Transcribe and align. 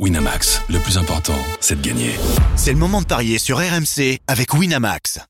Winamax, 0.00 0.60
le 0.70 0.80
plus 0.80 0.98
important, 0.98 1.38
c'est 1.60 1.80
de 1.80 1.86
gagner. 1.86 2.16
C'est 2.56 2.72
le 2.72 2.78
moment 2.78 3.00
de 3.00 3.06
parier 3.06 3.38
sur 3.38 3.58
RMC 3.58 4.18
avec 4.26 4.52
Winamax. 4.52 5.20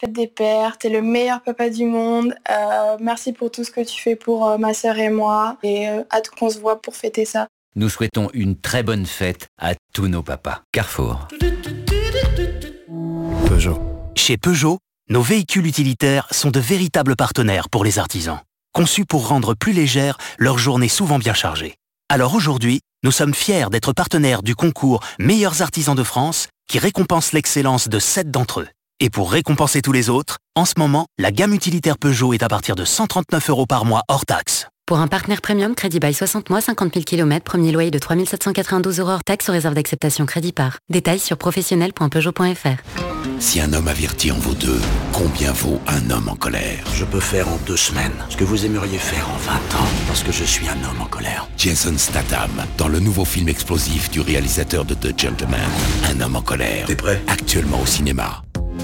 Faites 0.00 0.12
des 0.12 0.28
pères, 0.28 0.78
t'es 0.78 0.90
le 0.90 1.02
meilleur 1.02 1.42
papa 1.42 1.70
du 1.70 1.86
monde. 1.86 2.32
Euh, 2.52 2.96
merci 3.00 3.32
pour 3.32 3.50
tout 3.50 3.64
ce 3.64 3.72
que 3.72 3.80
tu 3.80 4.00
fais 4.00 4.14
pour 4.14 4.46
euh, 4.46 4.58
ma 4.58 4.74
sœur 4.74 4.96
et 4.96 5.10
moi. 5.10 5.56
Et 5.64 5.88
euh, 5.88 6.04
hâte 6.12 6.30
qu'on 6.30 6.50
se 6.50 6.60
voit 6.60 6.80
pour 6.80 6.94
fêter 6.94 7.24
ça. 7.24 7.48
Nous 7.74 7.88
souhaitons 7.88 8.30
une 8.32 8.56
très 8.56 8.84
bonne 8.84 9.06
fête 9.06 9.48
à 9.58 9.74
tous 9.92 10.06
nos 10.06 10.22
papas. 10.22 10.62
Carrefour. 10.70 11.26
Peugeot. 13.48 13.82
Chez 14.14 14.36
Peugeot, 14.36 14.78
nos 15.08 15.22
véhicules 15.22 15.66
utilitaires 15.66 16.28
sont 16.30 16.50
de 16.50 16.60
véritables 16.60 17.16
partenaires 17.16 17.68
pour 17.68 17.82
les 17.82 17.98
artisans. 17.98 18.38
Conçus 18.72 19.04
pour 19.04 19.26
rendre 19.26 19.54
plus 19.54 19.72
légère 19.72 20.16
leur 20.38 20.58
journée 20.58 20.88
souvent 20.88 21.18
bien 21.18 21.34
chargée. 21.34 21.74
Alors 22.08 22.34
aujourd'hui, 22.34 22.80
nous 23.02 23.12
sommes 23.12 23.32
fiers 23.32 23.70
d'être 23.70 23.94
partenaires 23.94 24.42
du 24.42 24.54
concours 24.54 25.02
Meilleurs 25.18 25.62
artisans 25.62 25.96
de 25.96 26.02
France 26.02 26.48
qui 26.68 26.78
récompense 26.78 27.32
l'excellence 27.32 27.88
de 27.88 27.98
7 27.98 28.30
d'entre 28.30 28.60
eux. 28.60 28.68
Et 29.00 29.08
pour 29.08 29.32
récompenser 29.32 29.80
tous 29.80 29.92
les 29.92 30.10
autres, 30.10 30.36
en 30.54 30.66
ce 30.66 30.74
moment, 30.76 31.06
la 31.18 31.32
gamme 31.32 31.54
utilitaire 31.54 31.96
Peugeot 31.96 32.34
est 32.34 32.42
à 32.42 32.48
partir 32.48 32.76
de 32.76 32.84
139 32.84 33.48
euros 33.48 33.64
par 33.64 33.86
mois 33.86 34.02
hors 34.08 34.26
taxe. 34.26 34.68
Pour 34.90 34.98
un 34.98 35.06
partenaire 35.06 35.40
premium, 35.40 35.76
crédit 35.76 36.00
bail 36.00 36.12
60 36.12 36.50
mois, 36.50 36.60
50 36.60 36.94
000 36.94 37.04
km, 37.04 37.44
premier 37.44 37.70
loyer 37.70 37.92
de 37.92 37.98
3792 38.00 38.98
euros 38.98 39.10
hors 39.10 39.22
taxe 39.22 39.44
sur 39.44 39.54
réserve 39.54 39.74
d'acceptation 39.74 40.26
crédit 40.26 40.50
par. 40.50 40.78
Détails 40.88 41.20
sur 41.20 41.36
professionnel.peugeot.fr. 41.36 42.82
Si 43.38 43.60
un 43.60 43.72
homme 43.72 43.86
averti 43.86 44.32
en 44.32 44.38
vaut 44.38 44.54
deux, 44.54 44.80
combien 45.12 45.52
vaut 45.52 45.80
un 45.86 46.10
homme 46.10 46.28
en 46.28 46.34
colère? 46.34 46.82
Je 46.92 47.04
peux 47.04 47.20
faire 47.20 47.48
en 47.48 47.56
deux 47.68 47.76
semaines 47.76 48.10
ce 48.30 48.36
que 48.36 48.42
vous 48.42 48.66
aimeriez 48.66 48.98
faire 48.98 49.30
en 49.30 49.36
20 49.36 49.52
ans, 49.80 49.88
parce 50.08 50.24
que 50.24 50.32
je 50.32 50.42
suis 50.42 50.68
un 50.68 50.72
homme 50.72 51.00
en 51.00 51.06
colère. 51.06 51.46
Jason 51.56 51.96
Statham, 51.96 52.50
dans 52.76 52.88
le 52.88 52.98
nouveau 52.98 53.24
film 53.24 53.48
explosif 53.48 54.10
du 54.10 54.20
réalisateur 54.20 54.84
de 54.84 54.94
The 54.94 55.16
Gentleman, 55.16 55.60
Un 56.12 56.20
homme 56.20 56.34
en 56.34 56.42
colère. 56.42 56.86
T'es 56.86 56.96
prêt? 56.96 57.22
Actuellement 57.28 57.80
au 57.80 57.86
cinéma. 57.86 58.42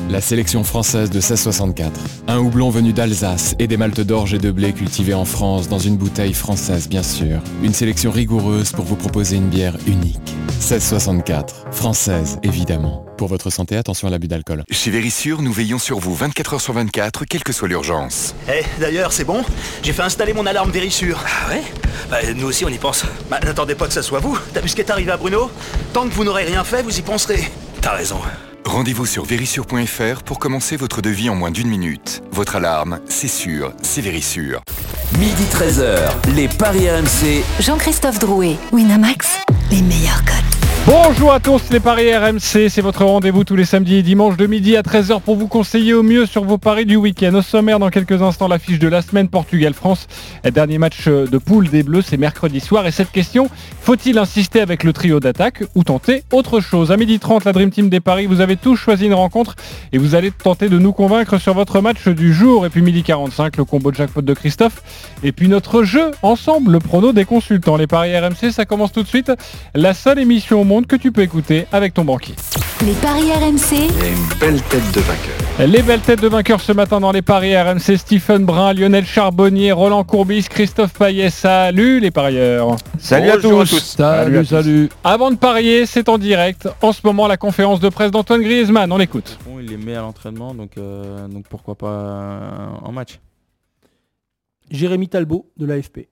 La 0.09 0.21
sélection 0.21 0.63
française 0.65 1.11
de 1.11 1.17
1664. 1.17 2.01
Un 2.29 2.39
houblon 2.39 2.71
venu 2.71 2.93
d'Alsace 2.93 3.55
et 3.59 3.67
des 3.67 3.77
maltes 3.77 4.01
d'orge 4.01 4.35
et 4.35 4.39
de 4.39 4.51
blé 4.51 4.73
cultivés 4.73 5.15
en 5.15 5.25
France 5.25 5.69
dans 5.69 5.79
une 5.79 5.97
bouteille 5.97 6.35
française 6.35 6.89
bien 6.89 7.03
sûr. 7.03 7.41
Une 7.63 7.75
sélection 7.75 8.11
rigoureuse 8.11 8.73
pour 8.73 8.85
vous 8.85 8.97
proposer 8.97 9.37
une 9.37 9.49
bière 9.49 9.77
unique. 9.87 10.21
1664. 10.61 11.67
Française 11.73 12.39
évidemment. 12.43 13.05
Pour 13.17 13.29
votre 13.29 13.51
santé, 13.51 13.77
attention 13.77 14.09
à 14.09 14.11
l'abus 14.11 14.29
d'alcool. 14.29 14.63
Chez 14.71 14.91
Vérissure, 14.91 15.43
nous 15.43 15.53
veillons 15.53 15.79
sur 15.79 15.99
vous 15.99 16.15
24 16.15 16.55
heures 16.55 16.61
sur 16.61 16.75
24, 16.75 17.25
quelle 17.25 17.43
que 17.43 17.53
soit 17.53 17.67
l'urgence. 17.67 18.35
Eh, 18.49 18.63
d'ailleurs, 18.79 19.13
c'est 19.13 19.25
bon? 19.25 19.43
J'ai 19.83 19.93
fait 19.93 20.03
installer 20.03 20.35
mon 20.35 20.45
alarme 20.45 20.71
Vérissure. 20.71 21.19
Ah 21.25 21.51
ouais? 21.51 21.63
Bah, 22.11 22.19
nous 22.37 22.47
aussi, 22.47 22.65
on 22.65 22.69
y 22.69 22.79
pense. 22.79 23.05
Bah, 23.31 23.41
n'attendez 23.43 23.75
pas 23.75 23.87
que 23.87 23.95
ça 23.95 24.03
soit 24.03 24.21
vous. 24.21 24.39
T'as 24.53 24.61
vu 24.61 24.69
ce 24.69 24.75
qui 24.75 24.83
est 24.83 24.91
arrivé 24.91 25.11
à 25.11 25.17
Bruno? 25.17 25.51
Tant 25.93 26.07
que 26.07 26.13
vous 26.13 26.25
n'aurez 26.25 26.45
rien 26.45 26.63
fait, 26.63 26.83
vous 26.83 26.99
y 26.99 27.03
penserez. 27.03 27.51
T'as 27.81 27.93
raison. 27.93 28.19
Rendez-vous 28.67 29.06
sur 29.06 29.25
vérissure.fr 29.25 30.25
pour 30.25 30.41
commencer 30.41 30.77
votre 30.77 31.00
devis 31.00 31.31
en 31.31 31.36
moins 31.36 31.53
d'une 31.53 31.69
minute. 31.69 32.22
Votre 32.33 32.56
alarme, 32.56 32.98
c'est 33.09 33.28
sûr, 33.28 33.72
c'est 33.81 34.00
Vérissure. 34.00 34.61
Midi 35.20 35.45
13h, 35.53 36.11
les 36.34 36.48
Paris 36.48 36.91
RMC. 36.91 37.44
Jean-Christophe 37.61 38.19
Drouet, 38.19 38.56
Winamax, 38.72 39.39
les 39.70 39.83
meilleurs 39.83 40.25
codes. 40.25 40.56
Bonjour 40.87 41.33
à 41.33 41.41
tous 41.41 41.70
les 41.70 41.81
paris 41.81 42.17
RMC, 42.17 42.69
c'est 42.69 42.81
votre 42.81 43.05
rendez-vous 43.05 43.42
tous 43.42 43.56
les 43.56 43.65
samedis 43.65 43.97
et 43.97 44.03
dimanches 44.05 44.37
de 44.37 44.47
midi 44.47 44.77
à 44.77 44.83
13h 44.83 45.20
pour 45.20 45.34
vous 45.34 45.48
conseiller 45.48 45.95
au 45.95 46.05
mieux 46.05 46.27
sur 46.27 46.45
vos 46.45 46.59
paris 46.59 46.87
du 46.87 46.95
week-end. 46.95 47.34
Au 47.34 47.43
sommaire 47.43 47.81
dans 47.81 47.91
quelques 47.91 48.23
instants 48.23 48.47
l'affiche 48.47 48.78
de 48.78 48.87
la 48.87 49.03
semaine 49.03 49.27
Portugal-France. 49.27 50.06
Dernier 50.45 50.78
match 50.78 51.09
de 51.09 51.39
poule 51.39 51.70
des 51.70 51.83
Bleus, 51.83 52.03
c'est 52.03 52.17
mercredi 52.17 52.61
soir. 52.61 52.87
Et 52.87 52.93
cette 52.93 53.11
question, 53.11 53.51
faut-il 53.81 54.17
insister 54.17 54.61
avec 54.61 54.84
le 54.84 54.93
trio 54.93 55.19
d'attaque 55.19 55.65
ou 55.75 55.83
tenter 55.83 56.23
autre 56.33 56.61
chose? 56.61 56.93
À 56.93 56.97
midi 56.97 57.19
30, 57.19 57.45
la 57.45 57.53
Dream 57.53 57.71
Team 57.71 57.89
des 57.89 57.98
paris, 57.98 58.27
vous 58.27 58.41
avez 58.41 58.55
tous 58.55 58.77
choisi 58.77 59.06
une 59.06 59.15
rencontre 59.15 59.56
et 59.93 59.98
vous 59.98 60.15
allez 60.15 60.31
tenter 60.31 60.69
de 60.69 60.78
nous 60.78 60.93
convaincre 60.93 61.39
sur 61.39 61.55
votre 61.55 61.81
match 61.81 62.06
du 62.06 62.33
jour. 62.33 62.65
Et 62.65 62.71
puis 62.71 62.83
midi 62.83 63.03
45, 63.03 63.56
le 63.56 63.65
combo 63.65 63.91
de 63.91 63.97
jackpot 63.97 64.22
de 64.22 64.34
Christophe. 64.34 64.84
Et 65.25 65.32
puis 65.32 65.49
notre 65.49 65.82
jeu 65.82 66.12
ensemble, 66.22 66.71
le 66.71 66.78
prono 66.78 67.12
des 67.12 67.25
consultants. 67.25 67.77
Les 67.77 67.88
paris 67.88 68.16
RMC, 68.16 68.53
ça 68.53 68.66
commence 68.66 68.93
tout 68.93 69.03
de 69.03 69.09
suite. 69.09 69.32
La 69.75 69.93
seule 69.93 70.21
émission 70.21 70.61
au 70.61 70.65
monde 70.65 70.75
que 70.84 70.97
tu 70.97 71.12
peux 71.12 71.22
écouter 71.22 71.66
avec 71.72 71.94
ton 71.94 72.04
banquier. 72.04 72.34
Les 72.84 72.92
paris 72.92 73.32
RMC. 73.32 73.72
Il 73.72 73.78
y 73.78 74.03
a 74.03 74.09
une 74.09 74.38
belle 74.38 74.62
tête 74.64 74.92
de 74.92 75.00
vainqueur. 75.00 75.66
Les 75.66 75.82
belles 75.82 76.00
têtes 76.00 76.20
de 76.20 76.28
vainqueurs 76.28 76.60
ce 76.60 76.72
matin 76.72 77.00
dans 77.00 77.12
les 77.12 77.22
paris 77.22 77.56
RMC, 77.56 77.97
Stephen 77.97 78.44
Brun, 78.44 78.75
Lionel 78.75 79.06
Charbonnier, 79.06 79.72
Roland 79.72 80.04
Courbis, 80.04 80.47
Christophe 80.50 80.92
Payet. 80.92 81.31
Salut 81.31 82.00
les 82.00 82.10
parieurs. 82.10 82.76
Salut 82.98 83.31
à 83.31 83.38
tous. 83.38 83.94
Salut, 83.97 84.44
salut. 84.44 84.91
Avant 85.03 85.31
de 85.31 85.37
parier, 85.37 85.87
c'est 85.87 86.10
en 86.10 86.19
direct. 86.19 86.69
En 86.82 86.93
ce 86.93 87.00
moment, 87.03 87.26
la 87.26 87.38
conférence 87.38 87.81
de 87.81 87.88
presse 87.88 88.10
d'Antoine 88.10 88.43
Griezmann. 88.43 88.93
On 88.93 88.98
l'écoute. 88.98 89.38
Bon, 89.47 89.58
il 89.58 89.72
est 89.72 89.78
met 89.78 89.94
à 89.94 90.03
l'entraînement, 90.03 90.54
donc, 90.54 90.72
euh, 90.76 91.26
donc 91.28 91.47
pourquoi 91.48 91.76
pas 91.76 91.88
euh, 91.88 92.66
en 92.82 92.93
match. 92.93 93.19
Jérémy 94.70 95.08
Talbot 95.08 95.50
de 95.56 95.64
l'AFP. 95.64 96.08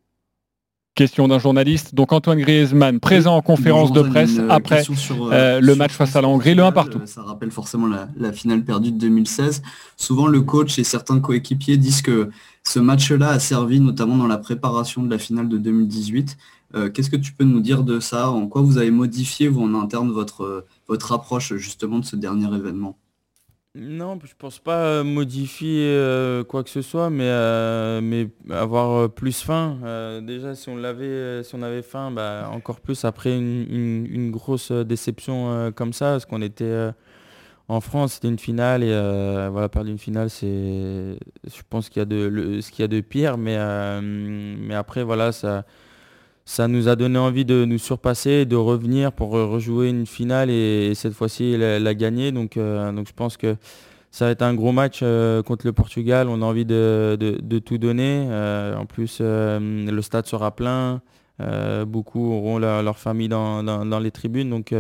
Question 0.95 1.27
d'un 1.27 1.41
journaliste. 1.41 1.93
Donc 1.95 2.13
Antoine 2.13 2.39
Griezmann 2.39 3.01
présent 3.01 3.35
en 3.37 3.43
conférence 3.43 3.93
de 3.93 4.03
presse 4.03 4.39
euh, 4.39 4.49
après 4.49 4.85
sur, 4.85 5.27
euh, 5.27 5.31
euh, 5.33 5.61
le 5.61 5.75
match 5.75 5.91
face 5.91 6.15
à 6.15 6.21
la 6.21 6.29
Hongrie, 6.29 6.55
le 6.55 6.63
1 6.63 6.71
finale, 6.71 6.75
partout. 6.75 7.01
Ça 7.05 7.23
rappelle 7.23 7.51
forcément 7.51 7.89
la, 7.89 8.09
la 8.17 8.33
finale 8.33 8.63
perdue 8.63 8.93
de 8.93 8.99
2016. 8.99 9.63
Souvent, 9.97 10.29
le 10.29 10.41
coach 10.43 10.79
et 10.79 10.85
certains 10.85 11.19
coéquipiers 11.19 11.79
disent 11.79 12.03
que 12.03 12.31
ce 12.63 12.79
match-là 12.79 13.31
a 13.31 13.41
servi 13.41 13.81
notamment 13.81 14.17
dans 14.17 14.29
la 14.29 14.39
préparation 14.39 15.03
de 15.03 15.11
la 15.11 15.19
finale 15.19 15.49
de 15.49 15.59
2018. 15.59 16.37
Euh, 16.77 16.91
Qu'est-ce 16.91 17.11
que 17.11 17.17
tu 17.17 17.33
peux 17.33 17.45
nous 17.45 17.61
dire 17.61 17.83
de 17.83 17.99
ça? 17.99 18.31
En 18.31 18.47
quoi 18.47 18.63
vous 18.63 18.79
avez 18.79 18.93
modifié, 18.93 19.49
vous, 19.49 19.63
en 19.63 19.75
interne, 19.75 20.13
votre, 20.13 20.65
votre 20.87 21.11
approche 21.11 21.55
justement 21.57 21.99
de 21.99 22.05
ce 22.05 22.15
dernier 22.15 22.55
événement? 22.55 22.97
Non, 23.77 24.17
je 24.23 24.35
pense 24.39 24.61
pas 24.61 24.85
euh, 24.85 25.05
modifier 25.05 25.89
euh, 25.89 26.45
quoi 26.45 26.63
que 26.63 26.71
ce 26.71 26.81
soit, 26.81 27.11
mais, 27.11 27.25
euh, 27.27 28.01
mais 28.01 28.29
avoir 28.49 29.11
plus 29.11 29.43
faim. 29.43 29.79
Déjà, 30.23 30.55
si 30.55 30.69
on 30.69 30.77
si 31.43 31.55
on 31.57 31.63
avait 31.63 31.83
faim, 31.83 32.13
bah, 32.13 32.49
encore 32.53 32.81
plus 32.81 33.05
après 33.05 33.37
une, 33.37 34.31
grosse 34.31 34.71
déception 34.71 35.73
comme 35.75 35.93
ça, 35.93 36.13
parce 36.13 36.25
qu'on 36.25 36.41
était 36.43 36.91
en 37.67 37.81
France, 37.81 38.15
c'était 38.15 38.29
une 38.29 38.39
finale 38.39 38.85
et 38.85 39.49
voilà, 39.51 39.69
perdre 39.69 39.91
une 39.91 39.99
finale, 39.99 40.31
c'est, 40.31 40.47
je 40.47 41.63
pense 41.69 41.89
qu'il 41.89 41.99
y 41.99 42.03
a 42.03 42.05
de, 42.05 42.61
ce 42.61 42.71
qu'il 42.71 42.83
y 42.83 42.85
a 42.85 42.89
de 42.89 43.01
pire, 43.01 43.39
mais, 43.39 43.59
mais 44.01 44.75
après, 44.77 45.03
voilà, 45.03 45.33
ça. 45.33 45.65
Ça 46.47 46.69
nous 46.69 46.89
a 46.89 46.97
donné 46.97 47.19
envie 47.19 47.45
de 47.47 47.65
nous 47.65 47.79
surpasser, 47.79 48.45
de 48.45 48.57
revenir 48.57 49.13
pour 49.13 49.31
rejouer 49.31 49.89
une 49.89 50.07
finale 50.07 50.51
et, 50.51 50.89
et 50.91 50.95
cette 50.95 51.15
fois-ci 51.15 51.57
la, 51.57 51.79
la 51.81 51.95
gagner. 51.95 52.33
Donc, 52.33 52.57
euh, 52.59 52.93
donc 52.93 53.09
je 53.09 53.15
pense 53.15 53.37
que 53.39 53.57
ça 54.11 54.27
va 54.27 54.31
être 54.33 54.43
un 54.43 54.55
gros 54.55 54.71
match 54.73 55.01
euh, 55.03 55.43
contre 55.43 55.67
le 55.67 55.73
Portugal. 55.73 56.29
On 56.29 56.43
a 56.43 56.45
envie 56.45 56.67
de, 56.67 57.17
de- 57.19 57.39
tout 57.61 57.79
donner. 57.79 58.27
Euh, 58.29 58.77
en 58.77 58.85
plus, 58.85 59.21
le 59.21 60.01
stade 60.03 60.27
sera 60.27 60.55
plein. 60.55 61.01
Beaucoup 61.87 62.31
auront 62.33 62.59
leur, 62.59 62.83
famille 62.99 63.29
dans, 63.29 63.63
dans- 63.65 63.85
les 63.99 64.11
tribunes. 64.11 64.51
Donc, 64.51 64.73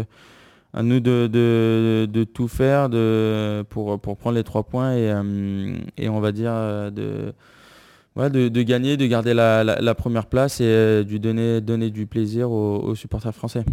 à 0.74 0.82
nous 0.82 1.00
de, 1.00 1.28
de- 1.32 2.06
de 2.10 2.24
tout 2.24 2.46
faire 2.48 2.88
de, 2.90 3.62
pour, 3.70 3.98
pour 4.00 4.16
prendre 4.18 4.36
les 4.36 4.44
trois 4.44 4.64
points 4.64 4.94
et, 4.94 5.12
et 5.96 6.08
on 6.10 6.20
va 6.20 6.30
dire 6.30 6.52
de, 6.92 7.32
ouais, 8.16 8.30
de, 8.30 8.48
de 8.48 8.62
gagner, 8.62 8.96
de 8.96 9.06
garder 9.06 9.34
la, 9.34 9.64
la- 9.64 9.80
la 9.80 9.94
première 9.94 10.26
place 10.26 10.60
et 10.60 10.64
euh, 10.66 11.04
de 11.04 11.16
donner, 11.18 11.60
donner 11.60 11.90
du 11.90 12.06
plaisir 12.06 12.50
aux, 12.50 12.78
aux 12.78 12.94
supporters 12.94 13.34
français. 13.34 13.64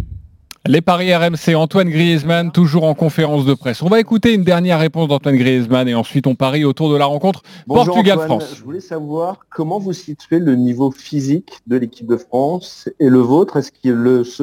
Les 0.68 0.82
paris 0.82 1.12
RMC, 1.16 1.56
Antoine 1.56 1.90
Griezmann, 1.90 2.52
toujours 2.52 2.84
en 2.84 2.94
conférence 2.94 3.46
de 3.46 3.56
presse. 3.56 3.82
On 3.82 3.88
va 3.90 4.00
écouter 4.00 4.36
une 4.36 4.44
dernière 4.44 4.80
réponse 4.80 5.08
d'Antoine 5.08 5.36
Griezmann 5.36 5.88
et 5.88 5.96
ensuite 5.96 6.28
on 6.28 6.36
parie 6.36 6.66
autour 6.66 6.92
de 6.92 6.98
la 6.98 7.06
rencontre 7.06 7.42
Portugal-France. 7.68 8.54
je 8.58 8.64
voulais 8.64 8.80
savoir 8.80 9.40
comment 9.50 9.80
vous 9.80 9.92
situez 9.94 10.38
le 10.38 10.56
niveau 10.56 10.92
physique 10.92 11.50
de 11.66 11.78
l'équipe 11.78 12.06
de 12.06 12.16
France 12.18 12.88
et 13.00 13.10
le 13.10 13.18
vôtre. 13.18 13.58
Est-ce 13.58 13.72
que 13.72 13.90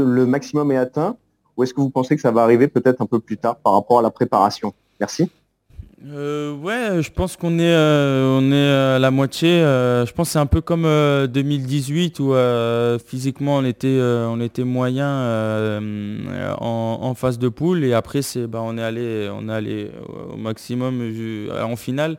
le 0.01 0.27
maximum 0.27 0.73
est 0.73 0.77
atteint 0.77 1.15
ou 1.57 1.63
est-ce 1.63 1.73
que 1.73 1.81
vous 1.81 1.91
pensez 1.91 2.17
que 2.17 2.23
ça 2.23 2.33
va 2.33 2.43
arriver 2.43 2.67
peut-être 2.67 3.01
un 3.01 3.07
peu 3.07 3.21
plus 3.21 3.37
tard 3.37 3.55
par 3.57 3.75
rapport 3.75 4.01
à 4.01 4.03
la 4.03 4.11
préparation? 4.11 4.73
Merci. 4.99 5.31
Euh, 6.07 6.55
ouais, 6.55 7.03
je 7.03 7.11
pense 7.11 7.37
qu'on 7.37 7.59
est, 7.59 7.63
euh, 7.73 8.39
on 8.41 8.53
est 8.53 8.97
à 8.97 8.99
la 9.01 9.11
moitié. 9.11 9.49
euh, 9.51 10.07
je 10.07 10.13
pense 10.13 10.29
que 10.29 10.33
c'est 10.35 10.39
un 10.39 10.47
peu 10.47 10.61
comme 10.61 10.85
euh, 10.85 11.27
2018 11.27 12.21
où 12.21 12.35
euh, 12.35 13.01
physiquement 13.05 13.57
on 13.57 13.65
était, 13.65 13.89
euh, 13.89 14.29
on 14.29 14.41
était 14.41 14.63
moyen 14.63 15.09
euh, 15.09 16.55
en, 16.61 17.15
phase 17.15 17.39
de 17.41 17.49
poule 17.49 17.83
et 17.85 17.95
après 17.95 18.23
c'est, 18.23 18.47
bah, 18.47 18.61
on 18.63 18.79
est 18.79 18.83
allé, 18.83 19.29
on 19.33 19.49
est 19.49 19.53
allé 19.53 19.91
au 20.33 20.37
maximum 20.37 21.03
en 21.61 21.75
finale. 21.75 22.17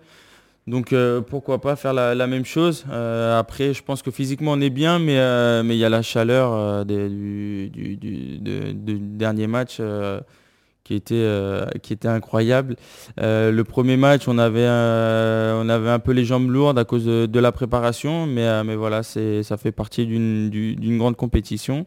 Donc 0.67 0.91
euh, 0.91 1.21
pourquoi 1.21 1.61
pas 1.61 1.77
faire 1.77 1.93
la, 1.93 2.27
même 2.27 2.45
chose. 2.45 2.85
Euh, 2.91 3.39
après, 3.39 3.73
je 3.73 3.81
pense 3.81 4.01
que 4.01 4.11
physiquement 4.11 4.51
on 4.51 4.61
est 4.61 4.69
bien, 4.69 4.99
mais 4.99 5.17
euh, 5.17 5.63
il 5.65 5.75
y 5.77 5.85
a 5.85 5.89
la 5.89 6.01
chaleur 6.01 6.51
euh, 6.53 6.83
des- 6.83 7.07
du, 7.69 7.69
du 7.97 8.99
dernier 8.99 9.47
match. 9.47 9.79
Qui 10.89 10.95
était, 10.95 11.13
euh, 11.13 11.67
qui 11.83 11.93
était 11.93 12.07
incroyable. 12.07 12.75
Euh, 13.21 13.51
le 13.51 13.63
premier 13.63 13.95
match, 13.95 14.27
on 14.27 14.39
avait, 14.39 14.65
euh, 14.65 15.61
on 15.63 15.69
avait 15.69 15.91
un 15.91 15.99
peu 15.99 16.13
les 16.13 16.25
jambes 16.25 16.49
lourdes 16.49 16.79
à 16.79 16.83
cause 16.83 17.05
de, 17.05 17.39
la 17.39 17.51
préparation, 17.51 18.25
mais, 18.25 18.63
mais 18.63 18.75
voilà, 18.75 19.03
ça 19.03 19.57
fait 19.57 19.71
partie 19.71 20.07
d'une, 20.07 20.49
du- 20.49 20.75
d'une 20.75 20.97
grande 20.97 21.15
compétition. 21.15 21.85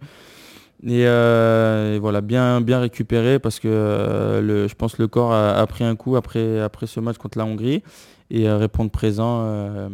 Et, 0.86 1.04
voilà, 1.98 2.20
bien, 2.20 2.60
bien 2.60 2.78
récupéré 2.78 3.40
parce 3.40 3.58
que 3.58 4.40
le, 4.40 4.68
je 4.68 4.74
pense 4.76 4.94
que 4.94 5.02
le 5.02 5.08
corps 5.08 5.32
a, 5.32 5.66
pris 5.66 5.82
un 5.82 5.96
coup 5.96 6.14
après, 6.14 6.60
après 6.60 6.86
ce 6.86 7.00
match 7.00 7.16
contre 7.16 7.38
la 7.38 7.44
Hongrie 7.44 7.82
et 8.30 8.48
répondre 8.48 8.92
présent 8.92 9.90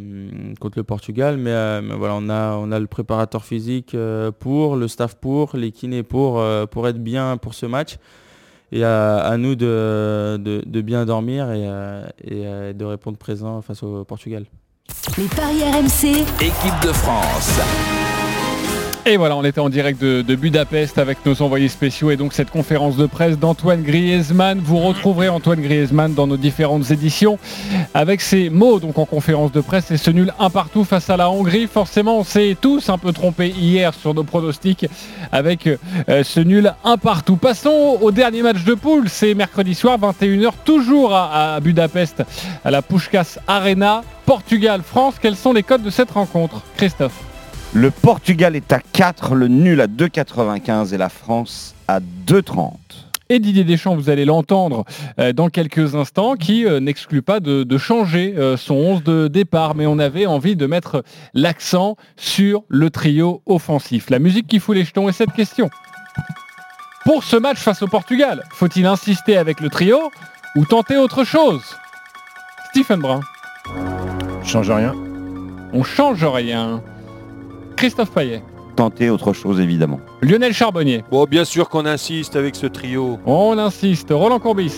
contre 0.61 0.77
le 0.77 0.85
Portugal. 0.85 1.39
Mais, 1.39 1.81
voilà, 1.97 2.15
on 2.15 2.29
a, 2.29 2.57
on 2.57 2.71
a 2.73 2.79
le 2.79 2.87
préparateur 2.87 3.43
physique 3.47 3.97
pour, 4.39 4.77
le 4.77 4.87
staff 4.87 5.15
pour, 5.15 5.57
les 5.57 5.73
kinés 5.73 6.03
pour, 6.03 6.45
pour 6.71 6.89
être 6.89 7.03
bien 7.03 7.39
pour 7.39 7.55
ce 7.55 7.65
match 7.65 7.97
et 8.73 8.85
à, 8.85 9.37
nous 9.39 9.55
de, 9.55 10.37
de, 10.37 10.81
bien 10.81 11.05
dormir 11.05 11.51
et, 11.51 11.67
euh, 11.67 12.07
et, 12.23 12.47
euh, 12.47 12.73
de 12.73 12.85
répondre 12.85 13.17
présent 13.17 13.63
face 13.63 13.83
au 13.83 14.05
Portugal. 14.05 14.45
Les 15.17 15.27
paris 15.29 15.63
RMC, 15.63 16.23
équipe 16.41 16.83
de 16.83 16.93
France. 16.93 17.61
Et 19.09 19.17
voilà, 19.17 19.37
on 19.37 19.45
était 19.45 19.61
en 19.61 19.71
direct 19.71 20.03
de, 20.03 20.35
Budapest 20.35 20.99
avec 20.99 21.25
nos 21.25 21.41
envoyés 21.41 21.69
spéciaux 21.69 22.11
et 22.11 22.17
donc 22.17 22.35
cette 22.35 22.51
conférence 22.51 22.99
de 22.99 23.07
presse 23.07 23.39
d'Antoine 23.39 23.83
Griezmann. 23.83 24.61
Vous 24.63 24.81
retrouverez 24.81 25.31
Antoine 25.31 25.63
Griezmann 25.63 26.13
dans 26.13 26.27
nos 26.27 26.37
différentes 26.37 26.91
éditions 26.91 27.39
avec 27.95 28.21
ses 28.21 28.51
mots 28.51 28.81
donc 28.81 28.99
en 28.99 29.07
conférence 29.07 29.51
de 29.51 29.63
presse 29.63 29.91
et 29.91 29.97
ce 29.97 30.11
nul 30.11 30.35
un 30.39 30.51
partout 30.51 30.85
face 30.85 31.09
à 31.09 31.17
la 31.17 31.31
Hongrie. 31.31 31.69
Forcément, 31.73 32.19
on 32.19 32.23
s'est 32.23 32.55
tous 32.61 32.91
un 32.91 32.99
peu 32.99 33.15
trompés 33.15 33.49
hier 33.49 33.95
sur 33.95 34.13
nos 34.13 34.25
pronostics 34.25 34.85
avec 35.33 35.67
euh, 35.67 36.23
ce 36.23 36.41
nul 36.41 36.75
un 36.85 36.99
partout. 36.99 37.37
Passons 37.37 37.97
au 38.03 38.11
dernier 38.11 38.43
match 38.43 38.63
de 38.65 38.75
poule. 38.75 39.09
C'est 39.09 39.33
mercredi 39.33 39.75
soir, 39.75 39.99
21h, 39.99 40.51
toujours 40.67 41.15
à, 41.15 41.59
Budapest, 41.61 42.25
à 42.63 42.71
la 42.71 42.83
Pushkas 42.83 43.39
Arena. 43.47 44.03
Portugal-France, 44.27 45.15
quels 45.19 45.37
sont 45.37 45.55
les 45.55 45.63
codes 45.63 45.83
de 45.83 45.89
cette 45.89 46.11
rencontre? 46.11 46.61
Christophe 46.77 47.28
le 47.75 47.91
Portugal 47.91 48.57
est 48.57 48.73
à 48.73 48.81
4, 48.81 49.35
le 49.35 49.49
nul 49.49 49.81
à 49.81 49.87
2,95 49.87 50.95
et 50.95 50.99
la 50.99 51.09
France 51.09 51.75
à 51.87 52.01
2,30 52.01 52.73
et 53.31 53.39
Didier 53.39 53.65
Deschamps, 53.65 53.95
vous 53.95 54.11
allez 54.11 54.25
l'entendre 54.25 54.85
euh, 55.21 55.33
dans 55.33 55.51
quelques 55.51 55.95
instants, 55.95 56.37
qui 56.37 56.65
euh, 56.65 56.81
n'exclut 56.81 57.23
pas 57.23 57.41
de, 57.41 57.79
changer 57.79 58.35
euh, 58.39 58.57
son 58.57 58.75
11 58.75 59.03
de 59.03 59.29
départ, 59.29 59.75
mais 59.75 59.87
on 59.87 59.99
avait 59.99 60.27
envie 60.27 60.57
de 60.57 60.67
mettre 60.67 61.05
l'accent 61.35 61.97
sur 62.17 62.65
le 62.69 62.91
trio 62.91 63.43
offensif. 63.47 64.11
La 64.11 64.19
musique 64.19 64.47
qui 64.47 64.61
fout 64.61 64.75
les 64.75 64.85
jetons 64.85 65.09
est 65.09 65.13
cette 65.13 65.33
question. 65.33 65.69
Pour 67.05 67.23
ce 67.23 67.37
match 67.37 67.59
face 67.59 67.83
au 67.83 67.87
Portugal, 67.87 68.45
faut-il 68.51 68.87
insister 68.87 69.37
avec 69.37 69.61
le 69.61 69.69
trio 69.69 70.11
ou 70.57 70.65
tenter 70.65 70.97
autre 70.97 71.25
chose? 71.25 71.77
Stephen 72.71 73.01
Brun. 73.01 73.21
Change 74.43 74.71
rien. 74.71 74.95
On 75.73 75.85
change 75.85 76.25
rien. 76.25 76.83
Christophe 77.79 78.11
Payet. 78.11 78.43
Tenter 78.75 79.09
autre 79.09 79.33
chose 79.33 79.61
évidemment. 79.61 80.01
Lionel 80.21 80.53
Charbonnier. 80.53 81.05
Bon, 81.13 81.27
bien 81.27 81.45
sûr 81.45 81.69
qu'on 81.69 81.87
insiste 81.87 82.35
avec 82.35 82.57
ce 82.57 82.67
trio. 82.67 83.21
On 83.25 83.57
insiste. 83.57 84.09
Roland 84.11 84.41
Courbis. 84.41 84.75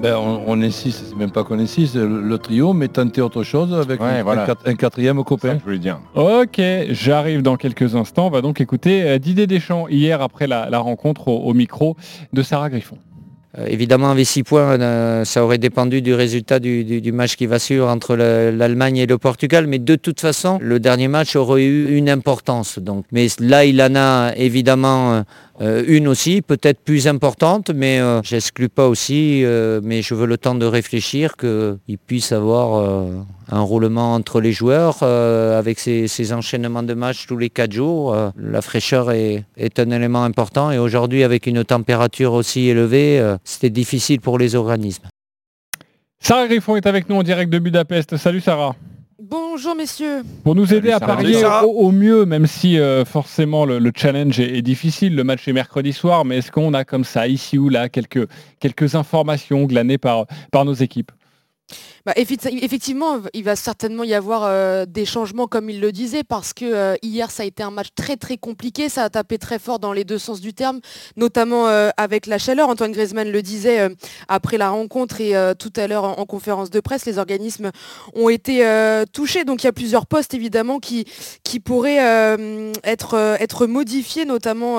Ben, 0.00 0.16
on, 0.16 0.62
insiste, 0.62 1.04
c'est 1.10 1.16
même 1.16 1.30
pas 1.30 1.44
qu'on 1.44 1.58
insiste, 1.58 1.96
le, 1.96 2.38
trio, 2.38 2.72
mais 2.72 2.88
tenter 2.88 3.20
autre 3.20 3.42
chose 3.42 3.74
avec 3.74 4.00
un, 4.00 4.74
quatrième 4.74 5.22
copain. 5.22 5.58
je 5.66 5.72
dire. 5.74 6.00
Ok, 6.14 6.58
j'arrive 6.88 7.42
dans 7.42 7.56
quelques 7.56 7.94
instants. 7.94 8.28
On 8.28 8.30
va 8.30 8.40
donc 8.40 8.62
écouter 8.62 9.02
euh, 9.02 9.18
Didier 9.18 9.46
Deschamps 9.46 9.88
hier 9.88 10.22
après 10.22 10.46
la, 10.46 10.78
rencontre 10.78 11.28
au 11.28 11.52
micro 11.52 11.94
de 12.32 12.42
Sarah 12.42 12.70
Griffon. 12.70 12.96
Euh, 13.58 13.66
évidemment, 13.66 14.10
avec 14.10 14.26
6 14.26 14.44
points, 14.44 14.80
euh, 14.80 15.24
ça 15.24 15.44
aurait 15.44 15.58
dépendu 15.58 16.02
du 16.02 16.14
résultat 16.14 16.60
du, 16.60 17.12
match 17.12 17.36
qui 17.36 17.46
va 17.46 17.58
suivre 17.58 17.88
entre 17.88 18.14
l'Allemagne 18.14 18.98
et 18.98 19.06
le 19.06 19.18
Portugal. 19.18 19.66
Mais 19.66 19.78
de 19.78 19.96
toute 19.96 20.20
façon, 20.20 20.58
le 20.60 20.78
dernier 20.78 21.08
match 21.08 21.34
aurait 21.34 21.64
eu 21.64 21.96
une 21.96 22.08
importance. 22.08 22.78
Donc. 22.78 23.06
Mais 23.10 23.26
là, 23.40 23.64
il 23.64 23.82
en 23.82 23.94
a 23.96 24.32
évidemment 24.36 25.24
euh, 25.60 25.84
une 25.86 26.08
aussi, 26.08 26.40
peut-être 26.40 26.80
plus 26.80 27.06
importante, 27.06 27.70
mais 27.74 28.00
euh, 28.00 28.22
j'exclus 28.22 28.70
pas 28.70 28.88
aussi, 28.88 29.44
euh, 29.44 29.80
mais 29.82 30.00
je 30.00 30.14
veux 30.14 30.26
le 30.26 30.38
temps 30.38 30.54
de 30.54 30.64
réfléchir 30.64 31.36
qu'il 31.36 31.98
puisse 32.06 32.32
avoir 32.32 32.80
un 33.50 33.60
roulement 33.60 34.14
entre 34.14 34.40
les 34.40 34.52
joueurs 34.52 35.02
avec 35.02 35.78
ces, 35.78 36.32
enchaînements 36.32 36.82
de 36.82 36.94
matchs 36.94 37.26
tous 37.26 37.36
les 37.36 37.50
quatre 37.50 37.72
jours. 37.72 38.16
la 38.36 38.62
fraîcheur 38.62 39.10
est, 39.12 39.44
un 39.78 39.90
élément 39.90 40.24
important 40.24 40.70
et 40.70 40.78
aujourd'hui 40.78 41.24
avec 41.24 41.46
une 41.46 41.64
température 41.64 42.32
aussi 42.32 42.68
élevée, 42.68 43.22
c'était 43.44 43.70
difficile 43.70 44.20
pour 44.20 44.38
les 44.38 44.54
organismes. 44.54 45.04
Sarah 46.20 46.46
Griffon 46.46 46.76
est 46.76 46.86
avec 46.86 47.08
nous 47.08 47.16
en 47.16 47.22
direct 47.22 47.50
de 47.50 47.58
Budapest. 47.58 48.16
Salut 48.16 48.40
Sarah. 48.40 48.74
Bonjour 49.22 49.76
messieurs. 49.76 50.22
Pour 50.44 50.54
nous 50.54 50.72
aider 50.72 50.92
à 50.92 50.98
parier 50.98 51.42
au, 51.64 51.92
mieux, 51.92 52.24
même 52.24 52.46
si 52.46 52.78
euh, 52.78 53.04
forcément 53.04 53.66
le, 53.66 53.92
challenge 53.94 54.40
est, 54.40 54.62
difficile, 54.62 55.14
le 55.14 55.24
match 55.24 55.46
est 55.46 55.52
mercredi 55.52 55.92
soir, 55.92 56.24
mais 56.24 56.38
est-ce 56.38 56.50
qu'on 56.50 56.72
a 56.72 56.86
comme 56.86 57.04
ça, 57.04 57.28
ici 57.28 57.58
ou 57.58 57.68
là, 57.68 57.90
quelques, 57.90 58.26
quelques 58.60 58.94
informations 58.94 59.64
glanées 59.64 59.98
par, 59.98 60.24
par 60.50 60.64
nos 60.64 60.72
équipes? 60.72 61.12
Bah, 62.06 62.12
effectivement, 62.16 63.18
il 63.34 63.44
va 63.44 63.56
certainement 63.56 64.04
y 64.04 64.14
avoir 64.14 64.44
euh, 64.44 64.86
des 64.86 65.04
changements 65.04 65.46
comme 65.46 65.68
il 65.68 65.80
le 65.80 65.92
disait 65.92 66.24
parce 66.24 66.52
que 66.52 66.64
euh, 66.64 66.94
hier 67.02 67.30
ça 67.30 67.42
a 67.42 67.46
été 67.46 67.62
un 67.62 67.70
match 67.70 67.88
très 67.94 68.16
très 68.16 68.38
compliqué, 68.38 68.88
ça 68.88 69.04
a 69.04 69.10
tapé 69.10 69.38
très 69.38 69.58
fort 69.58 69.78
dans 69.78 69.92
les 69.92 70.04
deux 70.04 70.18
sens 70.18 70.40
du 70.40 70.54
terme, 70.54 70.80
notamment 71.16 71.68
euh, 71.68 71.90
avec 71.96 72.26
la 72.26 72.38
chaleur. 72.38 72.68
Antoine 72.68 72.92
Griezmann 72.92 73.30
le 73.30 73.42
disait 73.42 73.90
après 74.28 74.56
la 74.56 74.70
rencontre 74.70 75.20
et 75.20 75.34
tout 75.58 75.72
à 75.76 75.86
l'heure 75.86 76.04
en, 76.04 76.24
conférence 76.24 76.70
de 76.70 76.80
presse, 76.80 77.06
les 77.06 77.18
organismes 77.18 77.70
ont 78.14 78.28
été 78.28 78.64
touchés. 79.12 79.44
Donc 79.44 79.62
il 79.62 79.66
y 79.66 79.68
a 79.68 79.72
plusieurs 79.72 80.06
postes 80.06 80.34
évidemment 80.34 80.78
qui, 80.78 81.04
qui 81.42 81.60
pourraient 81.60 82.36
être, 82.84 83.36
être 83.40 83.66
modifiés, 83.66 84.24
notamment 84.24 84.78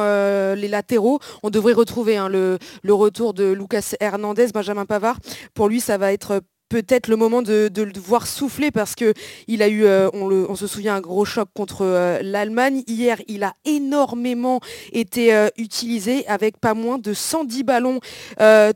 les 0.53 0.67
latéraux. 0.67 1.19
On 1.43 1.49
devrait 1.49 1.73
retrouver 1.73 2.17
hein, 2.17 2.29
le, 2.29 2.57
le 2.83 2.93
retour 2.93 3.33
de 3.33 3.51
Lucas 3.51 3.93
Hernandez, 3.99 4.47
Benjamin 4.53 4.85
Pavard. 4.85 5.17
Pour 5.53 5.67
lui, 5.67 5.81
ça 5.81 5.97
va 5.97 6.13
être 6.13 6.41
peut-être 6.71 7.09
le 7.09 7.17
moment 7.17 7.41
de, 7.41 7.69
le 7.75 7.99
voir 7.99 8.25
souffler 8.25 8.71
parce 8.71 8.95
qu'il 8.95 9.61
a 9.61 9.67
eu, 9.67 9.83
euh, 9.83 10.09
on, 10.13 10.55
se 10.55 10.67
souvient, 10.67 10.95
un 10.95 11.01
gros 11.01 11.25
choc 11.25 11.49
contre 11.53 11.81
euh, 11.81 12.19
l'Allemagne. 12.23 12.83
Hier, 12.87 13.21
il 13.27 13.43
a 13.43 13.55
énormément 13.65 14.61
été 14.93 15.35
euh, 15.35 15.49
utilisé 15.57 16.25
avec 16.27 16.57
pas 16.57 16.73
moins 16.73 16.97
de 16.97 17.13
110 17.13 17.63
ballons 17.63 17.99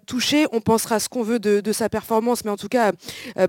touchés. 0.05 0.45
On 0.51 0.59
pensera 0.59 0.99
ce 0.99 1.07
qu'on 1.07 1.23
veut 1.23 1.39
de, 1.39 1.71
sa 1.71 1.87
performance, 1.87 2.43
mais 2.43 2.51
en 2.51 2.57
tout 2.57 2.67
cas, 2.67 2.91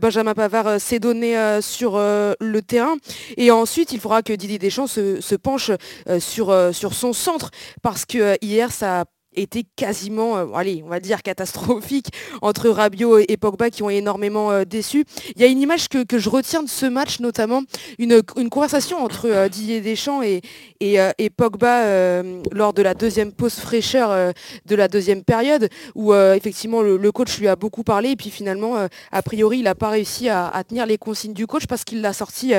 Benjamin 0.01 0.35
Pavard 0.35 0.81
s'est 0.81 0.99
donné 1.01 1.37
sur 1.61 1.97
le 1.99 2.61
terrain. 2.61 2.97
Et 3.37 3.51
ensuite, 3.51 3.93
il 3.93 4.01
faudra 4.01 4.23
que 4.23 4.33
Didier 4.33 4.59
Deschamps 4.59 4.87
se, 4.87 5.35
penche 5.35 5.71
sur, 6.19 6.55
sur 6.73 6.95
son 6.95 7.13
centre 7.13 7.51
parce 7.83 8.05
que 8.05 8.37
hier, 8.43 8.73
ça 8.73 9.01
a 9.01 9.05
était 9.37 9.65
quasiment, 9.77 10.37
euh, 10.37 10.47
allez, 10.55 10.83
on 10.85 10.89
va 10.89 11.01
dire 11.01 11.23
catastrophique 11.23 12.09
entre 12.43 12.69
Rabiot 12.69 13.19
et 13.19 13.37
Pogba 13.37 13.71
qui 13.71 13.83
ont 13.83 13.91
énormément 13.91 14.51
euh, 14.51 14.65
déçu. 14.65 15.05
Il 15.37 15.43
y 15.43 15.45
a 15.45 15.49
une 15.49 15.61
image 15.61 15.89
que, 15.89 16.19
je 16.19 16.29
retiens 16.29 16.63
de 16.63 16.69
ce 16.69 16.87
match, 16.87 17.21
notamment 17.21 17.63
une, 17.99 18.23
conversation 18.23 19.05
entre 19.05 19.29
euh, 19.29 19.49
Didier 19.49 19.81
Deschamps 19.81 20.23
et, 20.23 20.41
et, 20.81 21.31
Pogba 21.31 22.23
lors 22.53 22.73
de 22.73 22.83
la 22.83 22.95
deuxième 22.95 23.33
pause 23.33 23.55
fraîcheur 23.55 24.33
de 24.65 24.75
la 24.75 24.89
deuxième 24.89 25.23
période, 25.23 25.69
où 25.95 26.15
effectivement 26.15 26.81
le, 26.81 27.13
coach 27.13 27.39
lui 27.39 27.49
a 27.49 27.57
beaucoup 27.57 27.83
parlé 27.83 28.11
et 28.11 28.17
puis 28.17 28.31
finalement, 28.31 28.89
a 29.13 29.23
priori, 29.23 29.59
il 29.59 29.65
n'a 29.65 29.75
pas 29.75 29.91
réussi 29.91 30.29
à, 30.29 30.63
tenir 30.67 30.87
les 30.87 30.97
consignes 30.97 31.35
du 31.35 31.47
coach 31.47 31.67
parce 31.67 31.85
qu'il 31.85 32.01
l'a 32.01 32.13
sorti 32.13 32.55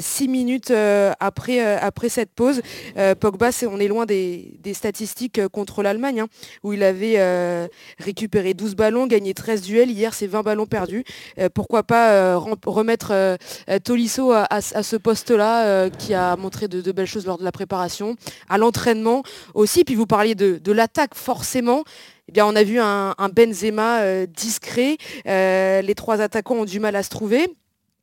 six 0.00 0.28
minutes 0.28 0.72
après, 1.20 1.60
après 1.60 2.08
cette 2.08 2.30
pause. 2.32 2.62
Pogba, 3.20 3.50
on 3.70 3.78
est 3.78 3.88
loin 3.88 4.06
des 4.06 4.74
statistiques 4.74 5.46
contre 5.48 5.82
l'Allemagne. 5.82 6.15
Hein, 6.20 6.28
où 6.62 6.72
il 6.72 6.82
avait 6.82 7.14
euh, 7.18 7.68
récupéré 7.98 8.54
12 8.54 8.74
ballons, 8.74 9.06
gagné 9.06 9.34
13 9.34 9.62
duels. 9.62 9.90
Hier, 9.90 10.14
c'est 10.14 10.26
20 10.26 10.42
ballons 10.42 10.66
perdus. 10.66 11.04
Euh, 11.38 11.48
pourquoi 11.52 11.82
pas 11.82 12.12
euh, 12.12 12.38
remettre 12.38 13.38
Tolisso 13.84 14.32
à, 14.32 14.60
ce 14.60 14.96
poste-là, 14.96 15.90
qui 15.90 16.14
a 16.14 16.36
montré 16.36 16.68
de, 16.68 16.92
belles 16.92 17.06
choses 17.06 17.26
lors 17.26 17.38
de 17.38 17.44
la 17.44 17.52
préparation, 17.52 18.16
à 18.48 18.58
l'entraînement 18.58 19.22
aussi. 19.54 19.84
Puis 19.84 19.94
vous 19.94 20.06
parliez 20.06 20.34
de, 20.34 20.72
l'attaque, 20.72 21.14
forcément. 21.14 21.84
Eh 22.28 22.32
bien, 22.32 22.46
on 22.46 22.56
a 22.56 22.62
vu 22.62 22.78
un, 22.80 23.14
Benzema 23.34 24.26
discret. 24.26 24.96
les 25.24 25.94
trois 25.96 26.20
attaquants 26.20 26.56
ont 26.56 26.64
du 26.64 26.80
mal 26.80 26.96
à 26.96 27.02
se 27.02 27.10
trouver. 27.10 27.48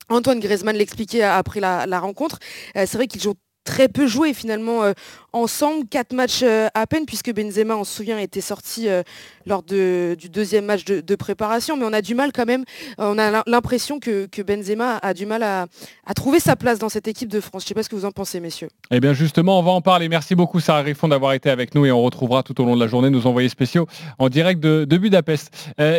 Antoine 0.09 0.39
Griezmann 0.39 0.75
l'expliquait 0.75 1.23
après 1.23 1.59
la, 1.59 1.85
la 1.85 1.99
rencontre. 1.99 2.39
c'est 2.75 2.95
vrai 2.95 3.07
qu'ils 3.07 3.29
ont 3.29 3.35
très 3.63 3.87
peu 3.87 4.07
joué 4.07 4.33
finalement 4.33 4.83
euh, 4.83 4.93
ensemble, 5.31 5.85
quatre 5.87 6.13
matchs 6.13 6.41
euh, 6.43 6.67
à 6.73 6.85
peine, 6.87 7.05
puisque 7.05 7.33
Benzema, 7.33 7.75
on 7.75 7.83
se 7.83 7.95
souvient, 7.95 8.17
était 8.19 8.41
sorti 8.41 8.87
euh, 8.87 9.03
lors 9.45 9.63
du 9.63 10.29
deuxième 10.29 10.65
match 10.65 10.85
de, 10.85 11.15
préparation, 11.15 11.77
mais 11.77 11.85
on 11.85 11.93
a 11.93 12.01
du 12.01 12.15
mal 12.15 12.31
quand 12.33 12.45
même, 12.45 12.65
on 12.97 13.17
a 13.17 13.43
l'impression 13.45 13.99
que, 13.99 14.27
Benzema 14.41 14.97
a 14.97 15.13
du 15.13 15.25
mal 15.25 15.43
à, 15.43 15.67
trouver 16.15 16.39
sa 16.39 16.55
place 16.55 16.79
dans 16.79 16.89
cette 16.89 17.07
équipe 17.07 17.29
de 17.29 17.39
France. 17.39 17.63
Je 17.63 17.65
ne 17.65 17.67
sais 17.69 17.73
pas 17.75 17.83
ce 17.83 17.89
que 17.89 17.95
vous 17.95 18.05
en 18.05 18.11
pensez, 18.11 18.39
messieurs. 18.39 18.69
Eh 18.91 18.99
bien 18.99 19.13
justement, 19.13 19.59
on 19.59 19.63
va 19.63 19.71
en 19.71 19.81
parler. 19.81 20.09
Merci 20.09 20.35
beaucoup 20.35 20.59
Sarah 20.59 20.83
Griffon 20.83 21.07
d'avoir 21.07 21.33
été 21.33 21.49
avec 21.49 21.75
nous 21.75 21.85
et 21.85 21.91
on 21.91 22.01
retrouvera 22.01 22.43
tout 22.43 22.59
au 22.61 22.65
long 22.65 22.75
de 22.75 22.79
la 22.79 22.87
journée 22.87 23.09
nos 23.09 23.25
envoyés 23.27 23.49
spéciaux 23.49 23.87
en 24.19 24.29
direct 24.29 24.59
de, 24.59 24.97
Budapest. 24.97 25.51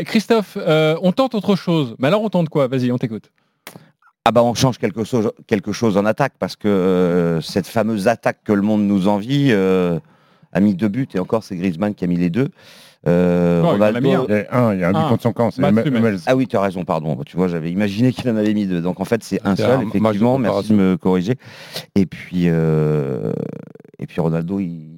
Christophe, 0.05 0.57
on 0.57 1.13
tente 1.13 1.35
autre 1.35 1.57
chose, 1.57 1.95
mais 1.99 2.09
alors 2.09 2.23
on 2.23 2.31
tente 2.31 2.49
quoi? 2.49 2.67
Vas-y, 2.67 2.91
on 2.91 2.99
t'écoute. 2.99 3.31
Ah 4.27 4.33
bah 4.33 4.43
on 4.43 4.55
change 4.55 4.79
quelque 4.79 5.05
chose, 5.05 5.33
quelque 5.47 5.73
chose 5.73 5.99
en 5.99 6.07
attaque 6.07 6.33
parce 6.39 6.57
que 6.57 6.69
euh, 6.69 7.41
cette 7.43 7.67
fameuse 7.67 8.09
attaque 8.09 8.39
que 8.43 8.53
le 8.53 8.63
monde 8.63 8.83
nous 8.83 9.07
envie, 9.07 9.49
euh, 9.51 9.99
a 10.53 10.61
mis 10.61 10.75
deux 10.75 10.89
buts 10.89 11.09
et 11.15 11.19
encore 11.19 11.45
c'est 11.45 11.57
Griezmann 11.57 11.95
qui 11.95 12.05
a 12.05 12.07
mis 12.07 12.17
les 12.17 12.31
deux. 12.31 12.49
Euh, 13.07 13.63
il, 13.75 13.81
y 13.81 14.15
a 14.15 14.47
un, 14.51 14.75
il 14.75 14.81
y 14.81 14.85
a 14.85 14.89
un 14.89 14.93
but 14.93 15.09
contre 15.09 15.23
son 15.23 15.33
camp. 15.33 15.51
Ah 16.27 16.37
oui, 16.37 16.47
tu 16.47 16.57
as 16.57 16.61
raison, 16.61 16.85
pardon. 16.85 17.19
Tu 17.27 17.37
vois, 17.37 17.49
j'avais 17.49 17.71
imaginé 17.71 18.13
qu'il 18.13 18.31
en 18.31 18.37
avait 18.37 18.55
mis 18.55 18.67
deux. 18.67 18.81
Donc 18.81 19.01
en 19.01 19.05
fait, 19.05 19.23
c'est 19.23 19.41
un 19.45 19.57
seul, 19.57 19.83
effectivement. 19.89 20.39
Merci 20.39 20.71
de 20.71 20.77
me 20.77 20.97
corriger. 20.97 21.35
Et 21.95 22.07
puis, 22.07 22.45
euh, 22.47 23.33
et 23.99 24.07
puis 24.07 24.21
Ronaldo, 24.21 24.59
il, 24.59 24.89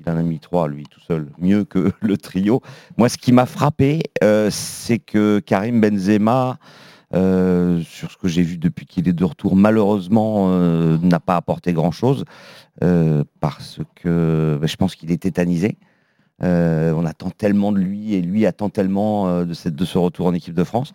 il, 0.00 0.10
en 0.10 0.16
a 0.16 0.22
mis 0.22 0.38
trois, 0.38 0.68
lui, 0.68 0.84
tout 0.84 1.00
seul. 1.06 1.28
Mieux 1.38 1.64
que 1.64 1.92
le 2.00 2.16
trio. 2.16 2.62
Moi, 2.96 3.10
ce 3.10 3.18
qui 3.18 3.32
m'a 3.32 3.44
frappé, 3.44 4.00
euh, 4.24 4.48
c'est 4.50 4.98
que 4.98 5.40
Karim 5.40 5.80
Benzema. 5.80 6.58
Euh, 7.14 7.80
sur 7.82 8.10
ce 8.10 8.18
que 8.18 8.28
j'ai 8.28 8.42
vu 8.42 8.58
depuis 8.58 8.84
qu'il 8.84 9.08
est 9.08 9.12
de 9.12 9.24
retour, 9.24 9.56
malheureusement, 9.56 10.50
euh, 10.50 10.98
n'a 10.98 11.20
pas 11.20 11.36
apporté 11.36 11.72
grand-chose 11.72 12.24
euh, 12.82 13.24
parce 13.40 13.80
que 13.94 14.58
bah, 14.60 14.66
je 14.66 14.76
pense 14.76 14.94
qu'il 14.94 15.10
est 15.10 15.22
tétanisé. 15.22 15.78
On 16.40 17.04
attend 17.04 17.30
tellement 17.30 17.72
de 17.72 17.78
lui 17.78 18.14
et 18.14 18.20
lui 18.20 18.46
attend 18.46 18.70
tellement 18.70 19.44
de, 19.44 19.68
de 19.70 19.84
ce 19.84 19.98
retour 19.98 20.26
en 20.26 20.34
équipe 20.34 20.54
de 20.54 20.64
France. 20.64 20.92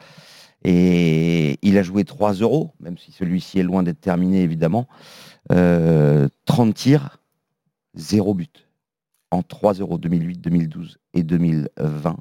Et 0.63 1.57
il 1.61 1.77
a 1.77 1.83
joué 1.83 2.05
3 2.05 2.33
euros, 2.33 2.71
même 2.79 2.97
si 2.97 3.11
celui-ci 3.11 3.59
est 3.59 3.63
loin 3.63 3.83
d'être 3.83 3.99
terminé 3.99 4.41
évidemment. 4.41 4.87
30 5.49 5.57
euh, 5.57 6.71
tirs, 6.73 7.19
0 7.95 8.33
but 8.33 8.67
en 9.31 9.43
3 9.43 9.73
euros 9.73 9.97
2008, 9.97 10.39
2012 10.39 10.99
et 11.13 11.23
2020. 11.23 12.17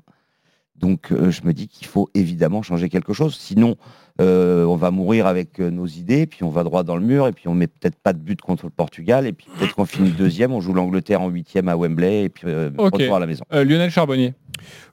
Donc 0.82 1.08
je 1.10 1.42
me 1.44 1.52
dis 1.52 1.68
qu'il 1.68 1.86
faut 1.86 2.10
évidemment 2.12 2.60
changer 2.62 2.88
quelque 2.88 3.12
chose. 3.12 3.36
Sinon, 3.36 3.76
euh, 4.20 4.64
on 4.64 4.76
va 4.76 4.90
mourir 4.90 5.26
avec 5.26 5.58
euh, 5.58 5.70
nos 5.70 5.86
idées, 5.86 6.26
puis 6.26 6.44
on 6.44 6.50
va 6.50 6.64
droit 6.64 6.82
dans 6.82 6.96
le 6.96 7.02
mur, 7.04 7.26
et 7.26 7.32
puis 7.32 7.48
on 7.48 7.54
met 7.54 7.66
peut-être 7.66 7.96
pas 7.96 8.12
de 8.12 8.18
but 8.18 8.40
contre 8.40 8.66
le 8.66 8.70
Portugal, 8.70 9.26
et 9.26 9.32
puis 9.32 9.46
peut-être 9.56 9.74
qu'on 9.74 9.86
finit 9.86 10.10
deuxième, 10.10 10.52
on 10.52 10.60
joue 10.60 10.74
l'Angleterre 10.74 11.22
en 11.22 11.28
huitième 11.28 11.68
à 11.68 11.76
Wembley, 11.76 12.24
et 12.24 12.28
puis 12.28 12.44
euh, 12.46 12.70
on 12.76 12.84
retour 12.84 13.16
à 13.16 13.20
la 13.20 13.26
maison. 13.26 13.44
Lionel 13.50 13.90
Charbonnier. 13.90 14.34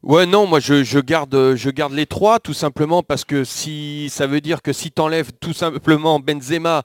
Ouais, 0.03 0.25
non, 0.25 0.45
moi 0.45 0.59
je, 0.59 0.99
garde, 0.99 1.55
je 1.55 1.69
garde 1.69 1.93
les 1.93 2.05
trois 2.05 2.39
tout 2.39 2.53
simplement 2.53 3.03
parce 3.03 3.25
que 3.25 3.43
si 3.43 4.09
ça 4.09 4.27
veut 4.27 4.41
dire 4.41 4.61
que 4.61 4.73
si 4.73 4.91
tu 4.91 5.01
enlèves 5.01 5.31
tout 5.39 5.53
simplement 5.53 6.19
Benzema, 6.19 6.83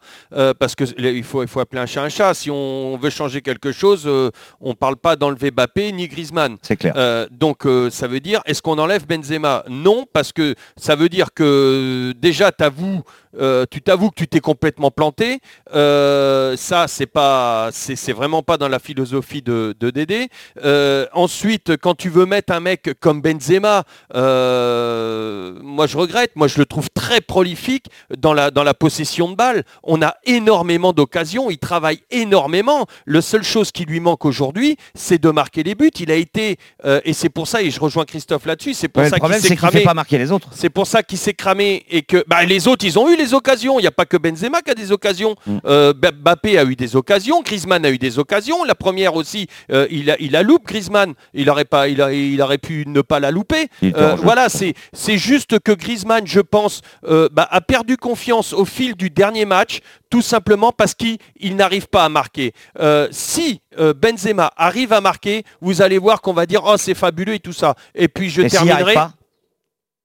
parce 0.59 0.75
que 0.75 0.85
il 0.99 1.25
faut, 1.25 1.43
il 1.43 1.49
faut 1.49 1.61
appeler 1.61 1.81
un 1.81 1.87
chat 1.87 2.03
un 2.03 2.09
chat, 2.09 2.35
si 2.35 2.51
on 2.51 2.97
veut 2.97 3.11
changer 3.11 3.41
quelque 3.41 3.73
chose, 3.73 4.07
on 4.61 4.71
ne 4.71 4.75
parle 4.75 4.97
pas 4.97 5.17
d'enlever 5.17 5.51
Bappé 5.51 5.93
ni 5.93 6.09
Griezmann. 6.09 6.57
C'est 6.63 6.77
clair. 6.77 7.29
donc 7.31 7.67
ça 7.91 8.09
veut 8.09 8.21
dire, 8.21 8.41
est-ce 8.47 8.63
qu'on 8.63 8.79
enlève 8.79 9.07
Benzema? 9.07 9.65
Non, 9.69 10.07
parce 10.13 10.33
que 10.33 10.55
ça 10.77 10.97
veut 10.97 11.09
dire 11.09 11.33
que 11.35 12.13
déjà 12.21 12.53
t'avoues, 12.53 13.03
euh, 13.39 13.65
tu 13.71 13.83
t'avoues 13.83 14.11
que 14.11 14.17
tu 14.17 14.29
t'es 14.29 14.41
complètement 14.41 14.91
planté. 14.91 15.41
Euh, 15.75 16.57
ça, 16.57 16.87
c'est 16.89 17.07
pas, 17.07 17.71
c'est 17.73 18.13
vraiment 18.13 18.43
pas 18.43 18.57
dans 18.57 18.69
la 18.69 18.79
philosophie 18.79 19.43
de, 19.43 19.75
Dédé. 19.81 20.29
Euh, 20.65 21.07
ensuite, 21.13 21.77
quand 21.77 21.95
tu 21.95 22.09
veux 22.09 22.27
mettre 22.27 22.53
un 22.53 22.61
mec 22.61 22.74
comme 22.77 23.21
Benzema, 23.21 23.85
moi 24.15 25.87
je 25.87 25.97
regrette. 25.97 26.33
Moi, 26.37 26.49
je 26.49 26.59
le 26.59 26.67
trouve 26.67 26.89
très 26.91 27.21
prolifique 27.21 27.87
dans 28.17 28.33
la, 28.33 28.51
dans 28.51 28.65
la 28.65 28.75
possession 28.75 29.31
de 29.31 29.37
balles. 29.37 29.65
On 29.83 30.03
a 30.03 30.15
énormément 30.25 30.93
d'occasions. 30.93 31.51
Il 31.51 31.59
travaille 31.59 32.01
énormément. 32.11 32.87
Le 33.05 33.21
seule 33.21 33.45
chose 33.45 33.73
qui 33.73 33.85
lui 33.85 34.01
manque 34.01 34.25
aujourd'hui, 34.25 34.77
c'est 34.95 35.21
de 35.21 35.31
marquer 35.31 35.63
les 35.63 35.75
buts. 35.75 35.91
Il 36.01 36.11
a 36.11 36.17
été, 36.17 36.57
et 37.05 37.13
c'est 37.13 37.29
pour 37.29 37.49
ça, 37.49 37.63
et 37.63 37.71
je 37.71 37.81
rejoins 37.81 38.05
Christophe 38.05 38.47
là-dessus, 38.47 38.75
c'est 38.75 38.89
pour 38.89 39.05
ça 39.07 39.19
qu'il 39.19 39.35
s'est 39.35 39.57
cramé. 39.57 39.81
Pas 39.83 39.95
marquer 39.95 40.19
les 40.19 40.33
autres. 40.33 40.49
C'est 40.53 40.71
pour 40.71 40.87
ça 40.87 41.03
qu'il 41.03 41.19
s'est 41.19 41.35
cramé 41.35 41.85
et 41.91 42.03
que 42.03 42.25
bah, 42.27 42.45
les 42.45 42.69
autres, 42.69 42.85
ils 42.85 42.99
ont 42.99 43.09
eu 43.09 43.17
les 43.17 43.35
occasions. 43.35 43.79
Il 43.79 43.83
n'y 43.83 43.89
a 43.89 43.93
pas 43.93 44.07
que 44.07 44.17
Benzema 44.17 44.63
qui 44.63 44.71
a 44.71 44.75
des 44.75 44.93
occasions. 44.93 45.37
Mm. 45.47 45.59
Euh, 45.67 45.93
Bappé 45.93 46.59
a 46.59 46.65
eu 46.65 46.77
des 46.77 46.97
occasions. 46.97 47.43
Griezmann 47.43 47.85
a 47.85 47.91
eu 47.91 47.99
des 47.99 48.19
occasions. 48.19 48.65
La 48.65 48.75
première 48.75 49.15
aussi, 49.15 49.47
euh, 49.71 49.87
il, 49.91 50.11
a, 50.11 50.17
il 50.21 50.37
a 50.37 50.43
loupé 50.43 50.65
Griezmann. 50.67 51.15
Il 51.35 51.51
aurait, 51.51 51.65
pas, 51.65 51.89
il, 51.89 52.01
il 52.13 52.41
aurait 52.41 52.54
pu 52.59 52.85
ne 52.87 53.01
pas 53.01 53.21
la 53.21 53.31
louper. 53.31 53.69
Euh, 53.83 54.17
voilà, 54.17 54.49
c'est 54.49 55.19
juste 55.19 55.59
que 55.61 55.73
Griezmann, 55.73 56.27
je 56.27 56.41
pense, 56.41 56.81
bah, 57.03 57.49
a 57.51 57.61
perdu 57.61 57.97
confiance 57.97 58.53
au 58.53 58.65
fil 58.65 58.95
du 58.95 59.11
dernier 59.11 59.45
match, 59.45 59.81
tout 60.11 60.23
simplement 60.23 60.73
parce 60.73 60.95
qu'il 60.95 61.19
n'arrive 61.57 61.89
pas 61.89 62.05
à 62.05 62.09
marquer. 62.09 62.53
si 63.11 63.61
Benzema 63.77 64.53
arrive 64.57 64.93
à 64.93 65.01
marquer, 65.01 65.45
vous 65.61 65.83
allez 65.83 65.99
voir 65.99 66.21
qu'on 66.21 66.33
va 66.33 66.47
dire 66.47 66.63
oh 66.65 66.77
c'est 66.77 66.95
fabuleux 66.95 67.35
et 67.35 67.41
tout 67.41 67.53
ça. 67.53 67.75
Et 67.95 68.09
puis 68.09 68.31
je 68.31 68.43
terminerai. 68.43 68.95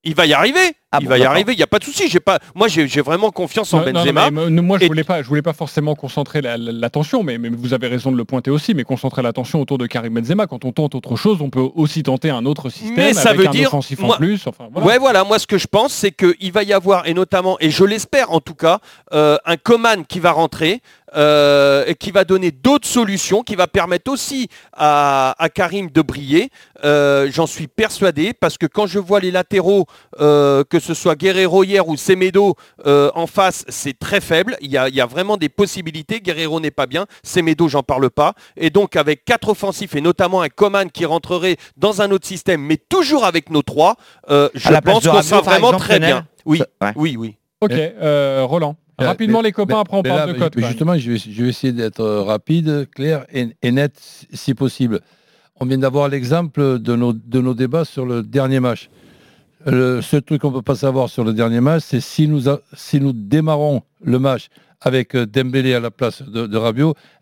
Il 0.02 0.14
va 0.14 0.26
y 0.26 0.32
arriver. 0.32 0.74
Ah 0.92 0.98
il 1.00 1.06
va 1.06 1.18
y 1.18 1.24
arriver, 1.24 1.52
il 1.52 1.56
n'y 1.56 1.62
a 1.62 1.68
pas 1.68 1.78
de 1.78 1.84
souci. 1.84 2.08
J'ai 2.08 2.18
pas, 2.18 2.40
moi, 2.54 2.66
j'ai 2.66 3.00
vraiment 3.00 3.30
confiance 3.30 3.72
en 3.72 3.84
Benzema. 3.84 4.30
moi, 4.32 4.78
je 4.80 4.86
voulais 4.86 5.04
pas, 5.04 5.22
je 5.22 5.28
voulais 5.28 5.42
pas 5.42 5.52
forcément 5.52 5.94
concentrer 5.94 6.40
l'attention, 6.42 7.22
mais, 7.22 7.38
mais, 7.38 7.48
vous 7.48 7.74
avez 7.74 7.86
raison 7.86 8.10
de 8.10 8.16
le 8.16 8.24
pointer 8.24 8.50
aussi. 8.50 8.74
Mais 8.74 8.82
concentrer 8.82 9.22
l'attention 9.22 9.60
autour 9.60 9.78
de 9.78 9.86
Karim 9.86 10.14
Benzema, 10.14 10.48
quand 10.48 10.64
on 10.64 10.72
tente 10.72 10.96
autre 10.96 11.14
chose, 11.14 11.38
on 11.40 11.50
peut 11.50 11.68
aussi 11.76 12.02
tenter 12.02 12.30
un 12.30 12.44
autre 12.44 12.70
système 12.70 12.96
mais 12.96 13.14
ça 13.14 13.30
avec 13.30 13.42
veut 13.42 13.48
un 13.48 13.50
dire, 13.50 13.68
offensif 13.68 14.02
en 14.02 14.16
plus. 14.16 14.44
voilà. 14.72 14.86
Ouais, 14.86 14.98
voilà. 14.98 15.22
Moi, 15.22 15.38
ce 15.38 15.46
que 15.46 15.58
je 15.58 15.68
pense, 15.68 15.92
c'est 15.92 16.10
qu'il 16.10 16.50
va 16.50 16.64
y 16.64 16.72
avoir, 16.72 17.06
et 17.06 17.14
notamment, 17.14 17.56
et 17.60 17.70
je 17.70 17.84
l'espère 17.84 18.32
en 18.32 18.40
tout 18.40 18.54
cas, 18.54 18.80
euh, 19.12 19.36
un 19.44 19.56
Coman 19.56 20.04
qui 20.04 20.18
va 20.18 20.32
rentrer. 20.32 20.80
Euh, 21.16 21.82
et 21.88 21.96
qui 21.96 22.12
va 22.12 22.22
donner 22.22 22.52
d'autres 22.52 22.86
solutions, 22.86 23.42
qui 23.42 23.56
va 23.56 23.66
permettre 23.66 24.12
aussi 24.12 24.48
à, 24.72 25.34
Karim 25.52 25.90
de 25.90 26.02
briller. 26.02 26.50
Euh, 26.84 27.28
j'en 27.32 27.48
suis 27.48 27.66
persuadé, 27.66 28.32
parce 28.32 28.56
que 28.56 28.66
quand 28.66 28.86
je 28.86 29.00
vois 29.00 29.18
les 29.18 29.32
latéraux 29.32 29.86
que 30.16 30.79
que 30.80 30.86
ce 30.86 30.94
soit 30.94 31.14
Guerrero 31.14 31.62
hier 31.62 31.86
ou 31.88 31.96
Semedo 31.96 32.56
euh, 32.86 33.10
en 33.14 33.26
face, 33.26 33.64
c'est 33.68 33.98
très 33.98 34.20
faible. 34.20 34.56
Il 34.60 34.70
y, 34.70 34.76
a, 34.78 35.06
vraiment 35.06 35.36
des 35.36 35.48
possibilités. 35.48 36.20
Guerrero 36.20 36.58
n'est 36.60 36.70
pas 36.70 36.86
bien. 36.86 37.06
Semedo, 37.22 37.68
j'en 37.68 37.82
parle 37.82 38.10
pas. 38.10 38.34
Et 38.56 38.70
donc, 38.70 38.96
avec 38.96 39.24
quatre 39.24 39.50
offensifs 39.50 39.94
et 39.94 40.00
notamment 40.00 40.42
un 40.42 40.48
Coman 40.48 40.90
qui 40.90 41.04
rentrerait 41.04 41.56
dans 41.76 42.02
un 42.02 42.10
autre 42.10 42.26
système, 42.26 42.62
mais 42.62 42.76
toujours 42.76 43.24
avec 43.24 43.50
nos 43.50 43.62
trois, 43.62 43.96
euh, 44.30 44.48
je 44.54 44.72
pense 44.80 45.06
qu'on 45.06 45.22
sera 45.22 45.42
vraiment 45.42 45.72
très 45.72 46.00
bien. 46.00 46.26
Oui, 46.44 46.62
oui, 46.96 47.16
oui. 47.18 47.36
Ok, 47.60 47.72
euh, 47.72 48.44
Roland. 48.44 48.76
Rapidement, 48.98 49.40
les 49.40 49.52
copains, 49.52 49.80
après 49.80 49.96
on 49.96 50.02
parle 50.02 50.32
de 50.32 50.38
cote. 50.38 50.54
Justement, 50.56 50.96
je 50.98 51.12
vais, 51.12 51.48
essayer 51.48 51.72
d'être 51.72 52.04
rapide, 52.04 52.88
clair 52.94 53.26
et, 53.32 53.70
net 53.70 53.94
si 54.32 54.54
possible. 54.54 55.00
On 55.62 55.66
vient 55.66 55.78
d'avoir 55.78 56.08
l'exemple 56.08 56.78
de 56.78 56.96
nos, 56.96 57.12
de 57.12 57.40
nos 57.40 57.52
débats 57.52 57.84
sur 57.84 58.06
le 58.06 58.22
dernier 58.22 58.60
match. 58.60 58.88
Le 59.66 60.00
seul 60.00 60.22
truc 60.22 60.40
qu'on 60.40 60.50
ne 60.50 60.54
peut 60.54 60.62
pas 60.62 60.74
savoir 60.74 61.10
sur 61.10 61.22
le 61.22 61.34
dernier 61.34 61.60
match, 61.60 61.82
c'est 61.86 62.00
si 62.00 62.26
nous, 62.28 63.12
démarrons 63.12 63.82
le 64.02 64.18
match 64.18 64.48
avec 64.80 65.14
euh, 65.14 65.26
Dembélé 65.26 65.74
à 65.74 65.80
la 65.80 65.90
place 65.90 66.22
de, 66.22 66.46
de 66.46 66.58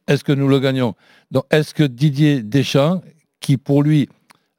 est-ce 0.07 0.23
que 0.23 0.33
nous 0.33 0.49
le 0.49 0.61
gagnons? 0.61 0.95
Donc, 1.33 1.45
est-ce 1.50 1.75
que 1.75 1.83
Didier 1.83 2.42
Deschamps, 2.42 3.02
qui 3.40 3.57
pour 3.57 3.83
lui, 3.83 4.09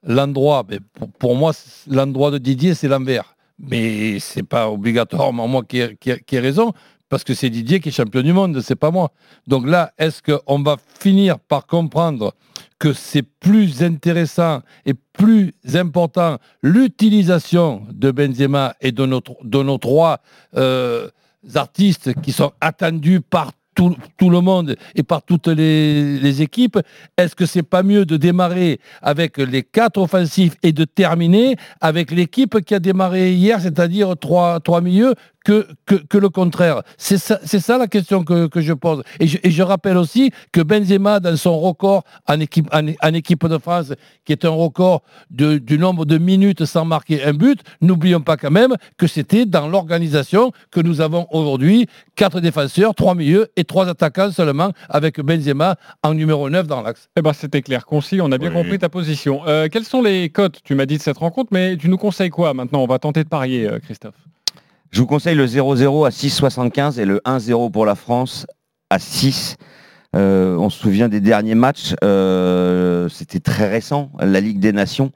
l'endroit, 0.04 0.64
ben, 0.64 0.80
pour, 1.18 1.36
moi, 1.36 1.54
l'endroit 1.88 2.32
de 2.32 2.38
Didier, 2.38 2.74
c'est 2.74 2.90
l'envers? 2.90 3.36
Mais 3.58 4.20
c'est 4.20 4.44
pas 4.44 4.70
obligatoirement 4.70 5.48
moi 5.48 5.64
qui 5.64 5.80
ai, 5.80 6.40
raison, 6.40 6.74
parce 7.10 7.24
que 7.24 7.34
c'est 7.34 7.50
Didier 7.50 7.80
qui 7.80 7.90
est 7.90 7.92
champion 7.92 8.22
du 8.22 8.34
monde, 8.34 8.62
c'est 8.62 8.76
pas 8.76 8.92
moi. 8.92 9.12
Donc 9.48 9.68
là, 9.68 9.92
est-ce 9.98 10.22
qu'on 10.22 10.62
va 10.62 10.78
finir 11.00 11.40
par 11.40 11.66
comprendre 11.66 12.34
que 12.78 12.94
c'est 12.94 13.24
plus 13.24 13.84
intéressant 13.84 14.62
et 14.86 14.94
plus 14.94 15.54
important 15.74 16.38
l'utilisation 16.62 17.84
de 17.92 18.12
Benzema 18.12 18.76
et 18.80 18.92
de 18.92 19.06
nos, 19.06 19.78
trois 19.78 20.22
euh, 20.56 21.10
artistes 21.56 22.14
qui 22.22 22.32
sont 22.32 22.54
attendus 22.62 23.22
par 23.22 23.52
tout, 24.18 24.30
le 24.30 24.42
monde 24.42 24.76
et 24.96 25.04
par 25.04 25.24
toutes 25.24 25.48
les, 25.48 26.42
équipes, 26.42 26.80
est-ce 27.18 27.34
que 27.34 27.46
c'est 27.46 27.64
pas 27.64 27.82
mieux 27.82 28.06
de 28.06 28.18
démarrer 28.18 28.80
avec 29.02 29.38
les 29.38 29.64
quatre 29.64 30.02
offensifs 30.02 30.56
et 30.64 30.74
de 30.74 30.84
terminer 30.84 31.56
avec 31.80 32.12
l'équipe 32.12 32.60
qui 32.62 32.76
a 32.76 32.80
démarré 32.80 33.32
hier, 33.32 33.62
c'est-à-dire 33.62 34.16
trois 34.18 34.82
milieux 34.82 35.14
que, 35.46 35.68
que, 35.86 36.18
le 36.18 36.30
contraire. 36.30 36.82
C'est 36.98 37.18
ça, 37.18 37.40
ça, 37.44 37.78
la 37.78 37.88
question 37.88 38.24
que, 38.24 38.48
que 38.48 38.62
je 38.62 38.74
pose. 38.74 39.04
Et 39.20 39.28
je, 39.28 39.38
et 39.44 39.52
je, 39.52 39.64
rappelle 39.64 39.98
aussi 39.98 40.32
que 40.52 40.62
Benzema, 40.62 41.20
dans 41.20 41.36
son 41.38 41.60
record 41.60 42.04
en 42.28 42.40
équipe, 42.40 42.68
en, 42.74 43.14
équipe 43.14 43.46
de 43.46 43.58
France, 43.58 43.94
qui 44.26 44.34
est 44.34 44.46
un 44.46 44.50
record 44.50 45.02
de, 45.30 45.58
du 45.58 45.78
nombre 45.78 46.06
de 46.06 46.18
minutes 46.18 46.66
sans 46.66 46.86
marquer 46.86 47.24
un 47.24 47.34
but, 47.34 47.62
n'oublions 47.82 48.22
pas 48.22 48.38
quand 48.38 48.52
même 48.52 48.76
que 48.98 49.08
c'était 49.08 49.46
dans 49.46 49.68
l'organisation 49.68 50.52
que 50.72 50.80
nous 50.80 51.02
avons 51.02 51.28
aujourd'hui 51.32 51.88
quatre 52.16 52.42
défenseurs, 52.42 52.94
trois 52.96 53.16
milieux 53.16 53.48
et 53.56 53.64
trois 53.64 53.88
attaquants 53.88 54.32
seulement, 54.32 54.72
avec 54.90 55.20
Benzema 55.22 55.76
en 56.04 56.14
numéro 56.14 56.50
9 56.50 56.68
dans 56.68 56.82
l'axe. 56.82 57.10
Eh 57.16 57.22
ben, 57.22 57.34
c'était 57.34 57.62
clair, 57.62 57.86
concis, 57.86 58.22
on 58.22 58.32
a 58.32 58.38
bien 58.38 58.52
compris 58.52 58.80
ta 58.80 58.90
position. 58.90 59.42
Euh, 59.48 59.68
quelles 59.72 59.86
sont 59.86 60.02
les 60.02 60.30
cotes? 60.30 60.60
Tu 60.64 60.76
m'as 60.76 60.86
dit 60.86 60.98
de 60.98 61.02
cette 61.02 61.18
rencontre, 61.18 61.50
mais 61.52 61.78
tu 61.78 61.90
nous 61.90 61.98
conseilles 61.98 62.30
quoi 62.30 62.54
maintenant? 62.54 62.82
On 62.82 62.88
va 62.88 63.00
tenter 63.00 63.24
de 63.24 63.30
parier, 63.30 63.68
euh, 63.68 63.80
Christophe. 63.80 64.16
Je 64.92 65.02
vous 65.02 65.06
conseille 65.06 65.36
le 65.36 65.46
0-0 65.46 66.08
à 66.08 66.10
6,75 66.10 67.00
et 67.00 67.06
le 67.06 67.22
1-0 67.24 67.72
pour 67.72 67.86
la 67.86 67.96
France 67.96 68.48
à 68.90 68.98
6. 68.98 69.56
Euh, 70.16 70.56
on 70.58 70.72
se 70.72 70.80
souvient 70.80 71.10
des 71.10 71.22
derniers 71.22 71.54
matchs, 71.54 71.94
euh, 72.04 73.08
c'était 73.10 73.40
très 73.40 73.70
récent, 73.70 74.12
la 74.20 74.42
Ligue 74.42 74.60
des 74.60 74.72
Nations. 74.72 75.12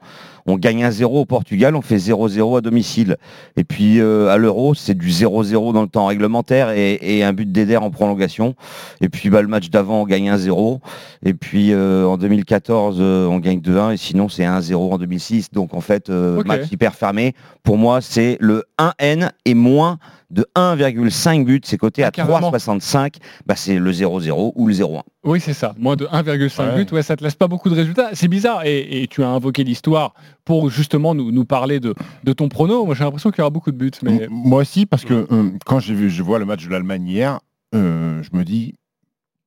On 0.46 0.56
gagne 0.56 0.84
1-0 0.84 1.04
au 1.04 1.24
Portugal, 1.24 1.74
on 1.74 1.82
fait 1.82 1.96
0-0 1.96 2.58
à 2.58 2.60
domicile. 2.60 3.16
Et 3.56 3.64
puis 3.64 4.00
euh, 4.00 4.28
à 4.28 4.36
l'Euro, 4.36 4.74
c'est 4.74 4.96
du 4.96 5.08
0-0 5.08 5.72
dans 5.72 5.82
le 5.82 5.88
temps 5.88 6.06
réglementaire 6.06 6.70
et, 6.70 7.22
un 7.24 7.32
but 7.32 7.50
d'Eder 7.50 7.78
en 7.78 7.90
prolongation. 7.90 8.54
Et 9.00 9.08
puis 9.08 9.30
bah, 9.30 9.40
le 9.40 9.48
match 9.48 9.70
d'avant, 9.70 10.02
on 10.02 10.04
gagne 10.04 10.30
1-0. 10.30 10.80
Et 11.24 11.32
puis 11.32 11.72
euh, 11.72 12.04
en 12.06 12.18
2014, 12.18 12.98
euh, 13.00 13.26
on 13.26 13.38
gagne 13.38 13.60
2-1. 13.60 13.94
Et 13.94 13.96
sinon, 13.96 14.28
c'est 14.28 14.44
1-0 14.44 14.74
en 14.74 14.98
2006. 14.98 15.50
Donc 15.52 15.72
en 15.72 15.80
fait, 15.80 16.10
match 16.10 16.70
hyper 16.70 16.94
fermé. 16.94 17.34
Pour 17.62 17.78
moi, 17.78 18.00
c'est 18.02 18.36
le 18.40 18.64
1N 18.78 19.30
et 19.46 19.54
moins 19.54 19.98
de 20.30 20.46
1,5 20.56 21.44
but, 21.44 21.64
c'est 21.64 21.78
coté 21.78 22.04
à 22.04 22.10
3,65. 22.10 23.14
Bah, 23.46 23.54
c'est 23.56 23.78
le 23.78 23.92
0-0 23.92 24.52
ou 24.54 24.66
le 24.66 24.74
0-1. 24.74 25.00
Oui, 25.24 25.40
c'est 25.40 25.54
ça. 25.54 25.74
Moins 25.78 25.96
de 25.96 26.06
1,5 26.06 26.74
but, 26.76 26.92
ouais, 26.92 27.02
ça 27.02 27.16
te 27.16 27.24
laisse 27.24 27.34
pas 27.34 27.48
beaucoup 27.48 27.70
de 27.70 27.74
résultats. 27.74 28.10
C'est 28.12 28.28
bizarre. 28.28 28.62
Et, 28.64 29.06
tu 29.10 29.22
as 29.22 29.28
invoqué 29.28 29.64
l'histoire 29.64 30.14
pour 30.44 30.70
justement 30.70 31.14
nous, 31.14 31.32
nous 31.32 31.44
parler 31.44 31.80
de, 31.80 31.94
de, 32.24 32.32
ton 32.32 32.48
prono. 32.48 32.84
Moi, 32.84 32.94
j'ai 32.94 33.04
l'impression 33.04 33.30
qu'il 33.30 33.38
y 33.38 33.42
aura 33.42 33.50
beaucoup 33.50 33.72
de 33.72 33.76
buts. 33.76 33.90
Mais... 34.02 34.26
Moi 34.30 34.60
aussi, 34.60 34.86
parce 34.86 35.04
que 35.04 35.26
euh, 35.30 35.50
quand 35.64 35.78
j'ai 35.80 35.94
vu, 35.94 36.10
je 36.10 36.22
vois 36.22 36.38
le 36.38 36.44
match 36.44 36.64
de 36.64 36.70
l'Allemagne 36.70 37.06
hier, 37.06 37.40
euh, 37.74 38.22
je 38.22 38.36
me 38.36 38.44
dis, 38.44 38.74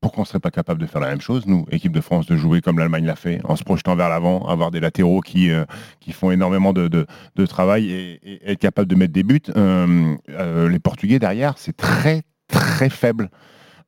pourquoi 0.02 0.22
on 0.22 0.24
ne 0.24 0.28
serait 0.28 0.40
pas 0.40 0.52
capable 0.52 0.82
de 0.82 0.88
faire 0.88 1.02
la 1.02 1.10
même 1.10 1.22
chose, 1.22 1.46
nous, 1.46 1.66
équipe 1.72 1.92
de 1.92 2.02
France, 2.02 2.26
de 2.26 2.36
jouer 2.36 2.62
comme 2.62 2.80
l'Allemagne 2.80 3.06
l'a 3.06 3.16
fait, 3.16 3.40
en 3.44 3.56
se 3.56 3.64
projetant 3.64 3.96
vers 3.96 4.10
l'avant, 4.10 4.48
avoir 4.48 4.72
des 4.72 4.80
latéraux 4.80 5.22
qui, 5.22 5.52
euh, 5.52 5.66
qui 6.00 6.12
font 6.12 6.32
énormément 6.32 6.74
de, 6.74 6.88
de, 6.88 7.46
travail 7.46 7.92
et, 7.92 8.52
être 8.52 8.60
capable 8.60 8.88
de 8.88 8.96
mettre 8.96 9.14
des 9.14 9.24
buts. 9.24 9.42
Les 9.56 10.80
Portugais 10.80 11.20
derrière, 11.20 11.54
c'est 11.58 11.76
très 11.76 12.24
très 12.48 12.90
faible. 12.90 13.30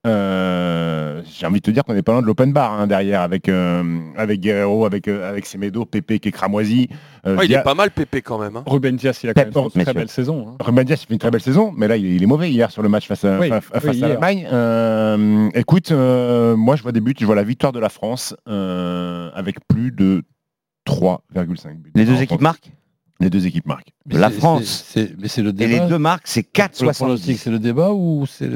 Euh, 0.07 1.21
j'ai 1.25 1.45
envie 1.45 1.59
de 1.59 1.65
te 1.65 1.71
dire 1.71 1.83
qu'on 1.83 1.93
n'est 1.93 2.01
pas 2.01 2.13
loin 2.13 2.21
de 2.21 2.27
l'open 2.27 2.53
bar 2.53 2.71
hein, 2.71 2.87
derrière 2.87 3.19
avec 3.19 3.49
euh, 3.49 3.83
avec 4.15 4.39
Guerrero, 4.39 4.85
avec 4.85 5.09
euh, 5.09 5.29
avec 5.29 5.45
Semedo, 5.45 5.83
Pépé 5.83 6.19
qui 6.19 6.29
est 6.29 6.31
cramoisi. 6.31 6.87
il 7.25 7.51
est 7.51 7.63
pas 7.63 7.73
mal 7.73 7.91
Pépé 7.91 8.21
quand 8.21 8.39
même. 8.39 8.55
Hein. 8.55 8.63
Ruben 8.65 8.95
Dias, 8.95 9.19
il 9.23 9.29
a 9.29 9.33
quand 9.33 9.43
même 9.43 9.51
fait 9.51 9.79
une 9.79 9.83
très 9.83 9.93
belle 9.93 10.09
saison. 10.09 10.47
Hein. 10.49 10.57
Ruben 10.63 10.85
Dias, 10.85 11.01
il 11.03 11.07
fait 11.07 11.13
une 11.13 11.19
très 11.19 11.31
belle 11.31 11.41
saison, 11.41 11.73
mais 11.75 11.89
là 11.89 11.97
il 11.97 12.23
est, 12.23 12.25
mauvais 12.25 12.49
hier 12.49 12.71
sur 12.71 12.81
le 12.81 12.87
match 12.87 13.07
face 13.07 13.25
à, 13.25 13.59
face 13.61 14.01
à 14.01 14.07
l'Allemagne. 14.07 14.47
écoute, 15.53 15.91
moi 15.91 16.77
je 16.77 16.83
vois 16.83 16.93
des 16.93 17.01
buts, 17.01 17.15
je 17.19 17.25
vois 17.25 17.35
la 17.35 17.43
victoire 17.43 17.73
de 17.73 17.79
la 17.79 17.89
France 17.89 18.33
avec 18.45 19.57
plus 19.67 19.91
de 19.91 20.23
3,5 20.87 21.75
buts. 21.75 21.91
Les 21.93 22.05
deux 22.05 22.21
équipes 22.21 22.41
marquent? 22.41 22.71
Les 23.19 23.29
deux 23.29 23.45
équipes 23.45 23.65
marquent. 23.65 23.91
la 24.09 24.29
France. 24.29 24.95
mais 25.17 25.27
c'est 25.27 25.41
le 25.41 25.51
débat. 25.51 25.71
Et 25.71 25.79
les 25.79 25.87
deux 25.87 25.97
marques, 25.97 26.27
c'est 26.27 26.53
4,70. 26.53 27.37
C'est 27.37 27.49
le 27.49 27.59
débat 27.59 27.91
ou 27.91 28.25
c'est 28.25 28.49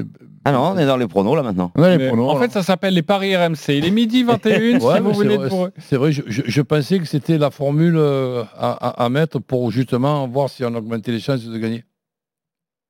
Ah 0.45 0.53
non, 0.53 0.73
on 0.73 0.77
est 0.77 0.85
dans 0.85 0.97
les 0.97 1.07
pronos 1.07 1.35
là 1.35 1.43
maintenant. 1.43 1.71
en 1.75 2.37
fait, 2.37 2.51
ça 2.51 2.63
s'appelle 2.63 2.93
les 2.93 3.01
paris 3.01 3.35
RMC. 3.35 3.69
Il 3.69 3.85
est 3.85 3.91
midi 3.91 4.23
21 4.23 4.79
si 4.79 4.99
vous 5.01 5.13
voulez 5.13 5.37
pour 5.49 5.69
C'est 5.77 5.97
vrai, 5.97 6.11
je, 6.11 6.61
pensais 6.61 6.99
que 6.99 7.05
c'était 7.05 7.37
la 7.37 7.51
formule 7.51 7.95
euh, 7.97 8.43
à, 8.57 9.09
mettre 9.09 9.39
pour 9.39 9.69
justement 9.71 10.27
voir 10.27 10.49
si 10.49 10.63
on 10.63 10.73
augmentait 10.73 11.11
les 11.11 11.19
chances 11.19 11.43
de 11.43 11.57
gagner. 11.57 11.83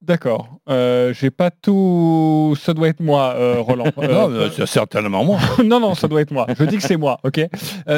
D'accord. 0.01 0.59
Euh, 0.69 1.13
j'ai 1.13 1.31
pas 1.31 1.49
tout. 1.49 2.55
Ça 2.59 2.73
doit 2.73 2.89
être 2.89 2.99
moi, 2.99 3.33
euh, 3.37 3.61
Roland. 3.61 3.85
non, 3.97 4.49
c'est 4.53 4.65
certainement 4.65 5.23
moi. 5.23 5.39
non, 5.63 5.79
non, 5.79 5.95
ça 5.95 6.09
doit 6.09 6.21
être 6.21 6.31
moi. 6.31 6.45
Je 6.59 6.65
dis 6.65 6.75
que 6.75 6.83
c'est 6.83 6.97
moi, 6.97 7.19
ok 7.23 7.47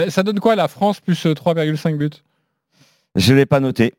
Ça 0.10 0.24
donne 0.24 0.40
quoi 0.40 0.56
la 0.56 0.68
France 0.68 1.02
plus 1.02 1.26
3,5 1.26 1.98
buts? 1.98 2.12
Je 3.16 3.34
ne 3.34 3.38
l'ai 3.38 3.46
pas 3.46 3.60
noté. 3.60 3.94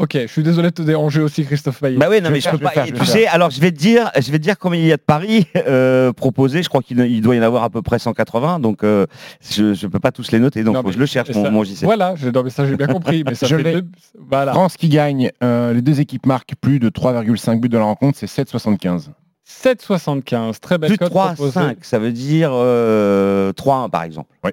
Ok, 0.00 0.12
je 0.14 0.26
suis 0.28 0.42
désolé 0.42 0.70
de 0.70 0.74
te 0.74 0.80
déranger 0.80 1.20
aussi, 1.20 1.44
Christophe 1.44 1.78
Payet. 1.78 1.98
Bah 1.98 2.06
oui, 2.08 2.22
non, 2.22 2.30
mais 2.30 2.40
je, 2.40 2.48
peux 2.48 2.56
pas. 2.56 2.70
tu 2.86 3.04
sais, 3.04 3.26
alors 3.26 3.50
je 3.50 3.60
vais 3.60 3.70
te 3.70 3.76
dire, 3.76 4.10
je 4.16 4.32
vais 4.32 4.38
te 4.38 4.42
dire 4.42 4.58
combien 4.58 4.80
il 4.80 4.86
y 4.86 4.92
a 4.92 4.96
de 4.96 5.02
paris 5.02 5.46
euh, 5.56 6.10
proposés. 6.14 6.62
Je 6.62 6.70
crois 6.70 6.80
qu'il 6.80 7.20
doit 7.20 7.36
y 7.36 7.38
en 7.38 7.42
avoir 7.42 7.64
à 7.64 7.68
peu 7.68 7.82
près 7.82 7.98
180, 7.98 8.60
donc 8.60 8.82
euh, 8.82 9.04
je 9.50 9.64
ne 9.64 9.90
peux 9.90 9.98
pas 9.98 10.10
tous 10.10 10.32
les 10.32 10.38
noter. 10.38 10.64
Donc 10.64 10.90
je 10.90 10.98
le 10.98 11.04
cherche, 11.04 11.28
mon, 11.34 11.64
JC. 11.64 11.82
Voilà, 11.82 12.14
non, 12.34 12.42
mais 12.42 12.48
ça 12.48 12.64
j'ai 12.64 12.76
bien 12.76 12.86
compris. 12.86 13.24
Mais 13.26 13.34
ça 13.34 13.46
fait 13.46 13.84
voilà. 14.18 14.52
France 14.52 14.78
qui 14.78 14.88
gagne, 14.88 15.32
euh, 15.44 15.74
les 15.74 15.82
deux 15.82 16.00
équipes 16.00 16.24
marquent 16.24 16.54
plus 16.58 16.78
de 16.78 16.88
3,5 16.88 17.60
buts 17.60 17.68
de 17.68 17.76
la 17.76 17.84
rencontre, 17.84 18.16
c'est 18.18 18.24
7,75. 18.24 19.08
7,75, 19.46 20.60
très 20.60 20.78
belle 20.78 20.96
Plus 20.96 20.96
de 20.96 21.12
3,5, 21.12 21.76
ça 21.82 21.98
veut 21.98 22.12
dire 22.12 22.52
3-1 22.52 23.90
par 23.90 24.04
exemple. 24.04 24.34
Oui. 24.44 24.52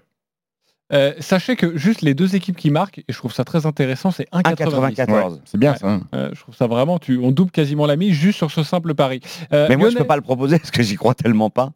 Euh, 0.94 1.14
sachez 1.20 1.58
que 1.58 1.78
juste 1.78 2.02
les 2.02 2.14
deux 2.14 2.36
équipes 2.36 2.56
qui 2.56 2.70
marquent, 2.70 3.00
et 3.00 3.06
je 3.10 3.18
trouve 3.18 3.34
ça 3.34 3.44
très 3.44 3.66
intéressant, 3.66 4.12
c'est 4.12 4.30
1,94. 4.32 5.40
c'est 5.44 5.58
bien 5.58 5.76
ça. 5.76 5.88
Hein. 5.88 6.02
Euh, 6.16 6.30
je 6.34 6.40
trouve 6.40 6.56
ça 6.56 6.68
vraiment, 6.68 6.98
tu, 6.98 7.18
on 7.18 7.32
double 7.32 7.52
quasiment 7.52 7.86
la 7.86 7.98
mise 7.98 8.14
juste 8.14 8.38
sur 8.38 8.52
ce 8.52 8.64
simple 8.64 8.96
pari. 8.96 9.20
Euh, 9.52 9.66
Mais 9.70 9.76
moi, 9.76 9.90
je 9.90 9.98
peux 9.98 10.06
pas 10.06 10.16
le 10.16 10.22
proposer 10.22 10.60
parce 10.60 10.72
que 10.72 10.82
j'y 10.84 10.96
crois 10.96 11.14
tellement 11.14 11.50
pas. 11.50 11.72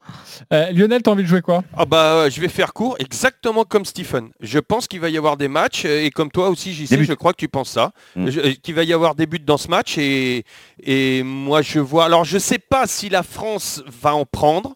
Lionel, 0.52 1.02
t'as 1.02 1.12
envie 1.12 1.24
de 1.24 1.28
jouer 1.28 1.42
quoi? 1.42 1.64
Ah 1.76 1.86
bah, 1.86 2.30
je 2.30 2.40
vais 2.40 2.48
faire 2.48 2.74
court, 2.74 2.96
exactement 3.00 3.66
comme 3.66 3.84
Stephen. 3.84 4.30
Je 4.40 4.60
pense 4.60 4.88
qu'il 4.88 5.02
va 5.02 5.10
y 5.10 5.18
avoir 5.18 5.36
des 5.36 5.50
matchs, 5.50 5.84
et 5.86 6.10
comme 6.12 6.32
toi 6.32 6.50
aussi, 6.50 6.74
j'y 6.74 6.88
sais, 6.88 7.04
je 7.04 7.14
crois 7.14 7.34
que 7.34 7.38
tu 7.38 7.50
penses 7.50 7.70
ça, 7.70 7.92
mm. 8.16 8.30
qu'il 8.64 8.76
va 8.76 8.84
y 8.84 8.94
avoir 8.94 9.16
des 9.16 9.26
buts 9.26 9.40
dans 9.40 9.58
ce 9.58 9.68
match, 9.68 9.98
et, 9.98 10.46
et 10.82 11.24
moi, 11.24 11.62
je 11.62 11.80
vois. 11.80 12.06
Alors, 12.06 12.24
je 12.24 12.38
sais 12.38 12.60
pas 12.60 12.88
si 12.88 13.10
la 13.10 13.24
France 13.24 13.84
va 14.02 14.16
en 14.16 14.26
prendre. 14.26 14.76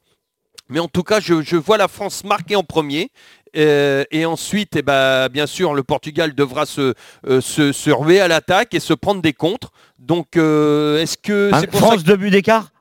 Mais 0.68 0.80
en 0.80 0.88
tout 0.88 1.04
cas, 1.04 1.20
je, 1.20 1.44
je, 1.44 1.58
vois 1.58 1.78
la 1.78 1.88
France 1.88 2.24
marquer 2.24 2.56
en 2.56 2.64
premier 2.64 3.12
et 3.56 4.26
ensuite, 4.26 4.76
eh 4.76 4.82
ben, 4.82 5.30
bien 5.30 5.48
sûr, 5.48 5.74
le 5.74 5.84
Portugal 5.84 6.36
devra 6.36 6.66
se, 6.66 6.94
euh, 7.28 7.42
se, 7.42 7.92
ruer 7.92 8.20
à 8.20 8.28
l'attaque 8.28 8.74
et 8.74 8.80
se 8.80 8.94
prendre 8.94 9.22
des 9.22 9.34
contres. 9.34 9.72
Donc, 10.00 10.38
euh, 10.38 11.02
est-ce 11.02 11.18
que... 11.18 11.52
c'est 11.60 11.76
France, 11.76 12.04
deux 12.04 12.18
buts 12.18 12.30
d'écart? 12.30 12.72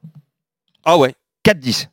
Ah 0.84 0.98
ouais. 0.98 1.14
4-10. 1.44 1.88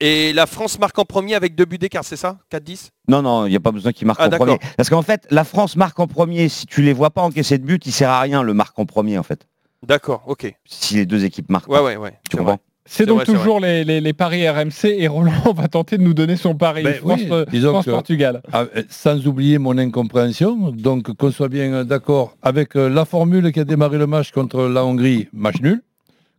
Et 0.00 0.32
la 0.32 0.46
France 0.46 0.78
marque 0.80 0.98
en 0.98 1.04
premier 1.04 1.34
avec 1.34 1.54
deux 1.54 1.64
buts 1.64 1.78
d'écart, 1.78 2.04
c'est 2.04 2.16
ça? 2.16 2.38
4-10 2.50 2.90
Non, 3.06 3.22
non, 3.22 3.46
il 3.46 3.50
n'y 3.50 3.56
a 3.56 3.60
pas 3.60 3.70
besoin 3.70 3.92
qu'il 3.92 4.06
marque 4.06 4.20
ah, 4.20 4.26
en 4.26 4.30
premier. 4.30 4.58
Parce 4.76 4.90
qu'en 4.90 5.02
fait, 5.02 5.26
la 5.30 5.44
France 5.44 5.76
marque 5.76 6.00
en 6.00 6.08
premier. 6.08 6.48
Si 6.48 6.66
tu 6.66 6.82
les 6.82 6.92
vois 6.92 7.10
pas 7.10 7.22
encaisser 7.22 7.58
de 7.58 7.64
but, 7.64 7.86
il 7.86 7.92
sert 7.92 8.10
à 8.10 8.20
rien 8.20 8.42
le 8.42 8.52
marque 8.52 8.76
en 8.78 8.84
premier, 8.84 9.16
en 9.18 9.22
fait. 9.22 9.46
D'accord, 9.86 10.24
ok. 10.26 10.52
Si 10.64 10.94
les 10.94 11.06
deux 11.06 11.24
équipes 11.24 11.50
marquent. 11.50 11.68
Ouais, 11.68 11.80
ouais, 11.80 11.96
ouais. 11.96 12.18
Tu 12.28 12.36
comprends? 12.36 12.58
C'est 12.84 13.06
donc 13.06 13.24
toujours 13.24 13.60
les, 13.60 14.12
paris 14.12 14.48
RMC 14.48 14.84
et 14.84 15.06
Roland 15.06 15.32
va 15.54 15.68
tenter 15.68 15.98
de 15.98 16.02
nous 16.02 16.14
donner 16.14 16.36
son 16.36 16.54
pari. 16.54 16.82
Ben 16.82 16.94
France-Portugal. 16.94 18.42
Ah, 18.52 18.64
euh, 18.76 18.82
sans 18.88 19.26
oublier 19.26 19.58
mon 19.58 19.78
incompréhension, 19.78 20.70
donc 20.72 21.14
qu'on 21.14 21.30
soit 21.30 21.48
bien 21.48 21.84
d'accord 21.84 22.36
avec 22.42 22.76
euh, 22.76 22.88
la 22.88 23.04
formule 23.04 23.52
qui 23.52 23.60
a 23.60 23.64
démarré 23.64 23.98
le 23.98 24.06
match 24.06 24.32
contre 24.32 24.64
la 24.64 24.84
Hongrie, 24.84 25.28
match 25.32 25.60
nul, 25.60 25.82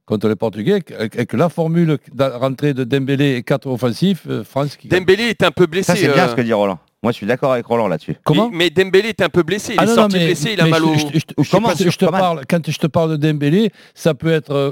contre 0.06 0.28
les 0.28 0.36
Portugais, 0.36 0.82
avec 0.98 1.32
la 1.34 1.50
formule 1.50 1.98
de 2.14 2.24
rentrée 2.24 2.74
de 2.74 2.84
Dembélé 2.84 3.36
et 3.36 3.44
quatre 3.44 3.68
offensifs, 3.68 4.26
euh, 4.28 4.44
France 4.44 4.76
qui 4.76 4.90
Dembélé 4.90 5.24
est 5.24 5.44
un 5.44 5.52
peu 5.52 5.66
blessé. 5.66 5.94
Ça 5.94 5.96
c'est 5.96 6.14
bien 6.14 6.28
ce 6.28 6.36
que 6.36 6.42
dit 6.42 6.54
Roland. 6.54 6.80
Moi, 7.04 7.12
je 7.12 7.18
suis 7.18 7.26
d'accord 7.28 7.52
avec 7.52 7.66
Roland 7.66 7.89
là-dessus. 7.89 8.16
Comment 8.24 8.50
Mais 8.50 8.70
Dembélé 8.70 9.10
est 9.10 9.22
un 9.22 9.28
peu 9.28 9.44
blessé. 9.44 9.74
Il 9.74 9.80
ah 9.80 9.84
est 9.84 9.88
sorti 9.94 10.18
blessé, 10.18 10.54
il 10.54 10.62
a 10.62 10.68
mal 10.68 10.86
au. 10.86 10.96
Comment 11.52 11.72
je, 11.78 11.89
te 11.89 12.06
parle, 12.06 12.44
quand 12.50 12.62
je 12.66 12.78
te 12.78 12.88
parle 12.88 13.12
de 13.12 13.18
Dembélé, 13.18 13.72
ça 13.94 14.13
peut 14.13 14.32
être 14.32 14.52
euh, 14.52 14.72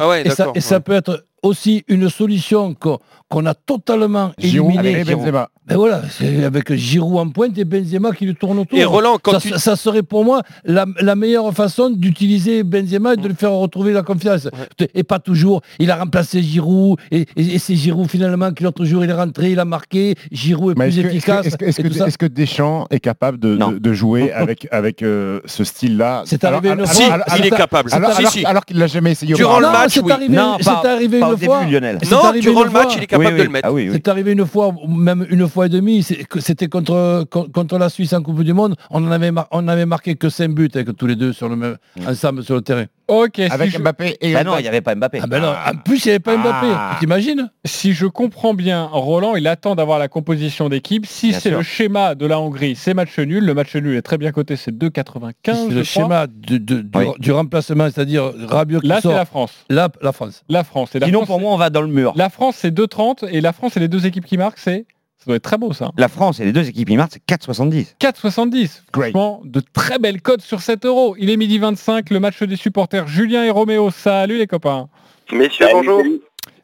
ah 0.00 0.20
et, 0.24 0.30
ça, 0.30 0.52
et 0.54 0.60
ça, 0.60 0.78
peut 0.78 0.92
être 0.92 1.26
aussi 1.42 1.84
une 1.88 2.08
solution 2.08 2.74
qu'on 2.74 3.46
a 3.46 3.54
totalement 3.54 4.32
éliminée. 4.38 5.02
Benzema. 5.04 5.50
Ben 5.68 5.76
voilà, 5.76 6.02
c'est 6.08 6.44
avec 6.44 6.72
Giroud 6.74 7.18
en 7.18 7.28
pointe 7.28 7.58
et 7.58 7.64
Benzema 7.64 8.12
qui 8.12 8.24
le 8.24 8.34
tourne 8.34 8.60
autour. 8.60 8.78
Et 8.78 8.84
Roland, 8.84 9.18
quand 9.20 9.40
ça, 9.40 9.74
serait 9.74 10.04
pour 10.04 10.24
moi 10.24 10.42
la, 10.64 10.86
meilleure 11.16 11.52
façon 11.52 11.90
d'utiliser 11.90 12.62
Benzema 12.62 13.14
et 13.14 13.16
de 13.16 13.26
lui 13.26 13.34
faire 13.34 13.50
retrouver 13.50 13.92
la 13.92 14.02
confiance. 14.02 14.48
Et 14.94 15.02
pas 15.02 15.18
toujours. 15.18 15.62
Il 15.80 15.90
a 15.90 15.96
remplacé 15.96 16.40
Giroud 16.40 17.00
et, 17.10 17.26
c'est 17.58 17.74
Giroud 17.74 18.08
finalement 18.08 18.52
qui 18.52 18.62
l'autre 18.62 18.84
jour 18.84 19.02
il 19.02 19.10
est 19.10 19.14
rentré, 19.14 19.50
il 19.50 19.58
a 19.58 19.64
marqué. 19.64 20.14
Giroud 20.30 20.78
est 20.78 20.80
plus 20.80 20.98
efficace. 21.00 21.46
Est-ce 21.46 22.16
que, 22.16 22.26
Deschamps 22.26 22.86
est 22.90 23.00
capable 23.00 23.38
de, 23.40 23.92
jouer 23.92 24.30
avec, 24.30 24.68
avec 24.70 25.02
euh, 25.02 25.40
ce 25.46 25.64
style-là? 25.64 26.22
C'est 26.26 26.44
arrivé 26.44 26.70
une 26.70 26.86
fois. 26.86 27.24
il 27.38 27.46
est 27.46 27.50
capable. 27.50 27.90
Alors, 27.92 28.64
qu'il 28.64 28.78
l'a 28.78 28.86
jamais 28.86 29.12
essayé. 29.12 29.34
Durant 29.34 29.58
le 29.58 29.66
match, 29.66 29.94
c'est 29.94 30.10
arrivé, 30.12 30.38
arrivé 30.84 31.18
une 31.18 31.38
fois. 31.38 31.64
Non, 31.64 32.40
durant 32.40 32.62
le 32.62 32.70
match, 32.70 32.94
il 32.96 33.02
est 33.02 33.06
capable 33.08 33.36
de 33.36 33.42
le 33.42 33.48
mettre. 33.48 33.68
Ah 33.68 33.92
c'est 33.92 34.08
arrivé 34.08 34.30
une 34.30 34.46
fois, 34.46 34.72
même 34.86 35.26
une 35.28 35.48
fois 35.48 35.55
et 35.64 35.68
demi. 35.68 36.06
C'était 36.38 36.68
contre, 36.68 37.24
contre 37.30 37.78
la 37.78 37.88
Suisse 37.88 38.12
en 38.12 38.22
Coupe 38.22 38.42
du 38.42 38.52
Monde. 38.52 38.76
On 38.90 39.00
n'avait 39.00 39.32
on 39.50 39.68
avait 39.68 39.86
marqué 39.86 40.14
que 40.14 40.28
5 40.28 40.50
buts 40.50 40.70
avec 40.74 40.96
tous 40.96 41.06
les 41.06 41.16
deux 41.16 41.32
sur 41.32 41.48
le 41.48 41.56
même, 41.56 41.76
ensemble 42.06 42.42
sur 42.44 42.54
le 42.54 42.62
terrain. 42.62 42.86
Ok. 43.08 43.38
Avec 43.38 43.78
Mbappé 43.78 44.16
et. 44.20 44.32
Bah 44.32 44.42
non, 44.42 44.58
il 44.58 44.62
n'y 44.62 44.68
avait 44.68 44.80
pas 44.80 44.94
Mbappé. 44.94 45.20
Ah 45.22 45.26
ben 45.26 45.40
non. 45.40 45.50
En 45.50 45.76
plus, 45.76 46.04
il 46.04 46.08
n'y 46.08 46.12
avait 46.12 46.18
pas 46.18 46.36
Mbappé. 46.36 46.66
Ah. 46.68 46.96
T'imagines? 46.98 47.50
Si 47.64 47.92
je 47.92 48.06
comprends 48.06 48.54
bien, 48.54 48.84
Roland, 48.84 49.36
il 49.36 49.46
attend 49.46 49.76
d'avoir 49.76 49.98
la 49.98 50.08
composition 50.08 50.68
d'équipe. 50.68 51.06
Si 51.06 51.32
c'est 51.32 51.50
le 51.50 51.62
schéma 51.62 52.14
de 52.14 52.26
la 52.26 52.40
Hongrie, 52.40 52.74
c'est 52.74 52.94
match 52.94 53.18
nul. 53.18 53.44
Le 53.44 53.54
match 53.54 53.74
nul 53.76 53.96
est 53.96 54.02
très 54.02 54.18
bien 54.18 54.32
coté, 54.32 54.56
c'est 54.56 54.72
2,95. 54.72 55.32
C'est 55.44 55.68
le 55.70 55.84
schéma 55.84 56.26
du, 56.26 56.58
du, 56.58 57.32
remplacement, 57.32 57.88
c'est-à-dire 57.90 58.32
Rabiot 58.48 58.80
Là, 58.82 59.00
c'est 59.00 59.08
la 59.08 59.24
France. 59.24 59.52
La, 59.68 59.88
la 60.02 60.12
France. 60.12 60.42
La 60.48 60.64
France. 60.64 60.94
Et 60.94 61.04
Sinon, 61.04 61.26
pour 61.26 61.40
moi, 61.40 61.52
on 61.52 61.56
va 61.56 61.70
dans 61.70 61.82
le 61.82 61.88
mur. 61.88 62.12
La 62.16 62.28
France, 62.28 62.56
c'est 62.58 62.74
2,30 62.74 63.28
et 63.30 63.40
la 63.40 63.52
France 63.52 63.76
et 63.76 63.80
les 63.80 63.88
deux 63.88 64.06
équipes 64.06 64.26
qui 64.26 64.36
marquent, 64.36 64.58
c'est 64.58 64.86
doit 65.26 65.36
être 65.36 65.42
très 65.42 65.58
beau 65.58 65.72
ça. 65.72 65.90
La 65.96 66.08
France 66.08 66.40
et 66.40 66.44
les 66.44 66.52
deux 66.52 66.68
équipes 66.68 66.88
qui 66.88 66.96
marquent, 66.96 67.12
c'est 67.14 67.26
4,70. 67.26 67.94
4,70. 68.00 68.82
Franchement, 68.92 69.42
de 69.44 69.60
très 69.60 69.98
belles 69.98 70.22
codes 70.22 70.40
sur 70.40 70.60
7 70.60 70.86
euros. 70.86 71.16
Il 71.18 71.30
est 71.30 71.36
midi 71.36 71.58
25, 71.58 72.10
le 72.10 72.20
match 72.20 72.42
des 72.42 72.56
supporters 72.56 73.06
Julien 73.08 73.44
et 73.44 73.50
Roméo. 73.50 73.90
Salut 73.90 74.38
les 74.38 74.46
copains. 74.46 74.88
Messieurs, 75.32 75.66
bonjour. 75.72 76.02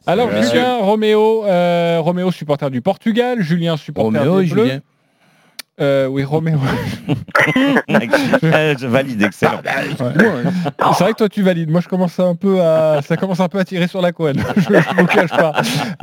Alors 0.05 0.29
Julien, 0.31 0.77
Roméo, 0.79 1.45
euh, 1.45 1.99
Roméo 2.01 2.31
supporter 2.31 2.69
du 2.69 2.81
Portugal, 2.81 3.41
Julien 3.41 3.77
supporter 3.77 4.19
Roméo 4.19 4.41
des 4.41 4.47
Julien. 4.47 4.81
Euh, 5.81 6.05
oui, 6.05 6.23
Roméo. 6.23 6.59
je 7.47 8.85
valide, 8.85 9.23
excellent. 9.23 9.61
C'est 9.63 11.03
vrai 11.03 11.13
que 11.13 11.17
toi 11.17 11.29
tu 11.29 11.41
valides. 11.41 11.71
Moi 11.71 11.81
je 11.81 11.87
commence 11.87 12.19
un 12.19 12.35
peu 12.35 12.61
à, 12.61 13.01
ça 13.01 13.17
commence 13.17 13.39
un 13.39 13.49
peu 13.49 13.57
à 13.57 13.65
tirer 13.65 13.87
sur 13.87 14.01
la 14.01 14.11
couenne. 14.11 14.43
je 14.57 14.71
ne 14.71 15.01
vous 15.01 15.07
cache 15.07 15.31
pas. 15.31 15.53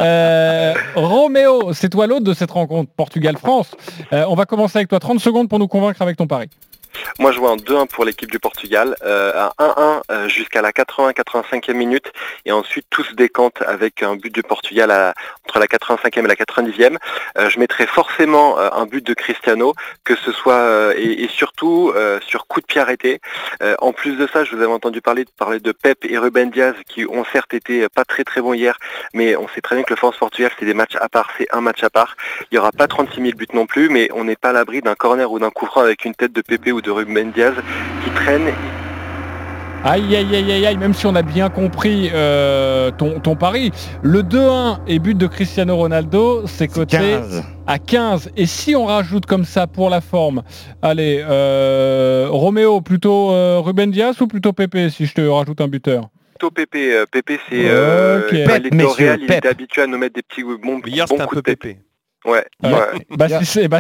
Euh, 0.00 0.74
Roméo, 0.96 1.72
c'est 1.72 1.88
toi 1.88 2.08
l'autre 2.08 2.24
de 2.24 2.34
cette 2.34 2.50
rencontre 2.50 2.90
Portugal-France. 2.96 3.70
Euh, 4.12 4.24
on 4.28 4.34
va 4.34 4.44
commencer 4.44 4.78
avec 4.78 4.88
toi. 4.88 4.98
30 4.98 5.20
secondes 5.20 5.48
pour 5.48 5.60
nous 5.60 5.68
convaincre 5.68 6.02
avec 6.02 6.16
ton 6.16 6.26
pari. 6.26 6.48
Moi, 7.18 7.32
je 7.32 7.38
vois 7.38 7.50
un 7.50 7.56
2-1 7.56 7.86
pour 7.88 8.04
l'équipe 8.04 8.30
du 8.30 8.38
Portugal, 8.38 8.96
euh, 9.02 9.48
un 9.58 9.64
1-1 9.66 10.02
euh, 10.10 10.28
jusqu'à 10.28 10.62
la 10.62 10.72
80-85e 10.72 11.74
minute, 11.74 12.12
et 12.44 12.52
ensuite 12.52 12.86
tout 12.90 13.04
se 13.04 13.14
décante 13.14 13.62
avec 13.66 14.02
un 14.02 14.16
but 14.16 14.32
du 14.32 14.42
Portugal 14.42 14.90
entre 15.46 15.58
la 15.58 15.66
85e 15.66 16.24
et 16.24 16.28
la 16.28 16.34
90e. 16.34 16.96
Euh, 17.38 17.50
je 17.50 17.58
mettrai 17.58 17.86
forcément 17.86 18.58
un 18.58 18.86
but 18.86 19.04
de 19.04 19.14
Cristiano, 19.14 19.74
que 20.04 20.16
ce 20.16 20.32
soit 20.32 20.94
et, 20.96 21.28
surtout 21.28 21.92
sur 22.26 22.46
coup 22.46 22.60
de 22.60 22.66
pied 22.66 22.80
arrêté. 22.80 23.20
en 23.78 23.92
plus 23.92 24.16
de 24.16 24.26
ça, 24.26 24.44
je 24.44 24.54
vous 24.54 24.62
avais 24.62 24.72
entendu 24.72 25.00
parler, 25.00 25.24
parler 25.38 25.60
de 25.60 25.72
Pep 25.72 26.04
et 26.04 26.18
Ruben 26.18 26.50
Diaz, 26.50 26.74
qui 26.88 27.06
ont 27.06 27.24
certes 27.32 27.54
été 27.54 27.88
pas 27.88 28.04
très 28.04 28.24
très 28.24 28.40
bons 28.40 28.54
hier, 28.54 28.78
mais 29.14 29.36
on 29.36 29.48
sait 29.48 29.60
très 29.60 29.76
bien 29.76 29.84
que 29.84 29.90
le 29.90 29.96
France-Portugal, 29.96 30.50
c'est 30.58 30.66
des 30.66 30.74
matchs 30.74 30.96
à 31.00 31.08
part, 31.08 31.30
c'est 31.38 31.48
un 31.52 31.60
match 31.60 31.82
à 31.82 31.90
part. 31.90 32.16
Il 32.50 32.54
n'y 32.54 32.58
aura 32.58 32.72
pas 32.72 32.86
36 32.86 33.20
000 33.20 33.36
buts 33.36 33.46
non 33.52 33.66
plus, 33.66 33.88
mais 33.88 34.08
on 34.12 34.24
n'est 34.24 34.36
pas 34.36 34.50
à 34.50 34.52
l'abri 34.52 34.80
d'un 34.80 34.94
corner 34.94 35.30
ou 35.30 35.38
d'un 35.38 35.50
coup 35.50 35.66
franc 35.66 35.80
avec 35.80 36.04
une 36.04 36.14
tête 36.14 36.32
de 36.32 36.40
Pépé 36.40 36.72
ou 36.72 36.79
de 36.82 36.90
Ruben 36.90 37.32
Diaz 37.32 37.54
qui 38.04 38.10
traîne. 38.10 38.50
Aïe 39.82 40.14
aïe 40.14 40.36
aïe 40.36 40.52
aïe 40.52 40.66
aïe, 40.66 40.76
même 40.76 40.92
si 40.92 41.06
on 41.06 41.14
a 41.14 41.22
bien 41.22 41.48
compris 41.48 42.10
euh, 42.12 42.90
ton, 42.90 43.18
ton, 43.18 43.34
pari, 43.34 43.72
le 44.02 44.22
2-1 44.22 44.80
et 44.86 44.98
but 44.98 45.16
de 45.16 45.26
Cristiano 45.26 45.74
Ronaldo, 45.74 46.46
c'est 46.46 46.68
coté 46.68 47.18
à 47.66 47.78
15. 47.78 48.32
Et 48.36 48.44
si 48.44 48.76
on 48.76 48.84
rajoute 48.84 49.24
comme 49.24 49.44
ça 49.46 49.66
pour 49.66 49.88
la 49.88 50.02
forme, 50.02 50.42
allez, 50.82 51.24
euh, 51.26 52.26
Roméo, 52.28 52.82
plutôt 52.82 53.32
euh, 53.32 53.58
Ruben 53.60 53.90
Diaz 53.90 54.20
ou 54.20 54.26
plutôt 54.26 54.52
Pépé 54.52 54.90
si 54.90 55.06
je 55.06 55.14
te 55.14 55.22
rajoute 55.22 55.62
un 55.62 55.68
buteur? 55.68 56.10
Plutôt 56.34 56.50
Pépé. 56.50 57.02
Pépé, 57.10 57.40
c'est 57.48 57.60
okay. 57.60 57.70
euh, 57.70 58.58
il 58.62 59.32
est 59.32 59.46
habitué 59.46 59.82
à 59.82 59.86
nous 59.86 59.96
mettre 59.96 60.14
des 60.14 60.22
petits 60.22 60.42
bons, 60.42 60.82
Hier, 60.84 61.06
bons 61.06 61.20
un 61.20 61.26
peu 61.26 61.40
Pépé. 61.40 61.78
Ouais. 62.24 62.44
Bah, 63.10 63.28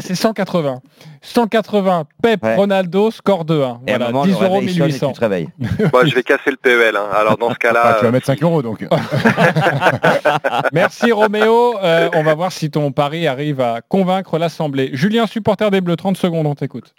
c'est 0.00 0.14
180. 0.14 0.80
180. 1.20 2.04
Pep 2.22 2.40
Ronaldo 2.42 3.10
score 3.10 3.44
2-1. 3.44 3.80
Voilà, 3.86 4.12
10 4.24 4.42
euros 4.42 4.60
1800. 4.62 5.12
Tu 5.12 5.20
je 6.08 6.14
vais 6.14 6.22
casser 6.22 6.50
le 6.50 6.56
PEL. 6.56 6.96
Hein. 6.96 7.08
Alors 7.14 7.36
dans 7.36 7.52
ce 7.52 7.58
cas-là. 7.58 7.80
Ah, 7.84 7.96
tu 7.98 8.06
vas 8.06 8.10
mettre 8.10 8.26
5 8.26 8.42
euros 8.42 8.62
donc. 8.62 8.86
Merci 10.72 11.12
Roméo. 11.12 11.78
Euh, 11.82 12.08
on 12.14 12.22
va 12.22 12.34
voir 12.34 12.50
si 12.50 12.70
ton 12.70 12.92
pari 12.92 13.26
arrive 13.26 13.60
à 13.60 13.80
convaincre 13.86 14.38
l'Assemblée. 14.38 14.90
Julien, 14.94 15.26
supporter 15.26 15.70
des 15.70 15.82
Bleus, 15.82 15.96
30 15.96 16.16
secondes, 16.16 16.46
on 16.46 16.54
t'écoute. 16.54 16.94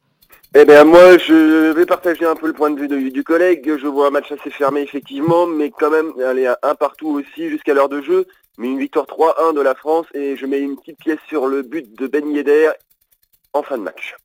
Eh 0.53 0.65
bien 0.65 0.83
moi 0.83 1.17
je 1.17 1.71
vais 1.71 1.85
partager 1.85 2.25
un 2.25 2.35
peu 2.35 2.45
le 2.45 2.51
point 2.51 2.69
de 2.71 2.77
vue 2.77 3.09
du 3.09 3.23
collègue. 3.23 3.77
Je 3.81 3.87
vois 3.87 4.07
un 4.07 4.11
match 4.11 4.31
assez 4.33 4.49
fermé 4.49 4.81
effectivement, 4.81 5.47
mais 5.47 5.71
quand 5.71 5.89
même 5.89 6.11
aller 6.29 6.45
à 6.45 6.57
un 6.61 6.75
partout 6.75 7.07
aussi 7.07 7.49
jusqu'à 7.49 7.73
l'heure 7.73 7.87
de 7.87 8.01
jeu 8.01 8.27
mais 8.57 8.67
une 8.67 8.79
victoire 8.79 9.05
3-1 9.05 9.55
de 9.55 9.61
la 9.61 9.75
France 9.75 10.05
et 10.13 10.35
je 10.37 10.45
mets 10.45 10.59
une 10.59 10.75
petite 10.77 10.97
pièce 10.99 11.19
sur 11.27 11.47
le 11.47 11.61
but 11.61 11.97
de 11.97 12.07
Ben 12.07 12.29
Yedder 12.29 12.69
en 13.53 13.63
fin 13.63 13.77
de 13.77 13.83
match. 13.83 14.15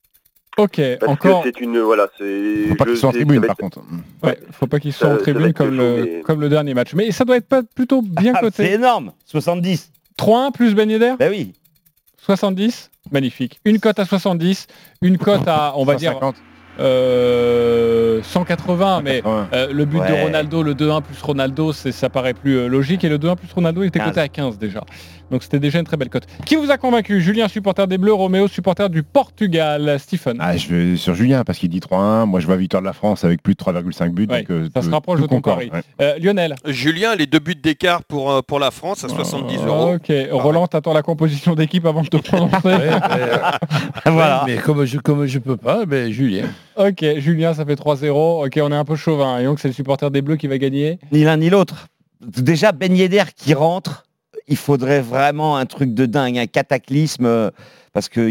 Ok, 0.58 0.80
Parce 1.00 1.12
encore. 1.12 1.42
c'est 1.44 1.60
une 1.60 1.78
voilà, 1.80 2.08
c'est. 2.16 2.66
Faut 2.68 2.74
pas 2.76 2.84
qu'ils 2.86 2.96
soient 2.96 3.10
en 3.10 3.12
tribune 3.12 3.46
par 3.46 3.56
contre. 3.56 3.80
Ouais, 4.22 4.38
faut 4.52 4.66
pas 4.66 4.80
qu'ils 4.80 4.94
soient 4.94 5.10
en 5.10 5.18
tribune 5.18 5.52
comme 5.52 5.76
le, 5.76 6.22
comme 6.24 6.40
le 6.40 6.48
dernier 6.48 6.72
match. 6.72 6.94
Mais 6.94 7.10
ça 7.12 7.26
doit 7.26 7.36
être 7.36 7.46
pas 7.48 7.62
plutôt 7.62 8.00
bien 8.02 8.32
Ah, 8.34 8.40
coté. 8.40 8.64
c'est 8.64 8.72
énorme 8.72 9.12
70 9.26 9.92
3-1 10.18 10.52
plus 10.52 10.74
Ben 10.74 10.90
Yedder 10.90 11.14
Bah 11.18 11.26
oui 11.28 11.52
70 12.18 12.90
Magnifique. 13.12 13.60
Une 13.64 13.78
cote 13.78 13.98
à 14.00 14.04
70, 14.04 14.66
une 15.02 15.16
cote 15.18 15.46
à, 15.46 15.74
on 15.76 15.84
va 15.84 15.94
dire, 15.94 16.12
150. 16.14 16.36
Euh, 16.78 18.20
180, 18.22 19.00
mais 19.02 19.18
180. 19.22 19.48
euh, 19.52 19.72
le 19.72 19.84
but 19.84 19.98
Ouais. 20.00 20.08
de 20.08 20.22
Ronaldo, 20.24 20.62
le 20.62 20.74
2-1 20.74 21.02
plus 21.02 21.20
Ronaldo, 21.22 21.72
ça 21.72 22.08
paraît 22.10 22.34
plus 22.34 22.56
euh, 22.58 22.66
logique. 22.68 23.04
Et 23.04 23.08
le 23.08 23.18
2-1 23.18 23.36
plus 23.36 23.52
Ronaldo 23.54 23.82
il 23.82 23.86
était 23.88 23.98
15. 23.98 24.08
coté 24.08 24.20
à 24.20 24.28
15 24.28 24.58
déjà. 24.58 24.80
Donc 25.30 25.42
c'était 25.42 25.58
déjà 25.58 25.78
une 25.80 25.84
très 25.84 25.96
belle 25.96 26.08
cote. 26.08 26.24
Qui 26.44 26.56
vous 26.56 26.70
a 26.70 26.76
convaincu? 26.78 27.20
Julien, 27.20 27.48
supporter 27.48 27.86
des 27.86 27.98
Bleus, 27.98 28.12
Roméo, 28.12 28.46
supporter 28.48 28.88
du 28.90 29.02
Portugal, 29.02 29.96
Stephen 29.98 30.36
Ah, 30.40 30.56
je 30.56 30.68
vais 30.74 30.96
sur 30.96 31.14
Julien 31.14 31.42
parce 31.44 31.58
qu'il 31.58 31.68
dit 31.68 31.80
3-1. 31.80 32.26
Moi, 32.26 32.40
je 32.40 32.46
vois 32.46 32.56
victoire 32.56 32.80
de 32.82 32.86
la 32.86 32.92
France 32.92 33.24
avec 33.24 33.42
plus 33.42 33.54
de 33.54 33.58
3,5 33.58 34.10
buts. 34.10 34.26
Ouais, 34.30 34.40
donc, 34.42 34.50
euh, 34.50 34.68
ça 34.74 34.82
se 34.82 34.90
rapproche 34.90 35.20
de 35.20 35.26
ton 35.26 35.40
pari. 35.40 35.70
ouais. 35.72 35.80
Euh, 36.00 36.18
Lionel 36.20 36.54
Julien, 36.66 37.14
les 37.16 37.26
deux 37.26 37.38
buts 37.40 37.54
d'écart 37.56 38.04
pour, 38.04 38.30
euh, 38.30 38.40
pour 38.42 38.58
la 38.60 38.70
France 38.70 39.04
à 39.04 39.08
70 39.08 39.56
euros. 39.66 39.94
Ok, 39.94 40.12
Roland, 40.30 40.66
t'attends 40.66 40.92
la 40.92 41.02
composition 41.02 41.54
d'équipe 41.54 41.86
avant 41.86 42.02
de 42.02 42.08
te 42.08 42.16
prononcer. 42.18 42.56
Voilà. 44.06 44.44
Mais 44.46 44.56
comme 44.56 44.84
je, 44.84 44.98
comme 44.98 45.26
je 45.26 45.38
peux 45.38 45.56
pas, 45.56 45.84
ben 45.86 46.10
Julien. 46.12 46.44
ok, 46.76 47.04
Julien, 47.18 47.54
ça 47.54 47.64
fait 47.64 47.74
3-0. 47.74 48.46
Ok, 48.46 48.58
on 48.62 48.70
est 48.72 48.76
un 48.76 48.84
peu 48.84 48.96
chauvin. 48.96 49.38
Et 49.38 49.44
donc 49.44 49.58
c'est 49.60 49.68
le 49.68 49.74
supporter 49.74 50.10
des 50.10 50.22
Bleus 50.22 50.36
qui 50.36 50.46
va 50.46 50.58
gagner? 50.58 50.98
Ni 51.12 51.24
l'un 51.24 51.36
ni 51.36 51.50
l'autre. 51.50 51.88
Déjà, 52.24 52.72
Ben 52.72 52.96
Yedder 52.96 53.24
qui 53.36 53.52
rentre, 53.54 54.04
il 54.48 54.56
faudrait 54.56 55.00
vraiment 55.00 55.56
un 55.56 55.66
truc 55.66 55.94
de 55.94 56.06
dingue, 56.06 56.38
un 56.38 56.46
cataclysme, 56.46 57.26
euh, 57.26 57.50
parce 57.92 58.08
que 58.08 58.30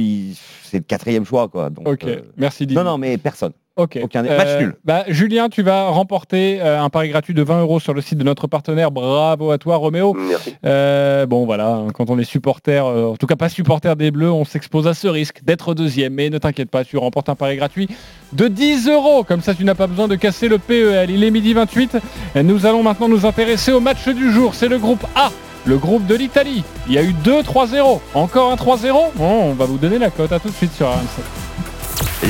c'est 0.64 0.78
le 0.78 0.84
quatrième 0.84 1.26
choix. 1.26 1.48
Quoi. 1.48 1.70
Donc, 1.70 1.88
Ok, 1.88 2.04
euh, 2.06 2.22
merci 2.38 2.66
Didier. 2.66 2.84
Non, 2.84 2.92
non, 2.92 2.98
mais 2.98 3.18
personne. 3.18 3.52
Ok. 3.78 4.00
Aucun 4.02 4.24
Euh, 4.24 4.38
match 4.38 4.58
nul. 4.62 4.76
bah, 4.86 5.04
Julien, 5.10 5.50
tu 5.50 5.62
vas 5.62 5.90
remporter 5.90 6.62
euh, 6.62 6.82
un 6.82 6.90
pari 6.90 7.10
gratuit 7.10 7.34
de 7.34 7.44
20 7.44 7.60
euros 7.60 7.82
sur 7.82 7.94
le 7.94 8.00
site 8.00 8.18
de 8.18 8.24
notre 8.24 8.48
partenaire. 8.48 8.90
Bravo 8.90 9.52
à 9.52 9.58
toi, 9.58 9.76
Roméo. 9.76 10.14
Merci. 10.14 10.56
Euh, 10.66 11.26
bon, 11.26 11.46
voilà, 11.46 11.74
hein, 11.74 11.88
quand 11.94 12.10
on 12.10 12.18
est 12.18 12.24
supporter, 12.24 12.86
euh, 12.86 13.08
en 13.08 13.18
tout 13.18 13.28
cas 13.28 13.36
pas 13.36 13.50
supporter 13.50 13.98
des 13.98 14.12
Bleus, 14.12 14.32
on 14.32 14.46
s'expose 14.46 14.88
à 14.88 14.94
ce 14.94 15.10
risque 15.10 15.44
d'être 15.44 15.74
deuxième. 15.74 16.14
Mais 16.14 16.30
ne 16.30 16.38
t'inquiète 16.38 16.70
pas, 16.70 16.86
tu 16.86 16.96
remportes 16.96 17.28
un 17.28 17.36
pari 17.36 17.58
gratuit 17.58 17.90
de 18.32 18.48
10 18.48 18.88
euros. 18.88 19.26
Comme 19.26 19.42
ça, 19.42 19.54
tu 19.54 19.66
n'as 19.66 19.76
pas 19.76 19.88
besoin 19.88 20.08
de 20.08 20.16
casser 20.16 20.48
le 20.48 20.58
PEL. 20.58 21.10
Il 21.12 21.22
est 21.26 21.32
midi 21.32 21.52
28. 21.54 21.98
Et 22.36 22.44
nous 22.44 22.66
allons 22.66 22.82
maintenant 22.82 23.10
nous 23.10 23.26
intéresser 23.26 23.74
au 23.74 23.82
match 23.82 24.08
du 24.08 24.32
jour. 24.32 24.56
C'est 24.56 24.70
le 24.70 24.78
groupe 24.78 25.06
A. 25.16 25.32
Le 25.66 25.78
groupe 25.78 26.06
de 26.06 26.16
l'Italie. 26.16 26.64
Il 26.88 26.94
y 26.94 26.98
a 26.98 27.04
eu 27.04 27.14
2-3-0. 27.24 28.00
Encore 28.14 28.52
un 28.52 28.56
3-0 28.56 28.94
Bon, 29.16 29.44
On 29.52 29.54
va 29.54 29.66
vous 29.66 29.78
donner 29.78 29.98
la 29.98 30.10
cote. 30.12 30.32
À 30.32 30.40
tout 30.40 30.50
de 30.50 30.56
suite 30.56 30.76
sur 30.76 30.88
RMC. 30.88 31.24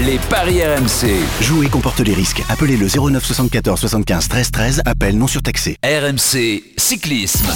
Les 0.05 0.17
paris 0.29 0.61
RMC. 0.63 1.09
Jouer 1.41 1.67
comporte 1.67 1.99
les 2.01 2.13
risques. 2.13 2.43
Appelez 2.49 2.75
le 2.77 2.87
09 2.87 3.23
74 3.23 3.79
75 3.79 4.27
13 4.27 4.51
13. 4.51 4.81
Appel 4.85 5.17
non 5.17 5.27
surtaxé. 5.27 5.77
RMC 5.83 6.63
Cyclisme. 6.77 7.47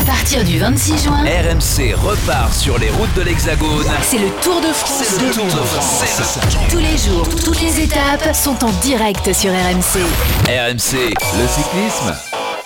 À 0.00 0.04
partir 0.04 0.44
du 0.44 0.58
26 0.58 1.04
juin, 1.04 1.22
RMC 1.24 1.94
repart 1.94 2.52
sur 2.54 2.78
les 2.78 2.90
routes 2.90 3.12
de 3.16 3.22
l'Hexagone. 3.22 3.84
c'est 4.02 4.18
le 4.18 4.28
Tour 4.42 4.60
de 4.60 4.66
France. 4.72 5.04
C'est 5.04 5.22
le 5.26 5.32
Tour 5.32 5.44
de 5.46 5.50
France. 5.50 6.38
Tous 6.70 6.78
les 6.78 6.96
jours, 6.98 7.28
toutes 7.44 7.60
les 7.60 7.80
étapes 7.80 8.34
sont 8.34 8.62
en 8.64 8.70
direct 8.82 9.32
sur 9.32 9.50
RMC. 9.50 10.00
RMC, 10.46 11.14
le 11.38 11.48
cyclisme, 11.48 12.14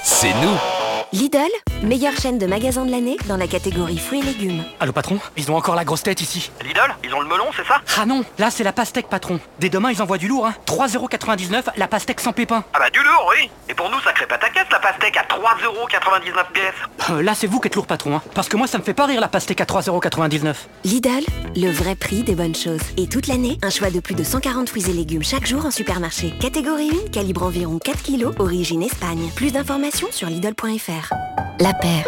c'est 0.02 0.34
nous. 0.42 0.73
Lidl, 1.14 1.38
meilleure 1.84 2.16
chaîne 2.20 2.38
de 2.38 2.46
magasins 2.46 2.84
de 2.84 2.90
l'année 2.90 3.16
dans 3.28 3.36
la 3.36 3.46
catégorie 3.46 3.98
fruits 3.98 4.18
et 4.18 4.22
légumes. 4.24 4.64
Allô 4.80 4.90
patron, 4.92 5.20
ils 5.36 5.48
ont 5.48 5.54
encore 5.56 5.76
la 5.76 5.84
grosse 5.84 6.02
tête 6.02 6.20
ici. 6.20 6.50
Lidl, 6.66 6.80
ils 7.04 7.14
ont 7.14 7.20
le 7.20 7.28
melon, 7.28 7.44
c'est 7.56 7.64
ça? 7.68 7.80
Ah 7.96 8.04
non, 8.04 8.24
là 8.36 8.50
c'est 8.50 8.64
la 8.64 8.72
pastèque 8.72 9.06
patron. 9.08 9.38
Dès 9.60 9.68
demain 9.68 9.92
ils 9.92 10.02
envoient 10.02 10.18
du 10.18 10.26
lourd, 10.26 10.44
hein. 10.44 10.54
3,99€ 10.66 11.66
la 11.76 11.86
pastèque 11.86 12.18
sans 12.18 12.32
pépin. 12.32 12.64
Ah 12.74 12.80
bah 12.80 12.90
du 12.90 12.98
lourd, 12.98 13.30
oui 13.30 13.48
Et 13.68 13.74
pour 13.74 13.88
nous, 13.90 14.00
ça 14.00 14.12
crée 14.12 14.26
pas 14.26 14.38
ta 14.38 14.50
caisse, 14.50 14.66
la 14.72 14.80
pastèque, 14.80 15.16
à 15.16 15.22
3,99€ 15.22 16.52
pièce 16.52 16.74
Euh, 17.10 17.22
là 17.22 17.34
c'est 17.36 17.46
vous 17.46 17.60
qui 17.60 17.68
êtes 17.68 17.76
lourd 17.76 17.86
patron, 17.86 18.16
hein. 18.16 18.22
Parce 18.34 18.48
que 18.48 18.56
moi 18.56 18.66
ça 18.66 18.78
me 18.78 18.82
fait 18.82 18.92
pas 18.92 19.06
rire 19.06 19.20
la 19.20 19.28
pastèque 19.28 19.60
à 19.60 19.66
3,99€. 19.66 20.52
Lidl, 20.82 21.10
le 21.54 21.70
vrai 21.70 21.94
prix 21.94 22.24
des 22.24 22.34
bonnes 22.34 22.56
choses. 22.56 22.80
Et 22.96 23.06
toute 23.06 23.28
l'année, 23.28 23.60
un 23.62 23.70
choix 23.70 23.90
de 23.90 24.00
plus 24.00 24.16
de 24.16 24.24
140 24.24 24.68
fruits 24.68 24.90
et 24.90 24.92
légumes 24.92 25.22
chaque 25.22 25.46
jour 25.46 25.64
en 25.64 25.70
supermarché. 25.70 26.34
Catégorie 26.40 26.90
1, 27.06 27.10
calibre 27.12 27.44
environ 27.44 27.78
4 27.78 28.02
kg, 28.02 28.40
origine 28.40 28.82
Espagne. 28.82 29.30
Plus 29.36 29.52
d'informations 29.52 30.08
sur 30.10 30.28
Lidl.fr. 30.28 31.03
La 31.60 31.72
paire. 31.74 32.06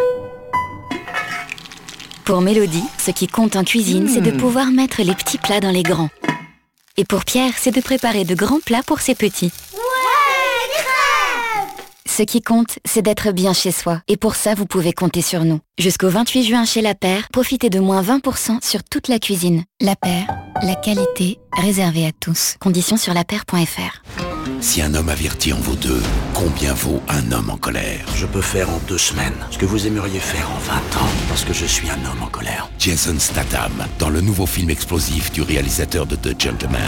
Pour 2.25 2.41
Mélodie, 2.41 2.85
ce 2.99 3.11
qui 3.11 3.29
compte 3.29 3.57
en 3.57 3.65
cuisine, 3.65 4.09
c'est 4.09 4.21
de 4.21 4.31
pouvoir 4.31 4.71
mettre 4.73 5.03
les 5.03 5.15
petits 5.15 5.39
plats 5.39 5.61
dans 5.61 5.71
les 5.71 5.83
grands. 5.83 6.11
Et 6.97 7.05
pour 7.05 7.25
Pierre, 7.25 7.53
c'est 7.57 7.75
de 7.75 7.81
préparer 7.81 8.25
de 8.25 8.35
grands 8.35 8.61
plats 8.61 8.83
pour 8.83 9.01
ses 9.01 9.15
petits. 9.15 9.53
Ce 12.17 12.23
qui 12.23 12.41
compte, 12.41 12.79
c'est 12.87 13.03
d'être 13.03 13.31
bien 13.31 13.53
chez 13.53 13.71
soi. 13.71 14.01
Et 14.09 14.17
pour 14.17 14.37
ça, 14.37 14.55
vous 14.55 14.65
pouvez 14.65 14.95
compter 14.95 15.21
sur 15.21 15.45
nous. 15.45 15.61
Jusqu'au 15.79 16.09
28 16.09 16.45
juin 16.45 16.65
chez 16.65 16.81
La 16.81 16.95
Paire, 16.95 17.29
profitez 17.31 17.69
de 17.69 17.79
moins 17.79 18.01
20% 18.01 18.65
sur 18.65 18.83
toute 18.85 19.09
la 19.09 19.19
cuisine. 19.19 19.65
La 19.83 19.97
Paire, 19.97 20.27
la 20.63 20.77
qualité 20.77 21.39
réservée 21.53 22.07
à 22.07 22.13
tous. 22.19 22.57
Conditions 22.59 22.97
sur 22.97 23.13
lapaire.fr. 23.13 24.36
Si 24.61 24.81
un 24.83 24.95
homme 24.95 25.09
averti 25.09 25.53
en 25.53 25.59
vaut 25.59 25.75
deux, 25.75 26.03
combien 26.35 26.73
vaut 26.75 27.03
un 27.09 27.33
homme 27.33 27.51
en 27.51 27.57
colère? 27.57 28.05
Je 28.15 28.27
peux 28.27 28.41
faire 28.41 28.71
en 28.71 28.79
deux 28.87 28.99
semaines 28.99 29.35
ce 29.51 29.59
que 29.59 29.67
vous 29.67 29.87
aimeriez 29.87 30.21
faire 30.21 30.51
en 30.51 30.59
20 30.59 30.75
ans, 31.03 31.09
parce 31.29 31.45
que 31.45 31.53
je 31.53 31.65
suis 31.65 31.89
un 31.91 32.11
homme 32.11 32.23
en 32.23 32.27
colère. 32.29 32.69
Jason 32.79 33.19
Statham, 33.19 33.73
dans 33.99 34.09
le 34.11 34.21
nouveau 34.21 34.47
film 34.47 34.71
explosif 34.71 35.33
du 35.33 35.43
réalisateur 35.43 36.07
de 36.07 36.17
The 36.17 36.41
Gentleman, 36.41 36.81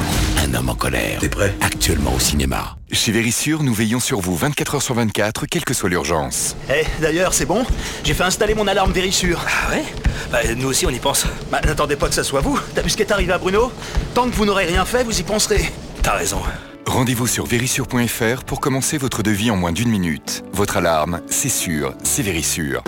Un 0.44 0.54
homme 0.54 0.68
en 0.68 0.74
colère. 0.74 1.18
T'es 1.20 1.28
prêt? 1.28 1.54
Actuellement 1.60 2.14
au 2.14 2.20
cinéma. 2.20 2.76
Chez 2.92 3.12
Vérissure, 3.12 3.62
nous 3.62 3.74
veillons 3.74 4.00
sur 4.00 4.20
vous 4.20 4.36
24 4.36 4.76
heures 4.76 4.82
sur 4.82 4.94
24, 4.94 5.46
quelle 5.46 5.64
que 5.64 5.74
soit 5.74 5.90
l'urgence. 5.90 6.56
Eh, 6.70 6.84
d'ailleurs, 7.02 7.34
c'est 7.34 7.46
bon? 7.46 7.64
J'ai 8.04 8.14
fait 8.14 8.24
installer 8.24 8.54
mon 8.54 8.66
alarme 8.66 8.92
Vérissure. 8.92 9.40
Ah 9.46 9.70
ouais? 9.74 9.84
Bah, 10.32 10.38
nous 10.56 10.68
aussi, 10.68 10.86
on 10.86 10.90
y 10.90 10.98
pense. 10.98 11.24
Bah, 11.50 11.60
n'attendez 11.64 11.96
pas 11.96 12.08
que 12.08 12.14
ça 12.14 12.24
soit 12.24 12.40
vous. 12.40 12.58
T'as 12.74 12.82
vu 12.82 12.90
ce 12.90 12.96
qui 12.96 13.02
est 13.02 13.12
arrivé 13.12 13.32
à 13.32 13.38
Bruno? 13.38 13.72
Tant 14.14 14.28
que 14.28 14.34
vous 14.34 14.44
n'aurez 14.46 14.66
rien 14.66 14.84
fait, 14.84 15.04
vous 15.04 15.18
y 15.18 15.22
penserez. 15.22 15.72
T'as 16.02 16.14
raison. 16.14 16.40
Rendez-vous 16.88 17.26
sur 17.26 17.44
vérissure.fr 17.44 18.44
pour 18.44 18.60
commencer 18.60 18.96
votre 18.96 19.22
devis 19.22 19.50
en 19.50 19.56
moins 19.56 19.72
d'une 19.72 19.90
minute. 19.90 20.42
Votre 20.54 20.78
alarme, 20.78 21.20
c'est 21.28 21.50
sûr, 21.50 21.94
c'est 22.02 22.22
Vérissure. 22.22 22.82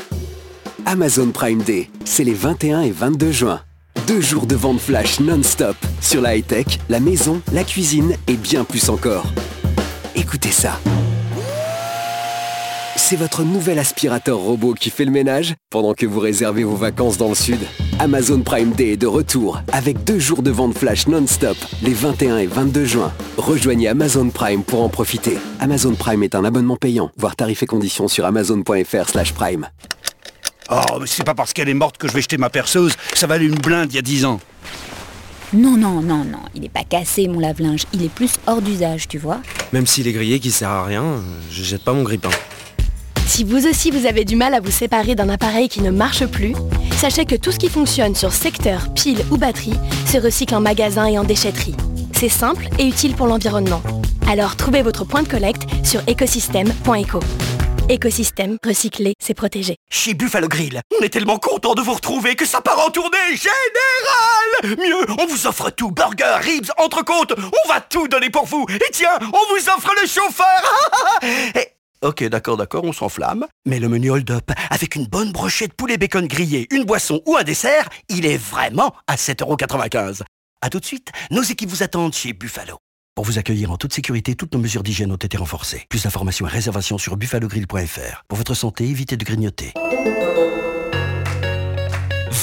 Amazon 0.87 1.31
Prime 1.33 1.63
Day, 1.63 1.91
c'est 2.07 2.25
les 2.25 2.33
21 2.33 2.81
et 2.81 2.93
22 2.93 3.31
juin. 3.31 3.61
Deux 4.07 4.23
jours 4.23 4.47
de 4.47 4.55
vente 4.57 4.81
flash 4.81 5.21
non-stop 5.21 5.77
sur 6.01 6.23
la 6.23 6.35
high-tech, 6.35 6.79
la 6.89 6.99
maison, 6.99 7.43
la 7.53 7.63
cuisine 7.63 8.17
et 8.27 8.37
bien 8.37 8.65
plus 8.65 8.89
encore. 8.89 9.27
Écoutez 10.17 10.51
ça. 10.51 10.81
C'est 12.97 13.17
votre 13.17 13.43
nouvel 13.45 13.79
aspirateur 13.79 14.39
robot 14.39 14.73
qui 14.73 14.89
fait 14.89 15.05
le 15.05 15.13
ménage 15.13 15.57
pendant 15.69 15.93
que 15.93 16.07
vous 16.07 16.21
réservez 16.21 16.65
vos 16.65 16.77
vacances 16.77 17.19
dans 17.19 17.29
le 17.29 17.35
sud. 17.35 17.61
Amazon 18.03 18.41
Prime 18.41 18.71
Day 18.71 18.93
est 18.93 18.97
de 18.97 19.07
retour 19.07 19.61
avec 19.71 20.05
deux 20.05 20.19
jours 20.19 20.43
de 20.43 20.51
vente 20.51 20.73
flash 20.73 21.07
non-stop 21.07 21.59
les 21.83 21.93
21 21.93 22.39
et 22.39 22.47
22 22.47 22.87
juin. 22.87 23.13
Rejoignez 23.37 23.89
Amazon 23.89 24.31
Prime 24.31 24.65
pour 24.65 24.83
en 24.83 24.89
profiter. 24.89 25.37
Amazon 25.61 25.95
Prime 25.95 26.23
est 26.23 26.35
un 26.35 26.43
abonnement 26.47 26.77
payant. 26.77 27.11
Voir 27.19 27.37
tarifs 27.37 27.63
et 27.63 27.67
conditions 27.67 28.09
sur 28.09 28.25
amazon.fr 28.25 29.07
slash 29.07 29.35
prime. 29.35 29.69
Oh, 30.71 30.81
mais 30.99 31.07
c'est 31.07 31.25
pas 31.25 31.35
parce 31.35 31.53
qu'elle 31.53 31.69
est 31.69 31.75
morte 31.75 31.99
que 31.99 32.09
je 32.09 32.15
vais 32.15 32.23
jeter 32.23 32.39
ma 32.39 32.49
perceuse. 32.49 32.97
Ça 33.13 33.27
valait 33.27 33.45
une 33.45 33.57
blinde 33.57 33.93
il 33.93 33.97
y 33.97 33.99
a 33.99 34.03
10 34.03 34.25
ans. 34.25 34.41
Non, 35.53 35.77
non, 35.77 36.01
non, 36.01 36.25
non, 36.25 36.41
il 36.55 36.63
n'est 36.63 36.71
pas 36.71 36.85
cassé 36.85 37.29
mon 37.29 37.39
lave-linge, 37.39 37.83
il 37.93 38.03
est 38.03 38.09
plus 38.09 38.37
hors 38.47 38.63
d'usage, 38.63 39.09
tu 39.09 39.19
vois. 39.19 39.41
Même 39.75 39.87
s'il 39.87 40.09
est 40.09 40.13
grillé 40.13 40.41
qui 40.41 40.53
sert 40.53 40.71
à 40.71 40.85
rien, 40.87 41.23
je 41.51 41.63
jette 41.63 41.85
pas 41.85 41.93
mon 41.93 42.05
grippin. 42.05 42.31
Si 43.31 43.45
vous 43.45 43.69
aussi 43.69 43.93
vous 43.93 44.07
avez 44.07 44.25
du 44.25 44.35
mal 44.35 44.55
à 44.55 44.61
vous 44.61 44.73
séparer 44.73 45.15
d'un 45.15 45.29
appareil 45.29 45.69
qui 45.69 45.83
ne 45.83 45.93
marche 45.93 46.27
plus, 46.27 46.53
sachez 46.97 47.25
que 47.25 47.37
tout 47.37 47.53
ce 47.53 47.61
qui 47.61 47.69
fonctionne 47.69 48.17
sur 48.17 48.33
secteur, 48.33 48.93
pile 48.93 49.25
ou 49.31 49.37
batterie 49.37 49.79
se 50.05 50.19
recycle 50.19 50.53
en 50.57 50.61
magasin 50.61 51.07
et 51.07 51.17
en 51.17 51.23
déchetterie. 51.23 51.77
C'est 52.13 52.29
simple 52.29 52.67
et 52.81 52.89
utile 52.89 53.15
pour 53.15 53.29
l'environnement. 53.29 53.83
Alors 54.29 54.57
trouvez 54.57 54.83
votre 54.83 55.05
point 55.05 55.23
de 55.23 55.29
collecte 55.29 55.63
sur 55.85 56.03
écosystème.eco. 56.09 57.21
Écosystème, 57.89 58.59
recycler, 58.67 59.15
c'est 59.21 59.35
protéger. 59.35 59.77
Chez 59.89 60.15
Buffalo 60.15 60.49
Grill, 60.49 60.81
on 60.99 61.03
est 61.05 61.11
tellement 61.11 61.39
content 61.39 61.75
de 61.75 61.83
vous 61.83 61.95
retrouver 61.95 62.35
que 62.35 62.45
ça 62.45 62.61
part 62.61 62.85
en 62.85 62.91
tournée 62.91 63.17
générale 63.29 64.77
Mieux, 64.77 65.15
on 65.21 65.27
vous 65.27 65.47
offre 65.47 65.71
tout, 65.71 65.93
burger, 65.93 66.41
ribs, 66.41 66.73
entrecôte, 66.79 67.33
on 67.39 67.69
va 67.73 67.81
tout 67.81 68.09
donner 68.09 68.29
pour 68.29 68.47
vous 68.47 68.67
Et 68.69 68.91
tiens, 68.93 69.17
on 69.23 69.55
vous 69.55 69.69
offre 69.69 69.93
le 70.03 70.09
chauffeur 70.09 71.23
Ok, 72.03 72.25
d'accord, 72.25 72.57
d'accord, 72.57 72.85
on 72.85 72.95
s'enflamme. 72.95 73.47
Mais 73.67 73.79
le 73.79 73.89
menu 73.89 74.11
hold-up, 74.11 74.51
avec 74.71 74.95
une 74.95 75.07
bonne 75.07 75.33
brochette 75.33 75.75
poulet 75.75 75.99
bacon 75.99 76.27
grillé, 76.27 76.67
une 76.71 76.85
boisson 76.85 77.21
ou 77.27 77.37
un 77.37 77.43
dessert, 77.43 77.91
il 78.09 78.25
est 78.25 78.39
vraiment 78.39 78.95
à 79.07 79.17
7,95€. 79.17 80.23
A 80.63 80.71
tout 80.71 80.81
de 80.81 80.85
suite, 80.85 81.13
nos 81.31 81.43
équipes 81.43 81.69
vous 81.69 81.83
attendent 81.83 82.15
chez 82.15 82.33
Buffalo. 82.33 82.79
Pour 83.15 83.27
vous 83.27 83.39
accueillir 83.39 83.71
en 83.71 83.77
toute 83.77 83.93
sécurité, 83.93 84.35
toutes 84.35 84.55
nos 84.55 84.61
mesures 84.61 84.83
d'hygiène 84.83 85.13
ont 85.13 85.17
été 85.17 85.37
renforcées. 85.37 85.85
Plus 85.91 86.05
d'informations 86.05 86.47
et 86.47 86.51
réservations 86.51 86.97
sur 86.97 87.19
buffalogrill.fr. 87.19 88.25
Pour 88.29 88.39
votre 88.39 88.55
santé, 88.55 88.85
évitez 88.85 89.19
de 89.19 89.25
grignoter. 89.25 89.75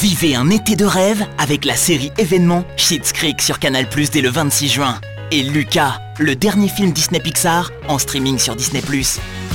Vivez 0.01 0.35
un 0.35 0.51
été 0.51 0.75
de 0.75 0.85
rêve 0.85 1.25
avec 1.39 1.65
la 1.65 1.75
série 1.75 2.11
événement 2.19 2.63
Schitt's 2.75 3.11
Creek 3.11 3.41
sur 3.41 3.57
Canal+ 3.57 3.87
dès 4.11 4.21
le 4.21 4.29
26 4.29 4.69
juin. 4.69 5.01
Et 5.29 5.43
Lucas, 5.43 5.99
le 6.19 6.37
dernier 6.37 6.69
film 6.69 6.93
Disney 6.93 7.19
Pixar 7.19 7.71
en 7.89 7.97
streaming 7.97 8.39
sur 8.39 8.55
Disney+. 8.55 8.81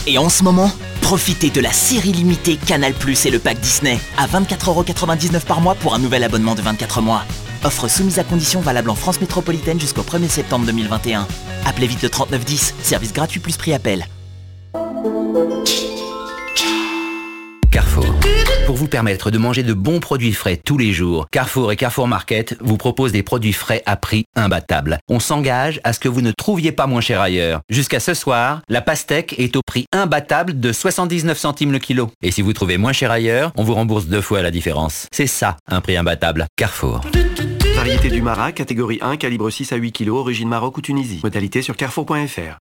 Et 0.07 0.19
en 0.19 0.29
ce 0.29 0.45
moment, 0.45 0.71
profitez 1.01 1.49
de 1.49 1.63
la 1.63 1.73
série 1.73 2.13
limitée 2.13 2.57
Canal+ 2.57 2.93
et 3.25 3.31
le 3.31 3.39
pack 3.39 3.59
Disney 3.59 3.99
à 4.19 4.27
24,99€ 4.27 5.47
par 5.47 5.63
mois 5.63 5.75
pour 5.75 5.95
un 5.95 5.99
nouvel 5.99 6.25
abonnement 6.25 6.55
de 6.55 6.61
24 6.61 7.01
mois. 7.01 7.25
Offre 7.65 7.89
soumise 7.89 8.19
à 8.19 8.25
conditions 8.25 8.61
valable 8.61 8.91
en 8.91 8.95
France 8.95 9.21
métropolitaine 9.23 9.81
jusqu'au 9.81 10.03
1er 10.03 10.29
septembre 10.29 10.67
2021. 10.67 11.27
Appelez 11.65 11.87
vite 11.87 12.03
le 12.03 12.11
3910, 12.11 12.75
service 12.83 13.15
gratuit 13.15 13.41
plus 13.41 13.57
prix 13.57 13.73
appel. 13.73 14.05
Pour 18.73 18.79
vous 18.79 18.89
permettre 18.89 19.31
de 19.31 19.37
manger 19.37 19.63
de 19.63 19.75
bons 19.75 20.01
produits 20.01 20.33
frais 20.33 20.57
tous 20.57 20.79
les 20.79 20.95
jours, 20.95 21.27
Carrefour 21.31 21.73
et 21.73 21.77
Carrefour 21.77 22.09
Market 22.09 22.57
vous 22.63 22.79
proposent 22.79 23.13
des 23.13 23.23
produits 23.23 23.53
frais 23.53 23.83
à 23.85 23.97
prix 23.97 24.25
imbattable. 24.35 24.99
On 25.11 25.21
s'engage 25.21 25.79
à 25.85 25.93
ce 25.93 26.01
que 26.01 26.09
vous 26.09 26.23
ne 26.23 26.33
trouviez 26.33 26.73
pas 26.73 26.87
moins 26.87 27.03
cher 27.03 27.21
ailleurs. 27.21 27.61
Jusqu'à 27.69 28.01
ce 28.01 28.15
soir, 28.15 28.63
la 28.71 28.81
pastèque 28.81 29.35
est 29.39 29.57
au 29.57 29.61
prix 29.61 29.85
imbattable 29.93 30.59
de 30.59 30.73
79 30.73 31.37
centimes 31.37 31.71
le 31.71 31.81
kilo. 31.81 32.09
Et 32.23 32.31
si 32.31 32.41
vous 32.41 32.55
trouvez 32.55 32.79
moins 32.79 32.95
cher 32.95 33.11
ailleurs, 33.11 33.53
on 33.57 33.63
vous 33.63 33.75
rembourse 33.75 34.07
deux 34.07 34.23
fois 34.23 34.41
la 34.41 34.51
différence. 34.51 35.07
C'est 35.13 35.27
ça, 35.27 35.59
un 35.71 35.83
prix 35.83 35.99
imbattable. 35.99 36.47
Carrefour. 36.57 37.03
Variété 37.77 38.09
du 38.09 38.23
Marat, 38.23 38.53
catégorie 38.53 39.01
1, 39.03 39.19
calibre 39.19 39.51
6 39.51 39.71
à 39.73 39.77
8 39.77 39.93
kg, 39.93 40.09
origine 40.13 40.49
Maroc 40.49 40.79
ou 40.79 40.81
Tunisie. 40.81 41.21
Modalité 41.23 41.61
sur 41.61 41.77
carrefour.fr. 41.77 42.57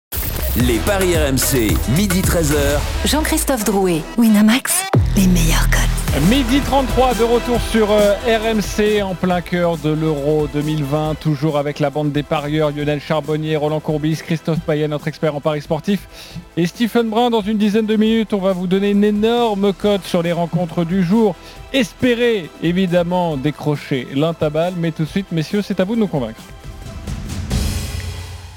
Les 0.57 0.79
Paris 0.79 1.15
RMC, 1.15 1.73
midi 1.95 2.19
13h. 2.19 2.79
Jean-Christophe 3.05 3.63
Drouet, 3.63 4.01
Winamax, 4.17 4.83
les 5.15 5.27
meilleurs 5.27 5.69
codes. 5.69 5.90
Midi 6.19 6.59
33 6.59 7.13
de 7.13 7.23
retour 7.23 7.61
sur 7.61 7.89
euh, 7.89 8.15
RMC 8.27 9.01
en 9.01 9.15
plein 9.15 9.39
cœur 9.39 9.77
de 9.77 9.89
l'Euro 9.89 10.45
2020, 10.53 11.15
toujours 11.15 11.57
avec 11.57 11.79
la 11.79 11.89
bande 11.89 12.11
des 12.11 12.21
parieurs 12.21 12.71
Lionel 12.71 12.99
Charbonnier, 12.99 13.55
Roland 13.55 13.79
Courbis, 13.79 14.17
Christophe 14.17 14.59
Payet, 14.59 14.89
notre 14.89 15.07
expert 15.07 15.33
en 15.33 15.39
paris 15.39 15.61
sportif, 15.61 16.09
et 16.57 16.67
Stephen 16.67 17.09
Brun. 17.09 17.29
Dans 17.29 17.39
une 17.39 17.57
dizaine 17.57 17.85
de 17.85 17.95
minutes, 17.95 18.33
on 18.33 18.39
va 18.39 18.51
vous 18.51 18.67
donner 18.67 18.91
une 18.91 19.05
énorme 19.05 19.71
cote 19.71 20.03
sur 20.03 20.21
les 20.21 20.33
rencontres 20.33 20.83
du 20.83 21.01
jour. 21.01 21.33
Espérez 21.71 22.49
évidemment 22.61 23.37
décrocher 23.37 24.05
l'intabal, 24.13 24.73
mais 24.77 24.91
tout 24.91 25.03
de 25.03 25.09
suite, 25.09 25.31
messieurs, 25.31 25.61
c'est 25.61 25.79
à 25.79 25.85
vous 25.85 25.95
de 25.95 26.01
nous 26.01 26.07
convaincre. 26.07 26.41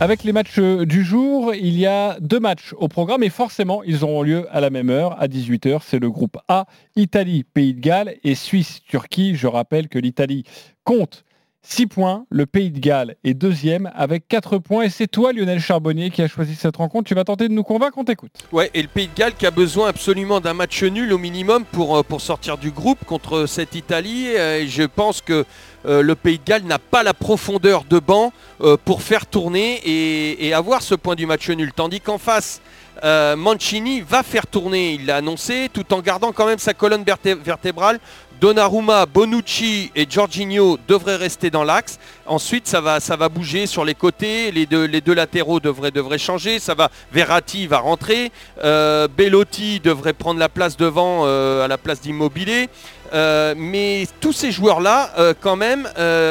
Avec 0.00 0.24
les 0.24 0.32
matchs 0.32 0.58
euh, 0.58 0.84
du 0.84 1.04
jour, 1.04 1.54
il 1.54 1.78
y 1.78 1.86
a 1.86 2.18
deux 2.20 2.40
matchs 2.40 2.74
au 2.78 2.88
programme 2.88 3.22
et 3.22 3.30
forcément, 3.30 3.84
ils 3.84 4.02
auront 4.02 4.22
lieu 4.22 4.48
à 4.50 4.60
la 4.60 4.68
même 4.68 4.90
heure, 4.90 5.20
à 5.22 5.28
18h. 5.28 5.82
C'est 5.84 6.00
le 6.00 6.10
groupe 6.10 6.36
A, 6.48 6.66
Italie, 6.96 7.44
Pays 7.44 7.74
de 7.74 7.80
Galles 7.80 8.16
et 8.24 8.34
Suisse, 8.34 8.80
Turquie. 8.88 9.36
Je 9.36 9.46
rappelle 9.46 9.88
que 9.88 10.00
l'Italie 10.00 10.42
compte 10.82 11.24
6 11.66 11.86
points, 11.86 12.26
le 12.30 12.44
Pays 12.44 12.70
de 12.70 12.78
Galles 12.78 13.16
est 13.24 13.32
deuxième 13.32 13.90
avec 13.96 14.28
4 14.28 14.58
points 14.58 14.84
et 14.84 14.90
c'est 14.90 15.06
toi 15.06 15.32
Lionel 15.32 15.60
Charbonnier 15.60 16.10
qui 16.10 16.20
a 16.20 16.28
choisi 16.28 16.54
cette 16.54 16.76
rencontre. 16.76 17.08
Tu 17.08 17.14
vas 17.14 17.24
tenter 17.24 17.48
de 17.48 17.54
nous 17.54 17.62
convaincre, 17.62 17.96
on 17.96 18.04
t'écoute. 18.04 18.32
Ouais, 18.52 18.70
et 18.74 18.82
le 18.82 18.88
Pays 18.88 19.08
de 19.08 19.14
Galles 19.14 19.34
qui 19.34 19.46
a 19.46 19.50
besoin 19.50 19.88
absolument 19.88 20.40
d'un 20.40 20.52
match 20.52 20.82
nul 20.82 21.10
au 21.12 21.18
minimum 21.18 21.64
pour, 21.64 21.96
euh, 21.96 22.02
sortir 22.18 22.58
du 22.58 22.70
groupe 22.70 23.04
contre 23.06 23.46
cette 23.46 23.74
Italie. 23.74 24.26
Euh, 24.36 24.60
Et 24.60 24.68
je 24.68 24.82
pense 24.82 25.22
que 25.22 25.44
euh, 25.86 26.02
le 26.02 26.14
Pays 26.14 26.38
de 26.38 26.44
Galles 26.44 26.64
n'a 26.64 26.78
pas 26.78 27.02
la 27.02 27.14
profondeur 27.14 27.84
de 27.84 27.98
banc 27.98 28.32
euh, 28.60 28.76
pour 28.84 29.02
faire 29.02 29.26
tourner 29.26 29.80
et, 29.84 30.52
avoir 30.54 30.82
ce 30.82 30.94
point 30.94 31.14
du 31.14 31.26
match 31.26 31.48
nul. 31.48 31.72
Tandis 31.74 32.00
qu'en 32.00 32.18
face, 32.18 32.60
euh, 33.02 33.34
Mancini 33.36 34.00
va 34.00 34.22
faire 34.22 34.46
tourner, 34.46 34.94
il 34.94 35.06
l'a 35.06 35.16
annoncé, 35.16 35.68
tout 35.72 35.92
en 35.92 36.00
gardant 36.00 36.30
quand 36.32 36.46
même 36.46 36.58
sa 36.58 36.74
colonne 36.74 37.02
verté- 37.02 37.34
vertébrale. 37.34 37.98
Donnarumma, 38.40 39.06
Bonucci 39.06 39.90
et 39.94 40.06
Jorginho 40.08 40.78
devraient 40.88 41.16
rester 41.16 41.50
dans 41.50 41.64
l'axe. 41.64 41.98
Ensuite, 42.26 42.66
ça 42.66 42.80
va, 42.80 43.28
bouger 43.28 43.66
sur 43.66 43.84
les 43.84 43.94
côtés. 43.94 44.50
Les 44.50 44.66
deux, 44.66 45.14
latéraux 45.14 45.60
devraient, 45.60 46.18
changer. 46.18 46.58
Ça 46.58 46.74
va, 46.74 46.90
Verratti 47.12 47.66
va 47.66 47.78
rentrer. 47.78 48.32
Euh, 48.62 49.08
Bellotti 49.08 49.80
devrait 49.80 50.12
prendre 50.12 50.40
la 50.40 50.48
place 50.48 50.76
devant 50.76 51.22
euh, 51.24 51.64
à 51.64 51.68
la 51.68 51.78
place 51.78 52.00
d'Immobilier. 52.00 52.68
Euh, 53.12 53.54
mais 53.56 54.06
tous 54.20 54.32
ces 54.32 54.50
joueurs-là, 54.50 55.10
quand 55.40 55.56
même, 55.56 55.88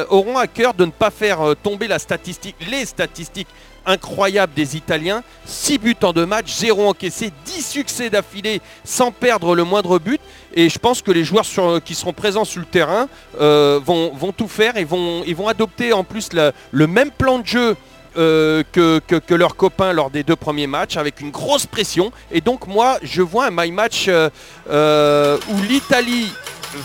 auront 0.09 0.37
à 0.37 0.47
cœur 0.47 0.73
de 0.73 0.85
ne 0.85 0.91
pas 0.91 1.11
faire 1.11 1.55
tomber 1.61 1.87
la 1.87 1.99
statistique, 1.99 2.55
les 2.69 2.85
statistiques 2.85 3.47
incroyables 3.85 4.53
des 4.53 4.75
Italiens. 4.77 5.23
6 5.45 5.77
buts 5.77 5.95
en 6.03 6.13
deux 6.13 6.25
matchs, 6.25 6.53
0 6.53 6.87
encaissé, 6.89 7.31
10 7.45 7.65
succès 7.65 8.09
d'affilée 8.09 8.61
sans 8.83 9.11
perdre 9.11 9.55
le 9.55 9.63
moindre 9.63 9.99
but. 9.99 10.21
Et 10.53 10.69
je 10.69 10.79
pense 10.79 11.01
que 11.01 11.11
les 11.11 11.23
joueurs 11.23 11.45
qui 11.83 11.95
seront 11.95 12.13
présents 12.13 12.45
sur 12.45 12.59
le 12.59 12.65
terrain 12.65 13.07
euh, 13.39 13.79
vont, 13.83 14.11
vont 14.13 14.31
tout 14.31 14.47
faire 14.47 14.77
et 14.77 14.83
vont, 14.83 15.23
ils 15.25 15.35
vont 15.35 15.47
adopter 15.47 15.93
en 15.93 16.03
plus 16.03 16.29
le, 16.33 16.87
même 16.87 17.11
plan 17.11 17.39
de 17.39 17.45
jeu 17.47 17.75
euh, 18.17 18.63
que, 18.71 18.99
que- 18.99 19.33
leurs 19.33 19.55
copains 19.55 19.91
lors 19.93 20.11
des 20.11 20.23
deux 20.23 20.35
premiers 20.35 20.67
matchs 20.67 20.97
avec 20.97 21.19
une 21.19 21.31
grosse 21.31 21.65
pression. 21.65 22.11
Et 22.31 22.41
donc 22.41 22.67
moi, 22.67 22.99
je 23.01 23.21
vois 23.23 23.47
un 23.47 23.51
my 23.51 23.71
match 23.71 24.05
euh, 24.07 25.37
où 25.49 25.61
l'Italie 25.63 26.31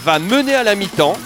va 0.04 0.18
mener 0.18 0.54
à 0.54 0.62
la 0.62 0.74
mi-temps 0.74 1.16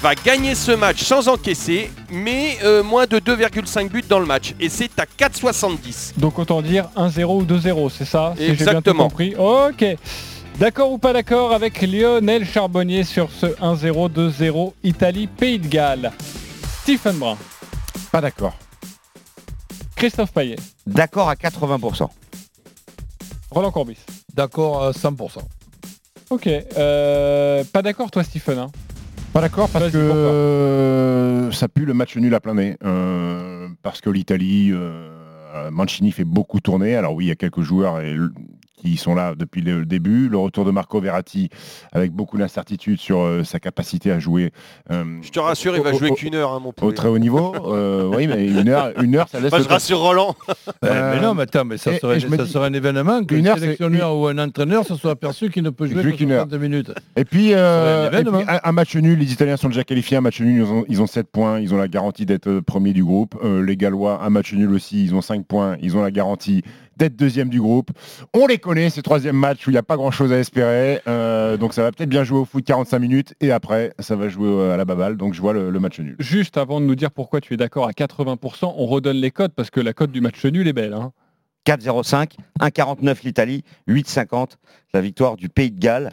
va 0.00 0.14
gagner 0.14 0.54
ce 0.54 0.72
match 0.72 1.02
sans 1.02 1.28
encaisser, 1.28 1.90
mais 2.10 2.58
euh, 2.64 2.82
moins 2.82 3.06
de 3.06 3.18
2,5 3.18 3.88
buts 3.88 4.04
dans 4.08 4.18
le 4.18 4.26
match. 4.26 4.54
Et 4.60 4.68
c'est 4.68 4.98
à 4.98 5.04
4,70. 5.04 6.18
Donc 6.18 6.38
autant 6.38 6.62
dire 6.62 6.88
1-0 6.96 7.24
ou 7.24 7.44
2-0, 7.44 7.90
c'est 7.96 8.04
ça 8.04 8.34
si 8.36 8.42
j'ai 8.46 8.52
bien 8.52 8.56
tout 8.56 8.62
Exactement. 8.70 9.04
compris. 9.08 9.34
Ok. 9.36 9.84
D'accord 10.58 10.92
ou 10.92 10.98
pas 10.98 11.12
d'accord 11.12 11.52
avec 11.52 11.80
Lionel 11.82 12.44
Charbonnier 12.46 13.04
sur 13.04 13.30
ce 13.30 13.46
1-0, 13.46 14.10
2-0 14.12 14.72
Italie-Pays 14.84 15.58
de 15.58 15.66
Galles 15.66 16.12
Stephen 16.82 17.16
Brun. 17.16 17.36
Pas 18.10 18.20
d'accord. 18.20 18.54
Christophe 19.96 20.32
Payet. 20.32 20.56
D'accord 20.86 21.28
à 21.28 21.34
80%. 21.34 22.08
Roland 23.50 23.70
Courbis. 23.70 23.98
D'accord 24.34 24.84
à 24.84 24.90
100%. 24.92 25.38
Ok. 26.30 26.46
euh, 26.48 27.62
pas 27.72 27.82
d'accord 27.82 28.10
toi 28.10 28.24
Stephen 28.24 28.58
hein 28.58 28.70
Pas 29.32 29.40
d'accord 29.40 29.70
parce 29.70 29.90
que 29.90 29.96
euh, 29.96 31.50
ça 31.52 31.66
pue 31.66 31.86
le 31.86 31.94
match 31.94 32.16
nul 32.16 32.34
à 32.34 32.40
plein 32.40 32.54
nez. 32.54 32.76
Euh, 32.84 33.68
parce 33.82 34.02
que 34.02 34.10
l'Italie, 34.10 34.70
euh, 34.72 35.70
Mancini 35.70 36.12
fait 36.12 36.24
beaucoup 36.24 36.60
tourner. 36.60 36.96
Alors 36.96 37.14
oui, 37.14 37.24
il 37.24 37.28
y 37.28 37.30
a 37.30 37.34
quelques 37.34 37.62
joueurs 37.62 38.00
et 38.00 38.14
qui 38.82 38.96
sont 38.96 39.14
là 39.14 39.34
depuis 39.36 39.62
le 39.62 39.86
début. 39.86 40.28
Le 40.28 40.38
retour 40.38 40.64
de 40.64 40.70
Marco 40.70 41.00
Verratti 41.00 41.48
avec 41.92 42.12
beaucoup 42.12 42.36
d'incertitudes 42.38 42.98
sur 43.00 43.20
euh, 43.20 43.44
sa 43.44 43.60
capacité 43.60 44.10
à 44.12 44.18
jouer. 44.18 44.52
euh, 44.90 45.04
Je 45.22 45.30
te 45.30 45.38
rassure, 45.40 45.76
il 45.76 45.82
va 45.82 45.92
au- 45.92 45.98
jouer 45.98 46.10
au- 46.10 46.14
qu'une 46.14 46.34
heure, 46.34 46.52
hein, 46.52 46.60
mon 46.60 46.70
Au 46.70 46.72
poulet. 46.72 46.94
très 46.94 47.08
haut 47.08 47.18
niveau. 47.18 47.54
Euh, 47.72 48.10
oui, 48.14 48.26
mais 48.26 48.46
une 48.46 48.68
heure, 48.68 48.92
une 49.02 49.16
heure 49.16 49.28
ça 49.28 49.40
laisse. 49.40 49.50
Bah, 49.50 49.58
je 49.58 49.64
temps. 49.64 49.70
rassure 49.74 49.98
Roland. 50.00 50.34
Euh, 50.84 51.14
mais 51.14 51.20
non, 51.22 51.34
mais 51.34 51.42
attends, 51.44 51.64
mais 51.64 51.76
ça 51.78 51.92
et- 51.92 51.98
serait, 51.98 52.16
et 52.16 52.20
je 52.20 52.26
me 52.26 52.36
ça 52.36 52.44
dis- 52.44 52.50
serait 52.50 52.66
un 52.66 52.72
événement 52.72 53.22
que 53.24 53.34
Une 53.36 53.44
le 53.44 53.50
heure, 53.50 53.58
sélectionneur 53.58 54.16
ou 54.16 54.26
un 54.26 54.36
entraîneur 54.38 54.84
se 54.84 54.96
soit 54.96 55.12
aperçu 55.12 55.48
qu'il 55.48 55.62
ne 55.62 55.70
peut 55.70 55.86
jouer 55.86 56.12
qu'une 56.12 56.32
heure. 56.32 56.46
60 56.48 56.60
minutes. 56.60 56.92
Et 57.16 57.24
puis, 57.24 57.54
euh, 57.54 58.04
un 58.04 58.06
et 58.06 58.10
puis, 58.10 58.18
événement. 58.20 58.40
un, 58.48 58.60
un 58.64 58.72
match 58.72 58.96
nul, 58.96 59.18
les 59.18 59.32
Italiens 59.32 59.56
sont 59.56 59.68
déjà 59.68 59.84
qualifiés, 59.84 60.16
un 60.16 60.20
match 60.22 60.40
nul, 60.40 60.56
ils 60.62 60.64
ont, 60.70 60.84
ils 60.88 61.00
ont 61.00 61.06
7 61.06 61.28
points, 61.30 61.60
ils 61.60 61.72
ont 61.72 61.78
la 61.78 61.88
garantie 61.88 62.26
d'être 62.26 62.60
premier 62.60 62.92
du 62.92 63.04
groupe. 63.04 63.36
Euh, 63.44 63.64
les 63.64 63.76
Gallois, 63.76 64.20
un 64.24 64.30
match 64.30 64.52
nul 64.54 64.72
aussi, 64.72 65.04
ils 65.04 65.14
ont 65.14 65.22
5 65.22 65.46
points, 65.46 65.76
ils 65.80 65.96
ont 65.96 66.02
la 66.02 66.10
garantie 66.10 66.62
d'être 66.96 67.16
deuxième 67.16 67.48
du 67.48 67.60
groupe. 67.60 67.90
On 68.34 68.46
les 68.46 68.58
connaît, 68.58 68.90
ces 68.90 69.02
troisième 69.02 69.36
match 69.36 69.66
où 69.66 69.70
il 69.70 69.74
n'y 69.74 69.78
a 69.78 69.82
pas 69.82 69.96
grand-chose 69.96 70.32
à 70.32 70.38
espérer. 70.38 71.00
Euh, 71.06 71.56
donc 71.56 71.74
ça 71.74 71.82
va 71.82 71.92
peut-être 71.92 72.08
bien 72.08 72.24
jouer 72.24 72.38
au 72.38 72.44
foot 72.44 72.64
45 72.64 72.98
minutes 72.98 73.34
et 73.40 73.52
après, 73.52 73.92
ça 73.98 74.16
va 74.16 74.28
jouer 74.28 74.48
euh, 74.48 74.74
à 74.74 74.76
la 74.76 74.84
baballe. 74.84 75.16
Donc 75.16 75.34
je 75.34 75.40
vois 75.40 75.52
le, 75.52 75.70
le 75.70 75.80
match 75.80 76.00
nul. 76.00 76.16
Juste 76.18 76.56
avant 76.56 76.80
de 76.80 76.86
nous 76.86 76.94
dire 76.94 77.10
pourquoi 77.10 77.40
tu 77.40 77.54
es 77.54 77.56
d'accord 77.56 77.86
à 77.86 77.92
80%, 77.92 78.74
on 78.76 78.86
redonne 78.86 79.16
les 79.16 79.30
codes 79.30 79.52
parce 79.52 79.70
que 79.70 79.80
la 79.80 79.92
cote 79.92 80.12
du 80.12 80.20
match 80.20 80.44
nul 80.44 80.68
est 80.68 80.72
belle. 80.72 80.94
Hein. 80.94 81.12
4,05, 81.66 82.32
1,49 82.60 83.18
l'Italie, 83.24 83.64
8,50 83.88 84.56
la 84.94 85.00
victoire 85.00 85.36
du 85.36 85.48
Pays 85.48 85.70
de 85.70 85.78
Galles. 85.78 86.10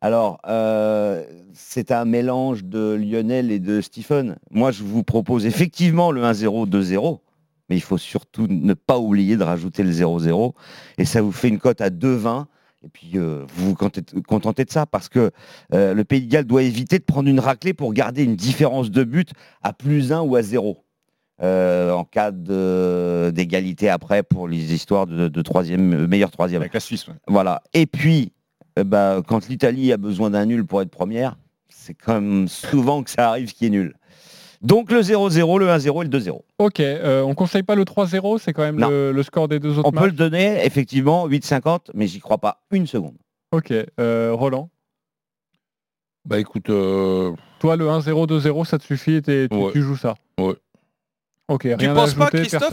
Alors, 0.00 0.38
euh, 0.46 1.24
c'est 1.54 1.90
un 1.90 2.04
mélange 2.04 2.64
de 2.64 2.92
Lionel 2.92 3.50
et 3.50 3.58
de 3.58 3.80
Stephen. 3.80 4.36
Moi, 4.50 4.70
je 4.70 4.82
vous 4.82 5.02
propose 5.02 5.46
effectivement 5.46 6.10
le 6.10 6.22
1-0, 6.22 6.68
2-0, 6.68 7.20
mais 7.68 7.76
il 7.76 7.80
faut 7.80 7.98
surtout 7.98 8.46
ne 8.48 8.74
pas 8.74 8.98
oublier 8.98 9.36
de 9.36 9.42
rajouter 9.42 9.82
le 9.82 9.90
0-0. 9.90 10.52
Et 10.98 11.04
ça 11.04 11.22
vous 11.22 11.32
fait 11.32 11.48
une 11.48 11.58
cote 11.58 11.80
à 11.80 11.90
2,20. 11.90 12.46
Et 12.84 12.88
puis, 12.88 13.12
euh, 13.14 13.44
vous 13.56 13.68
vous 13.70 13.74
contentez- 13.74 14.64
de 14.64 14.70
ça 14.70 14.84
parce 14.84 15.08
que 15.08 15.30
euh, 15.72 15.94
le 15.94 16.04
Pays 16.04 16.20
de 16.26 16.30
Galles 16.30 16.44
doit 16.44 16.62
éviter 16.62 16.98
de 16.98 17.04
prendre 17.04 17.28
une 17.30 17.40
raclée 17.40 17.72
pour 17.72 17.94
garder 17.94 18.24
une 18.24 18.36
différence 18.36 18.90
de 18.90 19.04
but 19.04 19.30
à 19.62 19.72
plus 19.72 20.12
1 20.12 20.20
ou 20.20 20.36
à 20.36 20.42
0 20.42 20.84
euh, 21.42 21.92
en 21.92 22.04
cas 22.04 22.30
d'égalité 23.32 23.88
après 23.88 24.22
pour 24.22 24.48
les 24.48 24.72
histoires 24.74 25.06
de, 25.06 25.28
de 25.28 25.42
troisième, 25.42 26.06
meilleur 26.06 26.30
troisième. 26.30 26.60
Avec 26.62 26.74
la 26.74 26.80
Suisse. 26.80 27.08
ouais. 27.08 27.14
Voilà. 27.26 27.62
Et 27.72 27.86
puis, 27.86 28.32
bah, 28.76 29.22
quand 29.26 29.48
l'Italie 29.48 29.92
a 29.92 29.96
besoin 29.96 30.30
d'un 30.30 30.46
nul 30.46 30.66
pour 30.66 30.82
être 30.82 30.90
première, 30.90 31.36
c'est 31.68 31.94
comme 31.94 32.48
souvent 32.48 33.02
que 33.02 33.10
ça 33.10 33.30
arrive 33.30 33.52
qu'il 33.52 33.64
y 33.64 33.66
ait 33.68 33.78
nul. 33.78 33.94
Donc 34.64 34.90
le 34.90 35.02
0-0, 35.02 35.58
le 35.58 35.68
1-0 35.68 36.00
et 36.00 36.08
le 36.08 36.18
2-0. 36.18 36.40
Ok, 36.58 36.80
euh, 36.80 37.20
on 37.22 37.34
conseille 37.34 37.62
pas 37.62 37.74
le 37.74 37.84
3-0, 37.84 38.38
c'est 38.38 38.54
quand 38.54 38.62
même 38.62 38.80
le, 38.80 39.12
le 39.12 39.22
score 39.22 39.46
des 39.46 39.60
deux 39.60 39.78
autres 39.78 39.88
On 39.88 39.92
peut 39.92 40.06
le 40.06 40.12
donner, 40.12 40.64
effectivement, 40.64 41.28
8-50, 41.28 41.90
mais 41.92 42.06
j'y 42.06 42.18
crois 42.18 42.38
pas 42.38 42.62
une 42.70 42.86
seconde. 42.86 43.14
Ok, 43.52 43.72
euh, 44.00 44.32
Roland. 44.32 44.70
Bah 46.24 46.38
écoute, 46.38 46.70
euh, 46.70 47.32
Toi, 47.58 47.76
le 47.76 47.86
1-0, 47.86 48.26
2-0, 48.26 48.64
ça 48.64 48.78
te 48.78 48.84
suffit 48.84 49.16
et 49.16 49.48
tu, 49.48 49.82
joues 49.82 49.98
ça. 49.98 50.14
Ouais. 50.40 50.54
Ok, 51.48 51.68
Tu 51.78 51.84
à 51.86 51.94
penses 51.94 52.14
pas, 52.14 52.30
Christophe, 52.38 52.70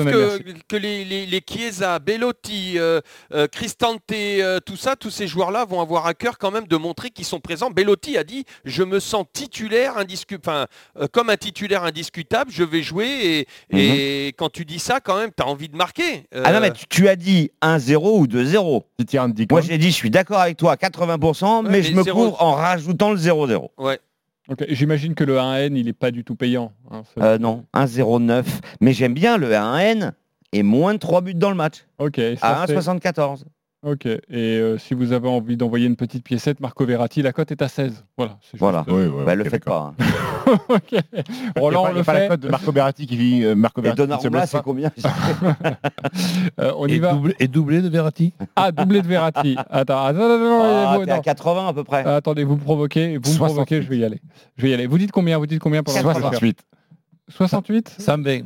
que, 0.70 0.78
les, 0.78 1.04
les, 1.04 1.26
les 1.26 1.42
Chiesa, 1.46 2.00
Bellotti, 2.00 2.76
euh, 2.80 3.02
euh, 3.34 3.46
Cristante, 3.48 4.02
euh, 4.14 4.60
tout 4.66 4.78
ça, 4.78 4.96
tous 4.96 5.10
ces 5.10 5.28
joueurs-là 5.28 5.66
vont 5.66 5.82
avoir 5.82 6.06
à 6.06 6.14
cœur 6.14 6.38
quand 6.38 6.52
même 6.52 6.68
de 6.68 6.78
montrer 6.78 7.10
qu'ils 7.10 7.26
sont 7.26 7.42
présents. 7.42 7.70
Bellotti 7.70 8.18
a 8.18 8.24
dit 8.24 8.46
Je 8.64 8.84
me 8.84 9.02
sens 9.02 9.26
titulaire, 9.34 9.98
indiscu- 9.98 10.38
enfin, 10.40 10.68
euh, 10.98 11.08
comme 11.12 11.30
un 11.30 11.36
titulaire 11.36 11.84
indiscutable, 11.84 12.50
je 12.50 12.64
vais 12.64 12.82
jouer. 12.82 13.46
Et, 13.72 14.28
et 14.28 14.28
quand 14.38 14.50
tu 14.50 14.64
dis 14.64 14.80
ça, 14.80 15.02
quand 15.02 15.18
même, 15.20 15.32
tu 15.36 15.44
as 15.44 15.48
envie 15.48 15.68
de 15.68 15.76
marquer. 15.76 16.24
Mhm. 16.34 16.42
Ah 16.46 16.54
non, 16.54 16.62
mais 16.62 16.72
tu, 16.72 16.86
tu 16.88 17.10
as 17.10 17.18
dit 17.18 17.52
1-0 17.62 18.20
ou 18.20 18.26
2-0. 18.26 18.84
Moi, 19.52 19.62
j'ai 19.62 19.78
dit, 19.78 19.88
je 19.92 19.96
suis 19.96 20.10
d'accord 20.10 20.40
avec 20.40 20.56
toi 20.56 20.72
à 20.72 20.76
80%, 20.78 21.64
mais, 21.64 21.70
mais 21.70 21.84
je 21.84 21.92
me 21.94 22.04
couvre 22.14 22.42
en 22.42 22.54
rajoutant 22.54 23.12
le 23.12 23.18
0-0. 23.18 23.70
Ouais. 23.78 24.00
J'imagine 24.70 25.16
que 25.16 25.24
le 25.24 25.38
1N, 25.38 25.76
il 25.78 25.88
est 25.88 25.94
pas 25.94 26.12
du 26.12 26.24
tout 26.24 26.36
payant. 26.36 26.74
hein, 26.92 27.04
Euh, 27.20 27.38
non, 27.38 27.66
1-0-9. 27.74 28.44
Mais 28.82 28.94
j'aime 28.94 29.14
bien 29.14 29.38
le 29.38 29.50
1N 29.54 30.12
et 30.54 30.64
moins 30.64 30.94
de 30.94 31.00
3 31.00 31.22
buts 31.22 31.34
dans 31.36 31.50
le 31.50 31.56
match. 31.56 31.86
Ok. 32.00 32.20
ça, 32.40 32.62
À 32.62 32.68
c'est- 32.68 32.74
1,74. 32.74 33.46
Ok, 33.84 34.06
et 34.06 34.20
euh, 34.30 34.78
si 34.78 34.94
vous 34.94 35.12
avez 35.12 35.28
envie 35.28 35.58
d'envoyer 35.58 35.88
une 35.88 35.96
petite 35.96 36.24
piécette, 36.24 36.60
Marco 36.60 36.86
Verratti, 36.86 37.24
la 37.24 37.34
cote 37.34 37.50
est 37.52 37.64
à 37.64 37.68
16. 37.68 38.04
Voilà. 38.16 38.38
c'est 38.42 38.52
juste, 38.52 38.60
Voilà. 38.60 38.86
euh, 38.90 39.26
Bah, 39.26 39.34
le 39.34 39.44
faites 39.44 39.66
pas. 39.66 39.96
hein. 39.98 40.04
ok. 40.70 41.02
Roland, 41.56 41.84
pas- 41.86 41.92
le 41.94 42.00
a 42.02 42.04
pas 42.04 42.14
la 42.14 42.20
fait. 42.20 42.28
cote 42.28 42.40
de 42.42 42.48
Marco 42.50 42.72
Verratti 42.72 43.08
qui 43.08 43.18
vit. 43.18 43.44
euh, 43.44 43.56
Marco 43.56 43.82
Et 43.82 43.86
Verratti 43.86 44.02
se 44.04 44.08
Donnarumma, 44.08 44.46
c'est 44.46 44.62
combien 44.62 44.92
Euh, 46.60 46.74
on 46.78 46.86
y 46.88 46.94
et, 46.94 47.00
va. 47.00 47.14
doublé, 47.14 47.36
et 47.40 47.48
doublé 47.48 47.82
de 47.82 47.90
Verratti 47.90 48.34
Ah, 48.56 48.72
doublé 48.72 49.02
de 49.02 49.08
Verratti. 49.08 49.56
Attends, 49.58 50.06
attends, 50.06 50.06
attends, 50.06 50.62
Ah, 50.64 50.92
à 51.02 51.06
non. 51.16 51.22
80 51.22 51.68
à 51.70 51.74
peu 51.74 51.84
près. 51.84 52.04
Attendez, 52.06 52.44
vous 52.44 52.58
me 52.58 52.62
provoquez, 52.62 53.18
vous 53.18 53.32
me 53.32 53.36
68. 53.36 53.46
provoquez, 53.46 53.82
je 53.82 53.90
vais 53.90 53.98
y 53.98 54.06
aller. 54.06 54.22
Je 54.58 54.62
vais 54.62 54.70
y 54.70 54.74
aller. 54.76 54.86
Vous 54.86 55.00
dites 55.00 55.12
combien 55.12 55.40
Vous 55.40 55.48
dites 55.48 55.60
combien 55.60 55.82
pour 55.82 55.96
la 55.96 56.02
68. 56.02 56.60
68 57.30 57.96
120. 57.98 58.24
Ben, 58.24 58.44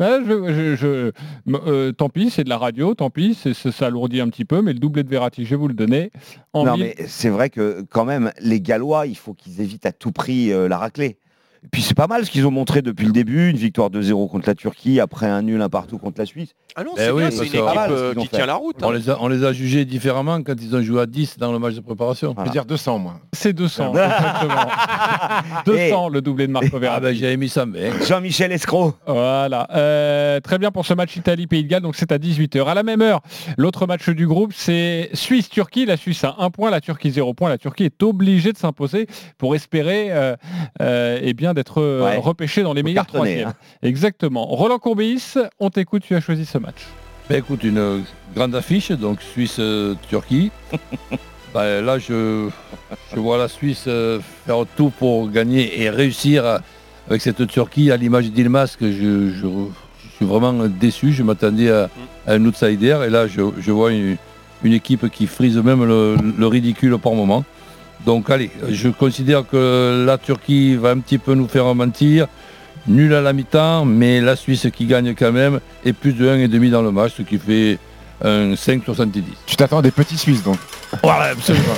je- 0.00 0.52
je- 0.52 0.76
je- 0.76 1.12
m- 1.46 1.58
euh, 1.66 1.92
tant 1.92 2.08
pis, 2.08 2.30
c'est 2.30 2.44
de 2.44 2.48
la 2.48 2.58
radio, 2.58 2.94
tant 2.94 3.10
pis, 3.10 3.36
ça 3.54 3.86
alourdit 3.86 4.20
un 4.20 4.28
petit 4.28 4.44
peu, 4.44 4.62
mais 4.62 4.72
le 4.72 4.78
doublé 4.78 5.02
de 5.02 5.08
Verratti, 5.08 5.44
je 5.44 5.50
vais 5.50 5.56
vous 5.56 5.68
le 5.68 5.74
donner. 5.74 6.10
En 6.52 6.64
non, 6.64 6.76
mille- 6.76 6.94
mais 6.98 7.06
c'est 7.06 7.28
vrai 7.30 7.50
que 7.50 7.84
quand 7.90 8.04
même, 8.04 8.32
les 8.40 8.60
Gallois, 8.60 9.06
il 9.06 9.16
faut 9.16 9.34
qu'ils 9.34 9.60
évitent 9.60 9.86
à 9.86 9.92
tout 9.92 10.12
prix 10.12 10.52
euh, 10.52 10.68
la 10.68 10.78
raclée. 10.78 11.16
Et 11.62 11.68
puis 11.70 11.82
c'est 11.82 11.94
pas 11.94 12.06
mal 12.06 12.24
ce 12.24 12.30
qu'ils 12.30 12.46
ont 12.46 12.50
montré 12.50 12.80
depuis 12.80 13.04
le 13.04 13.12
début, 13.12 13.50
une 13.50 13.56
victoire 13.56 13.90
2-0 13.90 14.30
contre 14.30 14.48
la 14.48 14.54
Turquie, 14.54 14.98
après 14.98 15.26
un 15.26 15.42
nul 15.42 15.60
un 15.60 15.68
partout 15.68 15.98
contre 15.98 16.18
la 16.18 16.24
Suisse. 16.26 16.54
Ah 16.74 16.84
non, 16.84 16.92
Eh 16.96 17.00
c'est 17.00 17.10
oui, 17.10 17.20
bien, 17.22 17.30
c'est 17.30 17.36
parce 17.36 17.52
une 17.52 17.58
équipe 17.58 17.90
euh, 17.90 18.14
ont 18.16 18.22
qui 18.22 18.28
tient 18.28 18.46
la 18.46 18.54
route. 18.54 18.76
On 18.82 18.88
hein. 18.90 18.94
les, 18.94 19.10
a, 19.10 19.18
on 19.20 19.28
les 19.28 19.44
a 19.44 19.52
jugés 19.52 19.84
différemment 19.84 20.42
quand 20.42 20.54
ils 20.58 20.74
ont 20.74 20.80
joué 20.80 21.02
à 21.02 21.06
10 21.06 21.36
dans 21.38 21.52
le 21.52 21.58
match 21.58 21.74
de 21.74 21.80
préparation. 21.80 22.34
Je 22.38 22.44
veux 22.44 22.50
dire 22.50 22.64
200, 22.64 22.98
moi. 22.98 23.20
C'est 23.34 23.52
200, 23.52 23.90
exactement. 23.90 24.54
200, 25.66 26.08
le 26.08 26.22
doublé 26.22 26.46
de 26.46 26.52
Marco 26.52 26.68
Ah 26.72 26.78
Verratti. 26.78 27.02
ben 27.02 27.14
j'avais 27.14 27.36
mis 27.36 27.48
ça, 27.50 27.66
mais... 27.66 27.90
Jean-Michel 28.06 28.52
Escroc. 28.52 28.94
Voilà. 29.06 29.68
Euh, 29.74 30.40
très 30.40 30.58
bien 30.58 30.70
pour 30.70 30.86
ce 30.86 30.94
match 30.94 31.14
Italie-Pays 31.16 31.64
de 31.64 31.68
Galles, 31.68 31.82
donc 31.82 31.96
c'est 31.96 32.10
à 32.12 32.18
18h. 32.18 32.64
À 32.66 32.74
la 32.74 32.82
même 32.82 33.02
heure, 33.02 33.20
l'autre 33.58 33.86
match 33.86 34.08
du 34.08 34.26
groupe, 34.26 34.52
c'est 34.54 35.10
Suisse-Turquie. 35.12 35.84
La 35.84 35.96
Suisse 35.98 36.24
a 36.24 36.36
un 36.38 36.48
point, 36.50 36.70
la 36.70 36.80
Turquie 36.80 37.10
zéro 37.10 37.34
point. 37.34 37.50
La 37.50 37.58
Turquie 37.58 37.84
est 37.84 38.02
obligée 38.02 38.52
de 38.52 38.58
s'imposer 38.58 39.06
pour 39.36 39.54
espérer 39.54 40.06
euh, 40.10 40.36
euh, 40.80 41.18
eh 41.20 41.34
bien 41.34 41.49
d'être 41.54 41.80
euh, 41.80 42.02
Ouais. 42.04 42.16
repêché 42.16 42.62
dans 42.62 42.72
les 42.72 42.82
meilleurs 42.82 43.06
troisièmes. 43.06 43.48
hein. 43.48 43.54
Exactement. 43.82 44.44
Roland 44.46 44.78
Courbis, 44.78 45.34
on 45.58 45.70
t'écoute, 45.70 46.02
tu 46.06 46.14
as 46.14 46.20
choisi 46.20 46.44
ce 46.46 46.58
match. 46.58 46.82
Ben 47.28 47.38
écoute, 47.38 47.62
une 47.64 47.78
euh, 47.78 47.98
grande 48.34 48.54
affiche, 48.54 48.90
donc 48.92 49.20
Suisse-Turquie. 49.22 50.50
Ben, 51.52 51.84
là, 51.84 51.98
je, 51.98 52.48
je 53.12 53.18
vois 53.18 53.36
la 53.36 53.48
Suisse 53.48 53.86
euh, 53.88 54.20
faire 54.46 54.58
tout 54.76 54.90
pour 54.90 55.28
gagner 55.28 55.82
et 55.82 55.90
réussir 55.90 56.60
avec 57.08 57.20
cette 57.20 57.44
Turquie 57.48 57.90
à 57.90 57.96
l'image 57.96 58.30
d'Ilmas 58.30 58.76
que 58.78 58.92
je, 58.92 59.30
je- 59.30 59.66
je 60.00 60.08
suis 60.14 60.26
vraiment 60.26 60.52
déçu. 60.68 61.12
Je 61.12 61.24
m'attendais 61.24 61.68
à, 61.72 61.90
à 62.28 62.34
un 62.34 62.44
outsider 62.44 63.00
et 63.04 63.10
là, 63.10 63.26
je, 63.26 63.40
je 63.58 63.72
vois 63.72 63.90
une, 63.90 64.16
une 64.62 64.72
équipe 64.74 65.08
qui 65.10 65.26
frise 65.26 65.56
même 65.56 65.84
le, 65.84 66.14
le 66.38 66.46
ridicule 66.46 66.96
par 66.98 67.14
moment. 67.14 67.42
Donc 68.06 68.30
allez, 68.30 68.50
je 68.70 68.88
considère 68.88 69.46
que 69.46 70.04
la 70.06 70.16
Turquie 70.18 70.74
va 70.76 70.90
un 70.90 70.98
petit 70.98 71.18
peu 71.18 71.34
nous 71.34 71.48
faire 71.48 71.72
mentir. 71.74 72.26
Nul 72.88 73.12
à 73.14 73.20
la 73.20 73.32
mi-temps, 73.34 73.84
mais 73.84 74.20
la 74.22 74.36
Suisse 74.36 74.66
qui 74.74 74.86
gagne 74.86 75.14
quand 75.14 75.32
même, 75.32 75.60
et 75.84 75.92
plus 75.92 76.14
de 76.14 76.26
1,5 76.26 76.70
dans 76.70 76.80
le 76.82 76.90
match, 76.90 77.12
ce 77.18 77.22
qui 77.22 77.38
fait 77.38 77.78
un 78.24 78.54
5,70. 78.54 79.22
Tu 79.46 79.56
t'attends 79.56 79.78
à 79.78 79.82
des 79.82 79.90
petits 79.90 80.16
Suisses 80.16 80.42
donc. 80.42 80.56
Voilà, 81.02 81.26
absolument. 81.32 81.74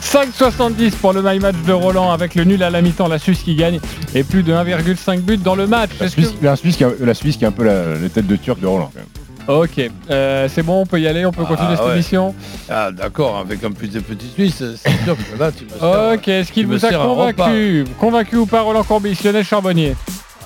5,70 0.00 0.92
pour 0.96 1.12
le 1.12 1.22
my 1.22 1.38
match 1.38 1.54
de 1.66 1.72
Roland 1.72 2.12
avec 2.12 2.34
le 2.34 2.44
nul 2.44 2.62
à 2.62 2.70
la 2.70 2.82
mi-temps, 2.82 3.08
la 3.08 3.18
Suisse 3.18 3.40
qui 3.42 3.54
gagne 3.54 3.80
et 4.14 4.22
plus 4.24 4.42
de 4.42 4.52
1,5 4.52 5.20
but 5.20 5.42
dans 5.42 5.54
le 5.54 5.66
match. 5.66 5.90
La 6.00 6.06
que- 6.06 6.12
Suisse, 6.12 6.34
la 6.42 6.56
Suisse 6.56 6.76
qui 6.76 6.84
a, 6.84 6.90
la 7.00 7.14
Suisse 7.14 7.36
qui 7.36 7.44
est 7.44 7.48
un 7.48 7.52
peu 7.52 7.64
la, 7.64 7.94
la 7.96 8.08
tête 8.08 8.26
de 8.26 8.36
Turc 8.36 8.60
de 8.60 8.66
Roland 8.66 8.90
quand 8.92 8.98
même. 9.00 9.06
Ok, 9.46 9.90
euh, 10.10 10.48
c'est 10.52 10.62
bon, 10.62 10.80
on 10.80 10.86
peut 10.86 10.98
y 11.00 11.06
aller, 11.06 11.26
on 11.26 11.30
peut 11.30 11.44
continuer 11.44 11.72
Ah, 11.72 11.76
cette 11.76 11.86
ouais. 11.86 11.92
émission. 11.94 12.34
Ah 12.68 12.90
d'accord, 12.90 13.36
avec 13.36 13.62
un 13.62 13.72
plus 13.72 13.88
de 13.88 14.00
petits 14.00 14.30
Suisses, 14.30 14.62
c'est 14.76 15.04
sûr 15.04 15.16
que 15.16 15.38
là 15.38 15.52
tu 15.52 15.64
me 15.64 15.70
sers- 15.70 16.12
Ok, 16.14 16.28
est-ce 16.28 16.50
qu'il 16.50 16.66
vous 16.66 16.82
a 16.84 16.90
convaincu 16.92 17.84
Convaincu 18.00 18.36
ou 18.36 18.46
pas 18.46 18.62
Roland 18.62 18.84
Corbis, 18.84 19.18
Lionel 19.22 19.44
Charbonnier 19.44 19.94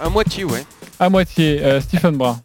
À 0.02 0.08
moitié, 0.08 0.42
ouais. 0.44 0.64
À 0.98 1.08
moitié, 1.08 1.60
euh, 1.62 1.80
Stephen 1.80 2.16
Brun. 2.16 2.40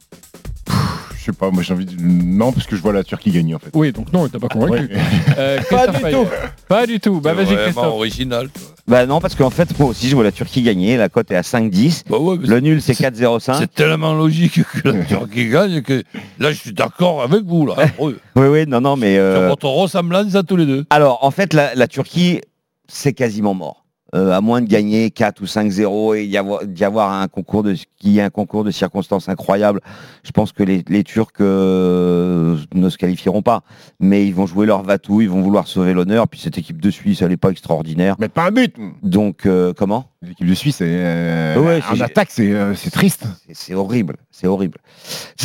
Je 1.26 1.32
sais 1.32 1.38
pas, 1.38 1.50
moi 1.52 1.64
j'ai 1.64 1.74
envie 1.74 1.86
de... 1.86 1.96
Non, 2.02 2.52
parce 2.52 2.68
que 2.68 2.76
je 2.76 2.82
vois 2.82 2.92
la 2.92 3.06
Turquie 3.06 3.32
gagner 3.32 3.56
en 3.56 3.60
fait. 3.60 3.70
Oui, 3.74 3.94
donc 3.94 4.12
non, 4.12 4.26
il 4.26 4.30
t'a 4.30 4.40
pas 4.40 4.50
convaincu. 4.50 4.94
Ouais. 4.94 5.00
Euh, 5.38 5.58
Pas 5.70 5.88
du 5.88 6.00
Payet. 6.00 6.12
tout. 6.18 6.28
Pas 6.68 6.86
du 6.86 7.00
tout. 7.00 7.22
Bah 7.22 7.34
vas-y 7.34 7.56
Christophe. 7.56 7.78
original. 7.78 8.50
toi. 8.50 8.64
Bah 8.88 9.06
non, 9.06 9.22
parce 9.22 9.34
qu'en 9.36 9.50
fait, 9.50 9.80
moi 9.80 9.88
aussi, 9.88 10.10
je 10.10 10.16
vois 10.16 10.26
la 10.26 10.34
Turquie 10.34 10.62
gagner. 10.64 10.98
La 10.98 11.08
cote 11.08 11.32
est 11.32 11.38
à 11.38 11.42
5-10. 11.42 12.04
Bah 12.10 12.18
ouais, 12.18 12.36
mais 12.42 12.48
Le 12.48 12.60
nul, 12.60 12.82
c'est 12.82 12.92
4-0-5. 12.92 13.58
C'est 13.60 13.74
tellement 13.74 14.14
logique 14.14 14.62
que 14.66 14.90
la 14.90 15.06
Turquie 15.06 15.48
gagne 15.48 15.82
que 15.82 16.04
là 16.40 16.52
je 16.52 16.58
suis 16.58 16.74
d'accord 16.74 17.22
avec 17.24 17.44
vous 17.46 17.68
là. 17.68 17.76
Heureux. 17.98 18.20
Oui, 18.36 18.48
oui, 18.48 18.66
non, 18.68 18.82
non, 18.82 18.98
mais... 18.98 19.16
Sur 19.16 19.22
euh, 19.24 19.48
votre 19.48 19.68
ressemblance 19.68 20.36
à 20.36 20.44
tous 20.44 20.58
les 20.58 20.66
deux. 20.66 20.84
Alors, 20.90 21.24
en 21.24 21.32
fait, 21.32 21.54
la, 21.54 21.74
la 21.76 21.88
Turquie, 21.88 22.42
c'est 22.90 23.14
quasiment 23.14 23.54
mort. 23.54 23.83
Euh, 24.14 24.32
à 24.32 24.42
moins 24.42 24.62
de 24.62 24.68
gagner 24.68 25.10
4 25.10 25.42
ou 25.42 25.46
5-0 25.46 26.16
et 26.16 26.28
d'y 26.68 26.84
avoir, 26.86 27.12
un 27.12 27.28
concours 27.28 27.64
de 27.64 27.76
ait 28.06 28.22
un 28.22 28.30
concours 28.30 28.64
de 28.64 28.70
circonstances 28.70 29.28
incroyables, 29.30 29.80
je 30.24 30.32
pense 30.32 30.52
que 30.52 30.62
les, 30.62 30.84
les 30.88 31.04
Turcs 31.04 31.32
euh, 31.42 32.58
ne 32.76 32.90
se 32.90 32.98
qualifieront 32.98 33.42
pas. 33.42 33.62
Mais 34.00 34.26
ils 34.28 34.34
vont 34.36 34.46
jouer 34.46 34.66
leur 34.66 34.84
vatou, 34.84 35.22
ils 35.22 35.30
vont 35.30 35.42
vouloir 35.42 35.68
sauver 35.68 35.94
l'honneur. 35.94 36.28
Puis 36.28 36.40
cette 36.40 36.58
équipe 36.58 36.82
de 36.82 36.92
Suisse, 36.92 37.22
elle 37.22 37.30
n'est 37.30 37.38
pas 37.38 37.50
extraordinaire. 37.50 38.16
Mais 38.20 38.30
pas 38.30 38.46
un 38.46 38.52
but 38.52 38.76
Donc, 39.02 39.46
euh, 39.46 39.74
comment? 39.76 40.10
L'équipe 40.22 40.48
de 40.48 40.54
Suisse, 40.54 40.78
c'est, 40.78 40.86
euh, 40.88 41.60
Ouais, 41.60 41.82
en 41.92 41.96
c'est- 41.96 42.02
attaque, 42.02 42.30
c'est 42.32 42.50
euh, 42.54 42.76
c'est 42.76 42.92
triste. 42.92 43.26
C'est- 43.52 43.74
horrible, 43.74 44.16
c'est 44.32 44.48
horrible. 44.48 44.78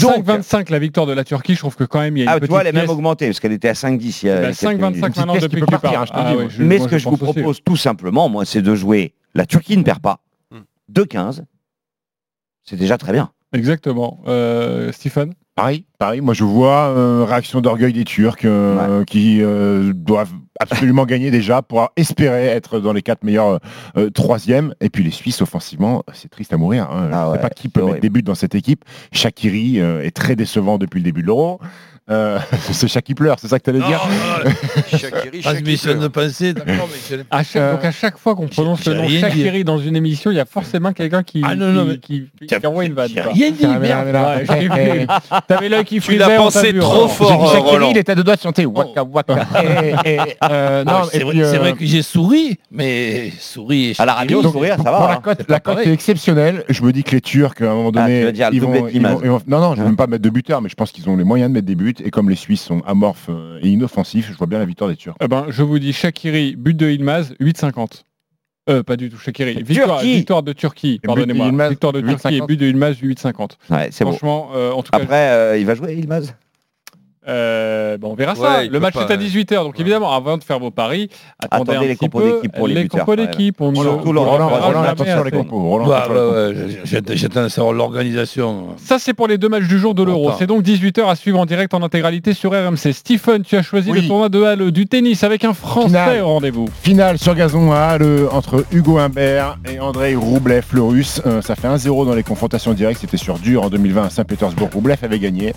Donc, 0.00 0.24
5-25 0.24 0.70
la 0.70 0.78
victoire 0.78 1.06
de 1.06 1.12
la 1.12 1.24
Turquie, 1.24 1.54
je 1.54 1.58
trouve 1.58 1.74
que 1.74 1.82
quand 1.82 1.98
même 2.00 2.16
il 2.16 2.20
y 2.20 2.22
a 2.22 2.24
une 2.26 2.28
ah, 2.30 2.34
tu 2.34 2.40
petite 2.42 2.50
vois, 2.52 2.60
elle 2.60 2.68
est 2.68 2.72
même 2.72 2.88
augmentée 2.88 3.26
parce 3.26 3.40
qu'elle 3.40 3.52
était 3.52 3.70
à 3.70 3.74
5-10 3.74 4.22
il 4.22 4.26
y 4.26 4.30
a 4.30 4.36
Bah, 4.40 4.46
quelques 4.52 4.56
5-25 4.60 4.78
minutes. 4.78 5.00
maintenant 5.02 5.32
pièce 5.32 5.42
qui 5.44 5.48
depuis 5.48 5.60
que 5.62 5.66
tu 5.66 5.78
parles. 5.78 6.06
le 6.06 6.12
Ah 6.12 6.34
Mais 6.60 6.76
moi, 6.78 6.86
ce 6.86 6.90
que 6.92 6.98
je 6.98 7.08
vous 7.08 7.16
propose 7.16 7.58
tout 7.64 7.76
simplement, 7.76 8.28
moi, 8.28 8.44
c'est 8.44 8.57
de 8.62 8.74
jouer 8.74 9.14
la 9.34 9.46
Turquie 9.46 9.76
ne 9.76 9.82
perd 9.82 10.00
pas. 10.00 10.20
2-15. 10.92 11.44
C'est 12.64 12.76
déjà 12.76 12.98
très 12.98 13.12
bien. 13.12 13.30
Exactement. 13.52 14.20
Euh, 14.26 14.92
Stephen 14.92 15.34
Pareil, 15.58 15.86
pareil. 15.98 16.20
Moi, 16.20 16.34
je 16.34 16.44
vois 16.44 16.86
euh, 16.96 17.24
réaction 17.24 17.60
d'orgueil 17.60 17.92
des 17.92 18.04
Turcs 18.04 18.44
euh, 18.44 19.02
qui 19.04 19.42
euh, 19.42 19.92
doivent 19.92 20.32
absolument 20.60 21.04
gagner 21.06 21.32
déjà 21.32 21.62
pour 21.62 21.90
espérer 21.96 22.46
être 22.46 22.78
dans 22.78 22.92
les 22.92 23.02
quatre 23.02 23.24
meilleurs 23.24 23.58
euh, 23.96 24.08
troisièmes. 24.08 24.72
Et 24.80 24.88
puis 24.88 25.02
les 25.02 25.10
Suisses, 25.10 25.42
offensivement, 25.42 26.04
c'est 26.12 26.30
triste 26.30 26.52
à 26.52 26.58
mourir. 26.58 26.88
Hein. 26.92 27.10
Ah 27.12 27.22
je 27.22 27.26
sais 27.26 27.32
ouais, 27.32 27.40
pas 27.40 27.50
qui 27.50 27.68
peut 27.68 27.80
c'est 27.80 27.86
mettre 27.86 27.90
horrible. 27.90 28.02
des 28.02 28.08
buts 28.10 28.22
dans 28.22 28.36
cette 28.36 28.54
équipe. 28.54 28.84
Shakiri 29.10 29.80
euh, 29.80 30.04
est 30.04 30.14
très 30.14 30.36
décevant 30.36 30.78
depuis 30.78 30.98
le 30.98 31.04
début 31.04 31.22
de 31.22 31.26
l'Euro. 31.26 31.58
Euh, 32.10 32.38
c'est 32.72 32.88
Shaq 32.88 33.04
qui 33.04 33.14
pleure, 33.14 33.36
c'est 33.38 33.48
ça 33.48 33.58
que 33.58 33.64
tu 33.64 33.70
allais 33.70 33.86
dire 33.86 34.00
Shakiri, 34.90 35.40
Transmission 35.42 35.94
de 35.98 36.08
pensée, 36.08 36.54
d'accord, 36.54 36.88
mais 37.10 37.18
à 37.30 37.42
chaque, 37.44 37.72
donc 37.72 37.84
à 37.84 37.90
chaque 37.92 38.16
fois 38.18 38.34
qu'on 38.34 38.46
prononce 38.48 38.84
le 38.86 38.94
nom. 38.94 39.08
Shakiri 39.08 39.62
dans 39.64 39.78
une 39.78 39.94
émission, 39.96 40.30
il 40.30 40.36
y 40.36 40.40
a 40.40 40.46
forcément 40.46 40.92
quelqu'un 40.92 41.22
qui, 41.22 41.42
Ah 41.44 41.54
non, 41.54 41.68
non, 41.68 41.84
qui, 42.00 42.28
mais- 42.40 42.46
qui- 42.46 42.58
qui 42.60 42.66
envoie 42.66 42.84
une 42.86 42.94
vanne. 42.94 43.10
rien 43.14 43.50
dit, 43.50 43.64
Ah, 43.64 43.78
merde. 43.78 44.08
T'avais 45.48 45.68
l'œil 45.68 45.84
qui 45.84 45.96
Tu 45.96 46.00
frisait, 46.00 46.18
l'as 46.20 46.26
on 46.40 46.48
t'a 46.50 46.60
pensé 46.60 46.78
trop 46.78 47.04
hein. 47.04 47.08
fort, 47.08 47.80
il 47.90 47.98
était 47.98 48.12
à 48.12 48.14
deux 48.14 48.24
doigts 48.24 48.36
de 48.36 48.40
chanter 48.40 48.64
Waka 48.66 49.02
Waka. 49.04 49.34
Et- 50.04 50.10
et, 50.14 50.18
euh, 50.50 50.84
Ah, 50.86 50.90
non, 50.90 51.08
c'est 51.10 51.22
vrai, 51.22 51.34
euh, 51.38 51.72
que 51.72 51.84
j'ai 51.84 52.02
souri, 52.02 52.58
mais 52.70 53.32
souri 53.38 53.90
et 53.90 53.94
À 53.98 54.06
la 54.06 54.14
radio, 54.14 54.42
sourire, 54.42 54.76
ça 54.82 54.90
va. 54.90 55.20
Hein. 55.26 55.34
la 55.48 55.60
cote, 55.60 55.78
est 55.86 55.92
exceptionnelle. 55.92 56.64
Je 56.68 56.82
me 56.82 56.92
dis 56.92 57.04
que 57.04 57.12
les 57.12 57.20
Turcs, 57.20 57.54
à 57.60 57.64
un 57.64 57.74
moment 57.74 57.90
Ah, 57.96 58.06
donné, 58.06 58.32
tu 58.32 58.42
ils, 58.52 58.60
vont, 58.60 58.70
Non, 59.46 59.60
non, 59.60 59.74
je 59.74 59.80
ne 59.82 59.86
Hein 59.86 59.90
veux 59.90 59.96
pas 59.96 60.06
mettre 60.06 60.22
de 60.22 60.30
buteur, 60.30 60.62
mais 60.62 60.68
je 60.68 60.74
pense 60.74 60.90
qu'ils 60.92 61.08
ont 61.08 61.16
les 61.16 61.24
moyens 61.24 61.50
de 61.50 61.54
mettre 61.54 61.66
des 61.66 61.74
buts. 61.74 61.94
Et 62.04 62.10
comme 62.10 62.30
les 62.30 62.36
Suisses 62.36 62.62
sont 62.62 62.80
amorphes 62.86 63.28
euh, 63.28 63.58
et 63.62 63.68
inoffensifs, 63.68 64.30
je 64.30 64.36
vois 64.36 64.46
bien 64.46 64.58
la 64.58 64.64
victoire 64.64 64.90
des 64.90 64.96
Turcs. 64.96 65.16
Eh 65.20 65.28
ben, 65.28 65.46
je 65.48 65.62
vous 65.62 65.78
dis 65.78 65.92
Shakiri, 65.92 66.56
but 66.56 66.76
de 66.76 66.88
Ilmaz, 66.88 67.34
8,50. 67.40 68.02
Euh, 68.68 68.82
pas 68.82 68.96
du 68.96 69.08
tout, 69.08 69.16
Shakiri. 69.18 69.62
Victoire, 69.62 70.00
Turquie. 70.00 70.16
victoire 70.16 70.42
de 70.42 70.52
Turquie, 70.52 71.00
pardonnez-moi. 71.02 71.68
Victoire 71.68 71.92
de 71.92 72.00
Turquie 72.00 72.34
et 72.36 72.40
8,50. 72.40 72.46
but 72.46 72.56
de 72.56 72.66
Ilmaz, 72.66 72.96
8,50. 73.00 73.52
Ouais. 73.70 73.90
Franchement, 73.90 74.50
euh, 74.54 74.72
en 74.72 74.82
tout 74.82 74.90
cas, 74.90 74.98
Après, 74.98 75.30
euh, 75.30 75.58
il 75.58 75.64
va 75.64 75.74
jouer, 75.74 75.94
Ilmaz 75.94 76.34
Euh, 77.28 77.98
bon, 77.98 78.12
on 78.12 78.14
verra 78.14 78.34
ça. 78.34 78.58
Ouais, 78.58 78.68
le 78.68 78.80
match 78.80 78.94
pas, 78.94 79.02
est 79.02 79.12
à 79.12 79.16
ouais. 79.16 79.24
18h. 79.24 79.54
Donc 79.64 79.78
évidemment, 79.78 80.12
avant 80.12 80.38
de 80.38 80.44
faire 80.44 80.58
vos 80.58 80.70
paris, 80.70 81.10
attendez, 81.38 81.72
Attendez 81.72 81.76
un 81.76 81.88
les 81.88 81.94
petit 81.94 81.98
compos 82.08 82.22
d'équipe 82.22 82.52
pour 82.56 82.68
les 82.68 82.74
les 82.74 82.82
buteurs, 82.84 83.00
compos 83.00 83.12
ouais. 83.12 83.26
d'équipe. 83.26 83.60
On 83.60 83.74
Surtout 83.74 84.08
Roland, 84.08 84.82
attention 84.84 85.22
les 85.24 85.30
compos. 85.30 85.82
J'attends 86.84 87.72
l'organisation. 87.72 88.68
Ça, 88.76 88.98
c'est 88.98 89.14
pour 89.14 89.28
les 89.28 89.38
deux 89.38 89.48
matchs 89.48 89.68
du 89.68 89.78
jour 89.78 89.94
de 89.94 90.02
l'Euro. 90.02 90.32
C'est 90.38 90.46
donc 90.46 90.62
18h 90.62 91.08
à 91.08 91.16
suivre 91.16 91.38
en 91.38 91.46
direct 91.46 91.74
en 91.74 91.82
intégralité 91.82 92.32
sur 92.34 92.52
RMC. 92.52 92.92
Stephen, 92.92 93.42
tu 93.42 93.56
as 93.56 93.62
choisi 93.62 93.90
Oui. 93.90 94.02
le 94.02 94.06
tournoi 94.08 94.28
de 94.28 94.42
Halle 94.42 94.70
du 94.70 94.86
tennis 94.86 95.22
avec 95.24 95.44
un 95.44 95.52
Français 95.54 96.20
au 96.20 96.28
rendez-vous. 96.28 96.66
Finale 96.82 97.18
sur 97.18 97.34
gazon 97.34 97.72
à 97.72 97.78
Halle 97.78 98.28
entre 98.30 98.64
Hugo 98.72 98.98
Humbert 98.98 99.58
et 99.70 99.78
Andrei 99.80 100.14
Roublev, 100.14 100.64
le 100.72 100.82
russe. 100.82 101.20
Euh, 101.26 101.42
ça 101.42 101.54
fait 101.56 101.68
1-0 101.68 102.06
dans 102.06 102.14
les 102.14 102.22
confrontations 102.22 102.72
directes. 102.72 103.00
C'était 103.00 103.16
sur 103.16 103.38
dur 103.38 103.62
en 103.62 103.70
2020 103.70 104.04
à 104.06 104.10
Saint-Pétersbourg. 104.10 104.70
Roublev 104.72 104.98
avait 105.02 105.18
gagné. 105.18 105.52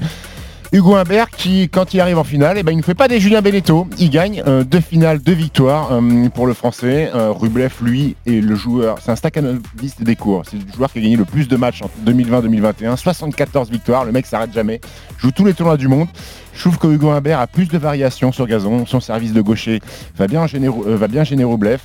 Hugo 0.73 0.95
Humbert 0.95 1.29
qui, 1.29 1.67
quand 1.67 1.93
il 1.93 1.99
arrive 1.99 2.17
en 2.17 2.23
finale, 2.23 2.57
eh 2.57 2.63
ben, 2.63 2.71
il 2.71 2.77
ne 2.77 2.81
fait 2.81 2.95
pas 2.95 3.09
des 3.09 3.19
Julien 3.19 3.41
Beneteau. 3.41 3.87
Il 3.99 4.09
gagne 4.09 4.41
euh, 4.47 4.63
deux 4.63 4.79
finales, 4.79 5.19
deux 5.19 5.33
victoires 5.33 5.91
euh, 5.91 6.29
pour 6.29 6.47
le 6.47 6.53
français. 6.53 7.11
Euh, 7.13 7.31
Rublev, 7.31 7.73
lui, 7.81 8.15
est 8.25 8.39
le 8.39 8.55
joueur. 8.55 8.99
C'est 9.01 9.11
un 9.11 9.17
staccanoviste 9.17 10.01
des 10.01 10.15
cours. 10.15 10.43
C'est 10.49 10.55
le 10.55 10.73
joueur 10.73 10.89
qui 10.89 10.99
a 10.99 11.01
gagné 11.01 11.17
le 11.17 11.25
plus 11.25 11.49
de 11.49 11.57
matchs 11.57 11.81
en 11.81 11.89
2020-2021. 12.05 12.95
74 12.95 13.69
victoires. 13.69 14.05
Le 14.05 14.13
mec 14.13 14.25
s'arrête 14.25 14.53
jamais. 14.53 14.79
Joue 15.17 15.31
tous 15.31 15.43
les 15.43 15.53
tournois 15.53 15.75
du 15.75 15.89
monde. 15.89 16.07
Je 16.53 16.61
trouve 16.61 16.77
que 16.77 16.87
Hugo 16.87 17.09
Humbert 17.09 17.41
a 17.41 17.47
plus 17.47 17.67
de 17.67 17.77
variations 17.77 18.31
sur 18.31 18.47
gazon. 18.47 18.85
Son 18.85 19.01
service 19.01 19.33
de 19.33 19.41
gaucher 19.41 19.81
va 20.15 20.27
bien 20.27 20.47
gêner, 20.47 20.69
va 20.69 21.07
Rublev. 21.47 21.81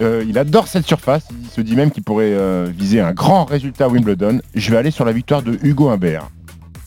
Il 0.00 0.36
adore 0.38 0.66
cette 0.66 0.88
surface. 0.88 1.22
Il 1.40 1.50
se 1.50 1.60
dit 1.60 1.76
même 1.76 1.92
qu'il 1.92 2.02
pourrait 2.02 2.34
viser 2.76 3.00
un 3.00 3.12
grand 3.12 3.44
résultat 3.44 3.84
à 3.84 3.88
Wimbledon. 3.88 4.40
Je 4.56 4.70
vais 4.72 4.76
aller 4.76 4.90
sur 4.90 5.04
la 5.04 5.12
victoire 5.12 5.42
de 5.42 5.56
Hugo 5.62 5.88
Humbert. 5.88 6.30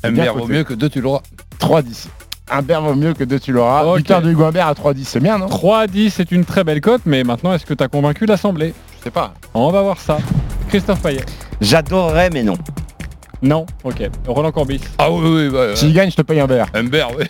Un 0.03 0.11
Bien 0.11 0.23
verre 0.23 0.35
vaut 0.35 0.47
mieux 0.47 0.63
que 0.63 0.73
deux, 0.73 0.89
tu 0.89 1.01
l'auras. 1.01 1.21
3-10. 1.59 2.07
Humbert 2.49 2.81
vaut 2.81 2.95
mieux 2.95 3.13
que 3.13 3.23
2 3.23 3.39
tu 3.39 3.51
l'auras. 3.53 3.85
Ok. 3.85 3.97
Victoire 3.99 4.21
de 4.21 4.29
Hugo 4.31 4.43
Humbert 4.43 4.67
à 4.67 4.73
3-10, 4.73 5.03
c'est 5.05 5.19
bien, 5.21 5.37
non 5.37 5.47
3 5.47 5.79
à 5.79 5.87
10, 5.87 6.09
c'est 6.13 6.31
une 6.31 6.43
très 6.43 6.63
belle 6.65 6.81
cote, 6.81 7.01
mais 7.05 7.23
maintenant, 7.23 7.53
est-ce 7.53 7.65
que 7.65 7.73
tu 7.73 7.83
as 7.83 7.87
convaincu 7.87 8.25
l'Assemblée 8.25 8.73
Je 8.99 9.03
sais 9.05 9.11
pas. 9.11 9.33
On 9.53 9.71
va 9.71 9.81
voir 9.81 9.97
ça. 9.97 10.17
Christophe 10.67 11.01
Payet. 11.01 11.23
J'adorerais, 11.61 12.29
mais 12.33 12.43
non. 12.43 12.55
Non 13.41 13.65
Ok. 13.83 14.03
Roland 14.27 14.51
Corbis. 14.51 14.81
Ah 14.97 15.09
oui, 15.11 15.21
oui, 15.23 15.49
bah, 15.49 15.75
S'il 15.75 15.93
gagne, 15.93 16.11
je 16.11 16.15
te 16.17 16.21
paye 16.23 16.39
Humbert. 16.41 16.67
un 16.73 16.83
verre, 16.83 17.09
oui. 17.17 17.25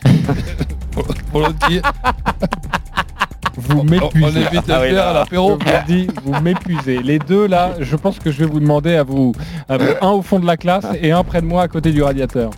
Volontiers. 1.32 1.82
Vous 3.68 3.78
On, 3.78 3.82
on 3.82 3.84
m'épuisez. 3.84 4.40
évite 4.42 4.64
Ah 4.70 4.78
un 4.78 4.82
oui, 4.82 4.98
à. 4.98 5.24
Je 5.32 5.36
vous 5.38 5.58
dis, 5.88 6.08
vous 6.24 6.42
m'épuisez. 6.42 7.02
Les 7.04 7.20
deux 7.20 7.48
là, 7.48 7.72
je 7.80 7.96
pense 7.96 8.20
que 8.20 8.32
je 8.32 8.40
vais 8.40 8.46
vous 8.46 8.60
demander 8.60 8.96
à 8.96 9.04
vous, 9.04 9.34
à 9.70 9.78
vous 9.78 9.86
un 10.02 10.10
au 10.12 10.22
fond 10.22 10.40
de 10.40 10.46
la 10.46 10.58
classe 10.58 10.86
et 11.02 11.12
un 11.12 11.24
près 11.24 11.42
de 11.42 11.46
moi 11.48 11.64
à 11.64 11.68
côté 11.68 11.92
du 11.92 12.02
radiateur. 12.04 12.52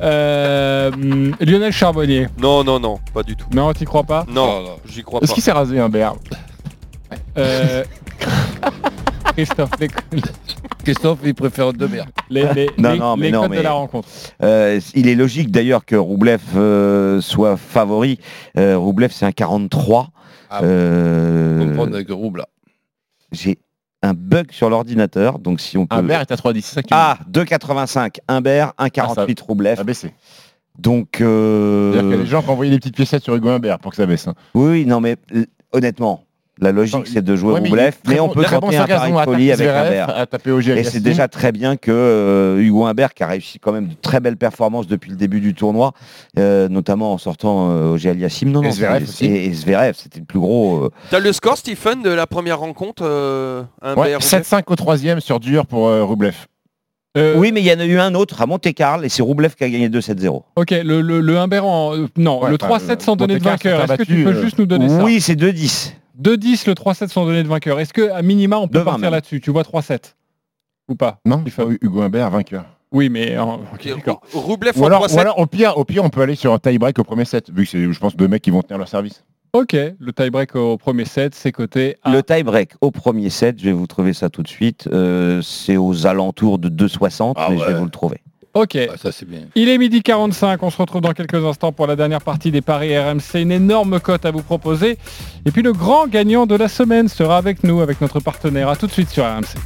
Euh, 0.00 0.90
Lionel 1.40 1.72
Charbonnier. 1.72 2.28
Non, 2.40 2.64
non, 2.64 2.78
non, 2.80 2.98
pas 3.14 3.22
du 3.22 3.36
tout. 3.36 3.46
Non, 3.54 3.72
t'y 3.72 3.84
crois 3.84 4.04
pas? 4.04 4.24
Non, 4.28 4.62
là. 4.62 4.70
j'y 4.86 5.02
crois 5.02 5.20
pas. 5.20 5.24
Est-ce 5.24 5.34
qu'il 5.34 5.42
s'est 5.42 5.52
rasé 5.52 5.78
Humbert 5.78 6.14
Euh, 7.38 7.84
Christophe, 9.36 9.70
les, 9.80 9.88
Christophe, 10.84 11.18
il 11.24 11.34
préfère 11.34 11.72
deux 11.72 11.86
verres. 11.86 12.06
les, 12.28 12.44
les, 12.54 12.70
Non, 12.76 12.92
les- 12.92 12.98
non, 12.98 13.16
mais 13.16 13.26
les 13.26 13.32
non, 13.32 13.42
codes 13.42 13.56
de 13.56 13.60
la 13.62 13.72
rencontre. 13.72 14.08
Euh, 14.42 14.78
il 14.94 15.08
est 15.08 15.14
logique 15.14 15.50
d'ailleurs 15.50 15.84
que 15.86 15.96
Roublev 15.96 16.40
euh, 16.56 17.20
soit 17.22 17.56
favori. 17.56 18.18
Euh, 18.58 18.76
Roublev, 18.76 19.10
c'est 19.12 19.24
un 19.24 19.32
43. 19.32 20.08
Ah, 20.54 20.60
Euh, 20.62 21.58
Comprendre 21.58 21.94
avec 21.94 22.10
Rouble. 22.10 22.40
là. 22.40 22.48
J'ai 23.32 23.58
un 24.02 24.12
bug 24.12 24.52
sur 24.52 24.68
l'ordinateur, 24.68 25.38
donc 25.38 25.60
si 25.60 25.78
on 25.78 25.86
peut... 25.86 25.96
Humbert 25.96 26.20
est 26.20 26.30
à 26.30 26.36
3-10, 26.36 26.60
c'est 26.62 26.74
ça 26.74 26.82
que 26.82 26.88
tu 26.88 26.94
Ah, 26.94 27.18
2,85. 27.30 28.16
Humbert, 28.28 28.72
1,48 28.78 29.40
Roublev. 29.42 29.80
a 29.80 29.84
baissé. 29.84 30.12
Donc, 30.78 31.20
euh, 31.20 31.92
C'est-à-dire 31.92 32.14
a 32.14 32.22
des 32.22 32.26
gens 32.26 32.42
qui 32.42 32.48
ont 32.48 32.52
envoyé 32.52 32.70
des 32.70 32.78
petites 32.78 32.96
piécettes 32.96 33.22
sur 33.22 33.34
Hugo 33.34 33.48
Humbert 33.48 33.78
pour 33.78 33.90
que 33.92 33.96
ça 33.96 34.04
baisse. 34.06 34.26
hein. 34.28 34.34
oui, 34.54 34.84
non, 34.86 35.00
mais 35.00 35.16
l- 35.30 35.46
honnêtement, 35.72 36.24
la 36.60 36.70
logique, 36.70 37.06
c'est 37.06 37.22
de 37.24 37.34
jouer 37.34 37.54
Ouais, 37.54 37.60
mais 37.60 37.68
Roublev, 37.70 37.94
mais, 38.06 38.20
on 38.20 38.28
peut 38.28 38.44
tenter 38.44 38.76
un 38.76 38.86
pari 38.86 39.10
de 39.12 39.16
à 39.16 39.24
folie 39.24 39.52
avec 39.52 40.46
Ogier 40.46 40.78
Et 40.78 40.84
c'est 40.84 41.00
déjà 41.00 41.26
très 41.26 41.50
bien 41.50 41.76
que 41.76 41.90
euh, 41.90 42.58
Hugo 42.60 42.84
Humbert, 42.84 43.14
qui 43.14 43.22
a 43.22 43.26
réussi 43.26 43.58
quand 43.58 43.72
même 43.72 43.88
de 43.88 43.94
très 44.00 44.20
belles 44.20 44.36
performances 44.36 44.86
depuis 44.86 45.10
le 45.10 45.16
début 45.16 45.40
du 45.40 45.54
tournoi, 45.54 45.92
euh, 46.38 46.68
notamment 46.68 47.12
en 47.14 47.18
sortant 47.18 47.70
euh, 47.70 47.92
Ogier 47.94 48.10
Aliassime. 48.10 48.50
Non, 48.50 48.62
Et 48.62 48.66
non, 48.66 48.70
et, 49.22 49.52
Zverev, 49.54 49.94
c'était 49.96 50.20
le 50.20 50.26
plus 50.26 50.38
gros. 50.40 50.84
euh, 50.84 50.90
T'as 51.10 51.20
le 51.20 51.32
score, 51.32 51.56
Stephen, 51.56 52.02
de 52.02 52.10
la 52.10 52.26
première 52.26 52.58
rencontre 52.58 53.02
euh, 53.04 53.62
Humbert, 53.80 53.98
Ouais, 54.04 54.14
Rublev 54.16 54.42
7-5 54.42 54.62
au 54.66 54.76
troisième 54.76 55.20
sur 55.20 55.40
dur 55.40 55.66
pour 55.66 55.88
euh, 55.88 56.04
Rublev. 56.04 56.34
Euh, 57.16 57.34
Oui, 57.36 57.50
mais 57.52 57.60
il 57.60 57.66
y 57.66 57.72
en 57.72 57.80
a 57.80 57.84
eu 57.84 57.98
un 57.98 58.14
autre 58.14 58.40
à 58.40 58.46
Monte-Carlo 58.46 59.04
et 59.04 59.08
c'est 59.08 59.22
Roublev 59.22 59.54
qui 59.54 59.64
a 59.64 59.68
gagné 59.70 59.88
2-7-0. 59.88 60.42
Ok, 60.56 60.70
le, 60.70 61.00
le, 61.00 61.20
le 61.20 61.38
Humbert 61.38 61.64
en... 61.66 61.94
non, 62.16 62.42
Ouais, 62.42 62.50
le 62.50 62.58
enfin, 62.62 62.76
3-7 62.78 63.00
sans 63.02 63.16
donner 63.16 63.38
de 63.38 63.44
vainqueur. 63.44 63.80
Est-ce 63.84 63.94
que 63.94 64.02
tu 64.04 64.24
peux 64.24 64.40
juste 64.42 64.58
nous 64.58 64.66
donner 64.66 64.88
ça? 64.88 65.02
Oui, 65.02 65.20
c'est 65.20 65.34
2-10. 65.34 65.92
2-10 66.20 66.66
le 66.68 66.74
3-7 66.74 67.08
sans 67.08 67.24
donner 67.26 67.42
de 67.42 67.48
vainqueur. 67.48 67.80
Est-ce 67.80 67.92
que 67.92 68.10
à 68.10 68.22
minima 68.22 68.58
on 68.58 68.68
peut 68.68 68.80
2-20 68.80 68.84
partir 68.84 69.10
là-dessus? 69.10 69.40
Tu 69.40 69.50
vois 69.50 69.62
3-7 69.62 70.14
Ou 70.88 70.94
pas? 70.94 71.18
Non, 71.24 71.42
Il 71.46 71.52
faut- 71.52 71.70
Hugo 71.80 72.02
Humbert 72.02 72.30
vainqueur. 72.30 72.64
Oui, 72.90 73.08
mais 73.08 73.38
en- 73.38 73.60
ok, 73.72 73.88
d'accord. 73.96 74.20
Roublev 74.34 74.72
Ou 74.78 74.82
en 74.82 74.86
alors, 74.86 75.06
3-7. 75.06 75.16
ou 75.16 75.20
alors, 75.20 75.38
au 75.38 75.46
pire, 75.46 75.78
au 75.78 75.84
pire, 75.84 76.04
on 76.04 76.10
peut 76.10 76.20
aller 76.20 76.34
sur 76.34 76.52
un 76.52 76.58
tie-break 76.58 76.98
au 76.98 77.04
premier 77.04 77.24
set, 77.24 77.50
vu 77.50 77.64
que 77.64 77.70
c'est, 77.70 77.90
je 77.90 77.98
pense, 77.98 78.14
deux 78.16 78.28
mecs 78.28 78.42
qui 78.42 78.50
vont 78.50 78.62
tenir 78.62 78.76
leur 78.78 78.88
service. 78.88 79.24
Ok, 79.54 79.72
le 79.74 80.12
tie-break 80.12 80.56
au 80.56 80.76
premier 80.78 81.04
set, 81.04 81.34
c'est 81.34 81.52
coté 81.52 81.96
à... 82.02 82.10
Le 82.12 82.22
tie-break 82.22 82.72
au 82.80 82.90
premier 82.90 83.28
set, 83.28 83.58
je 83.58 83.64
vais 83.64 83.72
vous 83.72 83.86
trouver 83.86 84.12
ça 84.14 84.30
tout 84.30 84.42
de 84.42 84.48
suite. 84.48 84.88
euh, 84.92 85.40
c'est 85.42 85.76
aux 85.76 86.06
alentours 86.06 86.58
de 86.58 86.68
2,60, 86.70 87.36
mais 87.50 87.58
je 87.58 87.64
vais 87.64 87.74
vous 87.74 87.84
le 87.84 87.90
trouver. 87.90 88.21
Ok. 88.54 88.76
ça 89.02 89.12
c'est 89.12 89.28
bien. 89.28 89.40
Il 89.54 89.68
est 89.68 89.78
midi 89.78 90.02
45, 90.02 90.62
on 90.62 90.70
se 90.70 90.76
retrouve 90.76 91.00
dans 91.00 91.12
quelques 91.12 91.42
instants 91.42 91.72
pour 91.72 91.86
la 91.86 91.96
dernière 91.96 92.20
partie 92.20 92.50
des 92.50 92.60
paris 92.60 92.96
RMC. 92.98 93.40
Une 93.40 93.52
énorme 93.52 93.98
cote 93.98 94.26
à 94.26 94.30
vous 94.30 94.42
proposer. 94.42 94.98
Et 95.46 95.50
puis 95.50 95.62
le 95.62 95.72
grand 95.72 96.06
gagnant 96.06 96.44
de 96.46 96.54
la 96.54 96.68
semaine 96.68 97.08
sera 97.08 97.38
avec 97.38 97.64
nous, 97.64 97.80
avec 97.80 98.00
notre 98.00 98.20
partenaire. 98.20 98.68
A 98.68 98.76
tout 98.76 98.86
de 98.86 98.92
suite 98.92 99.08
sur 99.10 99.24
RMC. 99.24 99.56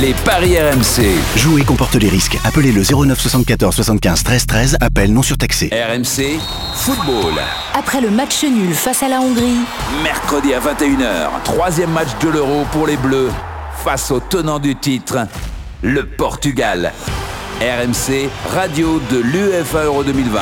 Les 0.00 0.14
paris 0.24 0.58
RMC. 0.58 1.04
Jouer 1.36 1.62
comporte 1.64 1.94
les 1.96 2.08
risques. 2.08 2.38
Appelez 2.44 2.72
le 2.72 2.82
09 2.82 3.18
74 3.18 3.74
75 3.74 4.22
13 4.24 4.46
13. 4.46 4.76
Appel 4.80 5.12
non 5.12 5.22
surtaxé. 5.22 5.70
RMC 5.70 6.38
Football. 6.74 7.34
Après 7.74 8.00
le 8.00 8.10
match 8.10 8.42
nul 8.44 8.72
face 8.72 9.02
à 9.02 9.08
la 9.08 9.20
Hongrie, 9.20 9.58
Mercredi 10.02 10.54
à 10.54 10.60
21h, 10.60 11.42
troisième 11.44 11.90
match 11.90 12.08
de 12.22 12.28
l'Euro 12.30 12.64
pour 12.72 12.86
les 12.86 12.96
Bleus 12.96 13.30
face 13.84 14.10
au 14.10 14.20
tenant 14.20 14.58
du 14.58 14.76
titre, 14.76 15.26
le 15.82 16.06
Portugal. 16.06 16.92
RMC, 17.60 18.30
radio 18.50 19.00
de 19.10 19.18
l'UEFA 19.18 19.82
Euro 19.82 20.04
2020. 20.04 20.40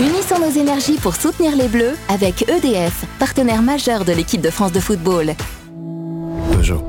Unissons 0.00 0.38
nos 0.38 0.50
énergies 0.50 0.98
pour 0.98 1.16
soutenir 1.16 1.56
les 1.56 1.68
Bleus 1.68 1.96
avec 2.10 2.46
EDF, 2.46 3.06
partenaire 3.18 3.62
majeur 3.62 4.04
de 4.04 4.12
l'équipe 4.12 4.42
de 4.42 4.50
France 4.50 4.72
de 4.72 4.80
football. 4.80 5.34
Peugeot. 6.52 6.84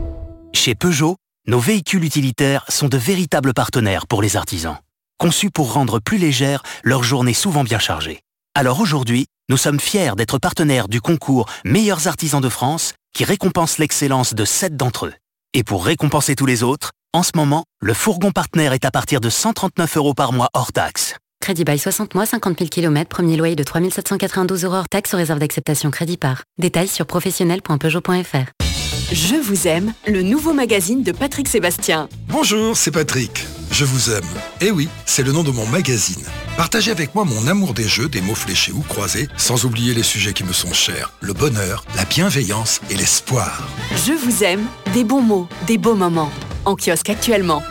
Chez 0.54 0.76
Peugeot, 0.76 1.16
nos 1.48 1.60
véhicules 1.60 2.04
utilitaires 2.04 2.66
sont 2.68 2.90
de 2.90 2.98
véritables 2.98 3.54
partenaires 3.54 4.06
pour 4.06 4.22
les 4.22 4.36
artisans. 4.36 4.76
Conçus 5.18 5.50
pour 5.50 5.72
rendre 5.72 6.02
plus 6.02 6.18
légère 6.18 6.62
leur 6.84 7.04
journée 7.04 7.34
souvent 7.34 7.64
bien 7.64 7.80
chargée. 7.80 8.20
Alors 8.54 8.82
aujourd'hui, 8.82 9.28
nous 9.48 9.56
sommes 9.56 9.80
fiers 9.80 10.18
d'être 10.18 10.40
partenaires 10.40 10.90
du 10.90 11.00
concours 11.00 11.46
Meilleurs 11.64 12.10
artisans 12.10 12.42
de 12.42 12.50
France 12.50 12.96
qui 13.14 13.24
récompense 13.24 13.78
l'excellence 13.78 14.34
de 14.34 14.44
7 14.44 14.76
d'entre 14.76 15.06
eux. 15.06 15.14
Et 15.54 15.64
pour 15.64 15.86
récompenser 15.86 16.36
tous 16.36 16.46
les 16.46 16.64
autres, 16.64 16.92
en 17.18 17.24
ce 17.24 17.32
moment, 17.36 17.64
le 17.82 17.96
fourgon 17.96 18.30
partenaire 18.30 18.74
est 18.74 18.86
à 18.86 18.92
partir 18.92 19.20
de 19.20 19.30
139 19.30 19.98
euros 19.98 20.14
par 20.14 20.34
mois 20.34 20.50
hors 20.54 20.72
taxe. 20.72 21.16
Crédit 21.42 21.64
bail 21.64 21.80
60 21.80 22.14
mois, 22.14 22.28
50 22.28 22.60
000 22.60 22.70
km, 22.70 23.10
premier 23.10 23.38
loyer 23.38 23.56
de 23.56 23.64
3792 23.64 24.66
euros 24.66 24.76
hors 24.76 24.88
taxe 24.88 25.10
sur 25.10 25.18
réserve 25.18 25.40
d'acceptation 25.40 25.90
crédit 25.90 26.18
par. 26.18 26.44
Détails 26.60 26.88
sur 26.88 27.08
professionnel.peugeot.fr. 27.08 28.77
Je 29.12 29.36
vous 29.36 29.70
aime, 29.70 29.94
le 30.06 30.22
nouveau 30.22 30.54
magazine 30.54 31.02
de 31.02 31.14
Patrick 31.14 31.48
Sébastien. 31.48 32.10
Bonjour, 32.28 32.76
c'est 32.76 32.92
Patrick. 32.92 33.48
Je 33.72 33.86
vous 33.86 34.12
aime. 34.12 34.26
Eh 34.60 34.70
oui, 34.70 34.90
c'est 35.06 35.24
le 35.24 35.32
nom 35.32 35.44
de 35.44 35.52
mon 35.52 35.66
magazine. 35.66 36.26
Partagez 36.58 36.92
avec 36.92 37.16
moi 37.16 37.24
mon 37.24 37.48
amour 37.48 37.74
des 37.74 37.88
jeux, 37.88 38.10
des 38.10 38.20
mots 38.20 38.36
fléchés 38.36 38.74
ou 38.74 38.82
croisés, 38.82 39.30
sans 39.38 39.64
oublier 39.64 39.94
les 39.94 40.04
sujets 40.04 40.34
qui 40.34 40.44
me 40.44 40.52
sont 40.52 40.74
chers, 40.74 41.14
le 41.22 41.32
bonheur, 41.32 41.86
la 41.96 42.04
bienveillance 42.04 42.82
et 42.90 42.96
l'espoir. 42.96 43.66
Je 44.06 44.12
vous 44.12 44.44
aime, 44.44 44.66
des 44.94 45.06
bons 45.06 45.22
mots, 45.22 45.48
des 45.68 45.78
beaux 45.78 45.96
moments. 45.96 46.32
En 46.66 46.76
kiosque 46.76 47.10
actuellement. 47.10 47.64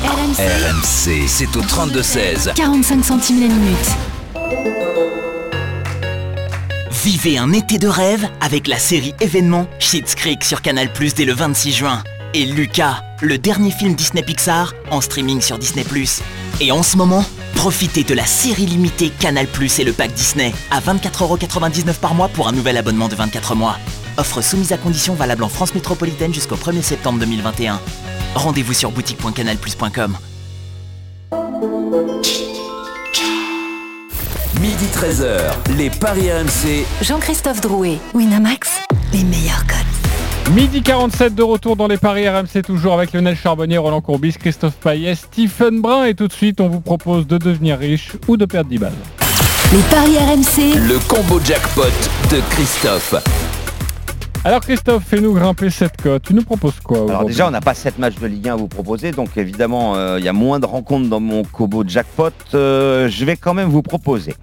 RMC. 0.00 0.40
RMC, 0.40 1.28
c'est 1.28 1.56
au 1.56 1.62
32-16. 1.62 2.54
45 2.54 3.04
centimes 3.04 3.40
la 3.40 3.46
minute. 3.46 4.19
Vivez 7.02 7.38
un 7.38 7.54
été 7.54 7.78
de 7.78 7.88
rêve 7.88 8.28
avec 8.42 8.68
la 8.68 8.78
série 8.78 9.14
événement 9.20 9.66
Schitt's 9.78 10.14
Creek 10.14 10.44
sur 10.44 10.60
Canal 10.60 10.90
dès 11.16 11.24
le 11.24 11.32
26 11.32 11.72
juin. 11.72 12.04
Et 12.34 12.44
Lucas, 12.44 13.02
le 13.22 13.38
dernier 13.38 13.70
film 13.70 13.94
Disney 13.94 14.22
Pixar 14.22 14.74
en 14.90 15.00
streaming 15.00 15.40
sur 15.40 15.56
Disney. 15.56 15.82
Et 16.60 16.70
en 16.72 16.82
ce 16.82 16.98
moment, 16.98 17.24
profitez 17.54 18.04
de 18.04 18.12
la 18.12 18.26
série 18.26 18.66
limitée 18.66 19.08
Canal 19.18 19.46
et 19.78 19.84
le 19.84 19.92
pack 19.94 20.12
Disney 20.12 20.52
à 20.70 20.80
24,99€ 20.80 21.94
par 22.00 22.14
mois 22.14 22.28
pour 22.28 22.48
un 22.48 22.52
nouvel 22.52 22.76
abonnement 22.76 23.08
de 23.08 23.14
24 23.14 23.54
mois. 23.54 23.78
Offre 24.18 24.42
soumise 24.42 24.74
à 24.74 24.76
conditions 24.76 25.14
valable 25.14 25.44
en 25.44 25.48
France 25.48 25.74
métropolitaine 25.74 26.34
jusqu'au 26.34 26.56
1er 26.56 26.82
septembre 26.82 27.18
2021. 27.20 27.80
Rendez-vous 28.34 28.74
sur 28.74 28.90
boutique.canalplus.com. 28.90 30.18
Midi 34.70 34.86
13h, 34.86 35.76
les 35.76 35.90
paris 35.90 36.30
RMC. 36.30 36.86
Jean-Christophe 37.02 37.60
Drouet, 37.60 37.98
Winamax, 38.14 38.70
les 39.12 39.24
meilleurs 39.24 39.66
codes. 39.66 40.54
Midi 40.54 40.80
47 40.80 41.34
de 41.34 41.42
retour 41.42 41.74
dans 41.74 41.88
les 41.88 41.96
paris 41.96 42.28
RMC, 42.28 42.62
toujours 42.64 42.94
avec 42.94 43.12
Lionel 43.12 43.34
Charbonnier, 43.34 43.78
Roland 43.78 44.00
Courbis, 44.00 44.34
Christophe 44.34 44.74
Payet, 44.76 45.16
Stephen 45.16 45.80
Brun. 45.80 46.04
Et 46.04 46.14
tout 46.14 46.28
de 46.28 46.32
suite, 46.32 46.60
on 46.60 46.68
vous 46.68 46.80
propose 46.80 47.26
de 47.26 47.36
devenir 47.36 47.80
riche 47.80 48.12
ou 48.28 48.36
de 48.36 48.44
perdre 48.44 48.70
10 48.70 48.78
balles. 48.78 48.92
Les 49.72 49.82
paris 49.90 50.16
RMC, 50.16 50.78
Le 50.86 51.00
combo 51.08 51.40
jackpot 51.44 51.82
de 52.30 52.40
Christophe. 52.50 53.16
Alors 54.42 54.60
Christophe, 54.60 55.04
fais-nous 55.06 55.34
grimper 55.34 55.68
cette 55.68 56.00
cote. 56.00 56.22
Tu 56.22 56.32
nous 56.32 56.42
proposes 56.42 56.80
quoi 56.82 57.00
Alors 57.10 57.26
déjà, 57.26 57.46
on 57.46 57.50
n'a 57.50 57.60
pas 57.60 57.74
7 57.74 57.98
matchs 57.98 58.14
de 58.14 58.26
Ligue 58.26 58.48
1 58.48 58.54
à 58.54 58.56
vous 58.56 58.68
proposer, 58.68 59.10
donc 59.12 59.36
évidemment, 59.36 59.96
euh, 59.96 60.18
il 60.18 60.24
y 60.24 60.28
a 60.28 60.32
moins 60.32 60.58
de 60.58 60.64
rencontres 60.64 61.10
dans 61.10 61.20
mon 61.20 61.42
Kobo 61.44 61.84
Jackpot. 61.86 62.30
Euh, 62.54 63.10
je 63.10 63.24
vais 63.26 63.36
quand 63.36 63.52
même 63.52 63.68
vous 63.68 63.82
proposer 63.82 64.34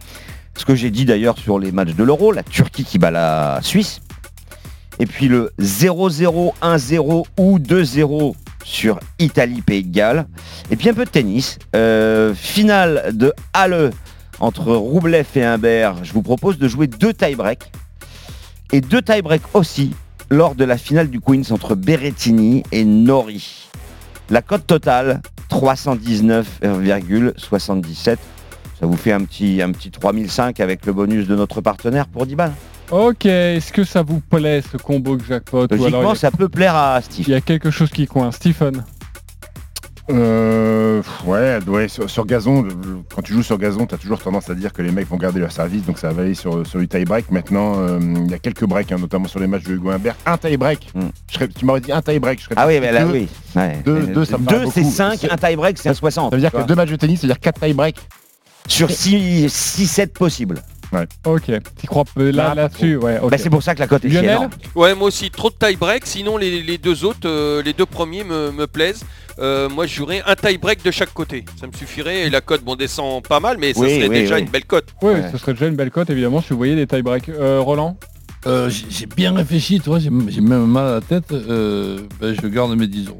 ce 0.55 0.65
que 0.65 0.75
j'ai 0.75 0.91
dit 0.91 1.05
d'ailleurs 1.05 1.39
sur 1.39 1.57
les 1.57 1.71
matchs 1.71 1.95
de 1.95 2.03
l'Euro, 2.03 2.31
la 2.31 2.43
Turquie 2.43 2.83
qui 2.83 2.99
bat 2.99 3.09
la 3.09 3.59
Suisse, 3.63 4.01
et 4.99 5.07
puis 5.07 5.27
le 5.27 5.51
0-0, 5.59 6.53
1-0 6.61 7.25
ou 7.39 7.57
2-0 7.57 8.35
sur 8.63 8.99
Italie-Pays 9.17 9.83
de 9.83 9.91
Galles, 9.91 10.27
et 10.69 10.75
puis 10.75 10.89
un 10.89 10.93
peu 10.93 11.05
de 11.05 11.09
tennis. 11.09 11.57
Euh, 11.75 12.35
finale 12.35 13.13
de 13.13 13.33
Halle 13.51 13.89
entre 14.39 14.75
Roublev 14.75 15.25
et 15.35 15.43
Humbert, 15.43 16.03
je 16.03 16.13
vous 16.13 16.21
propose 16.21 16.59
de 16.59 16.67
jouer 16.67 16.85
deux 16.85 17.13
tie-breaks 17.13 17.71
et 18.71 18.81
deux 18.81 19.01
tie-breaks 19.01 19.53
aussi 19.55 19.93
lors 20.29 20.55
de 20.55 20.63
la 20.65 20.77
finale 20.77 21.09
du 21.09 21.19
Queens 21.21 21.51
entre 21.51 21.73
Berrettini 21.75 22.63
et 22.71 22.83
Nori. 22.85 23.69
La 24.29 24.41
cote 24.41 24.67
totale 24.67 25.21
319,77. 25.49 28.17
Ça 28.79 28.85
vous 28.85 28.95
fait 28.97 29.11
un 29.11 29.23
petit, 29.23 29.61
un 29.61 29.71
petit 29.71 29.89
3005 29.89 30.59
avec 30.59 30.85
le 30.85 30.93
bonus 30.93 31.27
de 31.27 31.35
notre 31.35 31.61
partenaire 31.61 32.07
pour 32.07 32.25
10 32.25 32.35
balles. 32.35 32.53
Ok, 32.91 33.25
est-ce 33.25 33.73
que 33.73 33.83
ça 33.83 34.01
vous 34.01 34.19
plaît 34.21 34.61
ce 34.71 34.77
combo 34.77 35.17
jackpot 35.19 35.65
ou 35.65 35.67
Logiquement, 35.71 35.99
alors 35.99 36.11
a- 36.11 36.15
ça 36.15 36.31
peut 36.31 36.47
plaire 36.47 36.75
à 36.75 37.01
Steve. 37.01 37.25
Il 37.27 37.31
y 37.31 37.35
a 37.35 37.41
quelque 37.41 37.69
chose 37.71 37.89
qui 37.89 38.05
coince. 38.05 38.35
Stephen 38.35 38.83
Euh, 40.09 41.01
ouais, 41.25 41.59
ouais, 41.67 41.87
sur, 41.89 42.09
sur 42.09 42.25
gazon, 42.25 42.61
le- 42.63 42.73
quand 43.13 43.21
tu 43.21 43.33
joues 43.33 43.43
sur 43.43 43.57
gazon, 43.57 43.85
tu 43.85 43.95
as 43.95 43.97
toujours 43.97 44.19
tendance 44.19 44.49
à 44.49 44.55
dire 44.55 44.71
que 44.71 44.81
les 44.81 44.91
mecs 44.91 45.07
vont 45.09 45.17
garder 45.17 45.39
leur 45.41 45.51
service, 45.51 45.83
donc 45.85 45.97
ça 45.99 46.09
va 46.11 46.21
aller 46.21 46.33
sur, 46.33 46.65
sur 46.65 46.79
du 46.79 46.87
tie-break. 46.87 47.29
Maintenant, 47.31 47.73
euh, 47.77 47.99
il 48.25 48.31
y 48.31 48.33
a 48.33 48.39
quelques 48.39 48.63
breaks, 48.65 48.91
hein, 48.91 48.97
notamment 48.99 49.27
sur 49.27 49.39
les 49.39 49.47
matchs 49.47 49.63
de 49.63 49.73
Hugo 49.73 49.89
Humbert. 49.89 50.15
Un 50.25 50.37
tie-break, 50.37 50.93
je 51.29 51.33
serais- 51.33 51.47
tu 51.49 51.65
m'aurais 51.65 51.81
dit 51.81 51.91
un 51.91 52.01
tie-break. 52.01 52.39
je 52.39 52.45
serais. 52.45 52.55
Ah 52.57 52.67
oui, 52.67 52.79
mais 52.79 52.91
là, 52.91 53.03
deux. 53.05 53.11
oui. 53.11 53.27
Ouais. 53.55 53.81
Deux, 53.85 54.07
deux, 54.07 54.25
ça 54.25 54.37
me 54.37 54.45
Deux, 54.45 54.65
c'est 54.73 54.81
beaucoup. 54.81 54.93
5, 54.95 55.27
un 55.29 55.35
tie-break, 55.35 55.77
c'est 55.77 55.89
un 55.89 55.93
60. 55.93 56.29
Ça 56.31 56.35
veut 56.37 56.41
dire 56.41 56.51
que 56.51 56.63
deux 56.63 56.75
matchs 56.75 56.91
de 56.91 56.95
tennis, 56.95 57.19
c'est-à-dire 57.19 57.39
quatre 57.39 57.59
tie-breaks. 57.59 57.97
Sur 58.69 58.89
6-7 58.89 60.07
possibles. 60.13 60.61
Ouais. 60.93 61.05
Ok, 61.25 61.51
tu 61.79 61.87
crois 61.87 62.05
peu 62.05 62.29
là, 62.31 62.45
Ah, 62.45 62.49
pas 62.49 62.55
là-dessus 62.61 62.95
ouais. 62.95 63.19
Bah, 63.29 63.37
c'est 63.37 63.49
pour 63.49 63.61
ça 63.61 63.75
que 63.75 63.79
la 63.79 63.87
cote 63.87 64.05
est 64.05 64.09
Lionel. 64.09 64.49
Ouais, 64.73 64.95
moi 64.95 65.09
aussi, 65.09 65.29
trop 65.29 65.49
de 65.49 65.55
tie-break. 65.59 66.05
Sinon, 66.05 66.37
les, 66.37 66.63
les 66.63 66.77
deux 66.77 67.03
autres, 67.03 67.25
euh, 67.27 67.61
les 67.61 67.73
deux 67.73 67.85
premiers 67.85 68.23
me, 68.23 68.51
me 68.51 68.67
plaisent. 68.67 69.03
Euh, 69.39 69.67
moi, 69.69 69.85
je 69.85 69.93
jouerais 69.95 70.23
un 70.25 70.35
tie-break 70.35 70.83
de 70.85 70.91
chaque 70.91 71.13
côté. 71.13 71.43
Ça 71.59 71.67
me 71.67 71.73
suffirait. 71.73 72.21
Et 72.21 72.29
la 72.29 72.39
cote, 72.41 72.63
bon, 72.63 72.75
descend 72.75 73.21
pas 73.27 73.39
mal, 73.41 73.57
mais 73.59 73.73
ça 73.73 73.81
Oui, 73.81 73.95
serait 73.95 74.07
oui, 74.07 74.19
déjà 74.21 74.35
oui. 74.35 74.41
une 74.43 74.49
belle 74.49 74.65
cote. 74.65 74.85
Oui, 75.01 75.13
ce 75.31 75.37
serait 75.37 75.53
déjà 75.53 75.67
une 75.67 75.75
belle 75.75 75.91
cote 75.91 76.09
évidemment 76.09 76.41
si 76.41 76.49
vous 76.51 76.57
voyez 76.57 76.75
des 76.75 76.87
tie-breaks. 76.87 77.29
Euh, 77.29 77.59
Roland 77.59 77.97
Euh, 78.45 78.69
j'ai 78.69 79.07
bien 79.07 79.35
réfléchi, 79.35 79.81
toi, 79.81 79.99
j'ai 79.99 80.09
j'ai 80.29 80.41
même 80.41 80.65
mal 80.67 80.87
à 80.87 80.93
la 80.95 81.01
tête. 81.01 81.31
euh, 81.33 81.99
ben, 82.21 82.33
je 82.41 82.47
garde 82.47 82.73
mes 82.77 82.87
10 82.87 83.07
euros. 83.09 83.17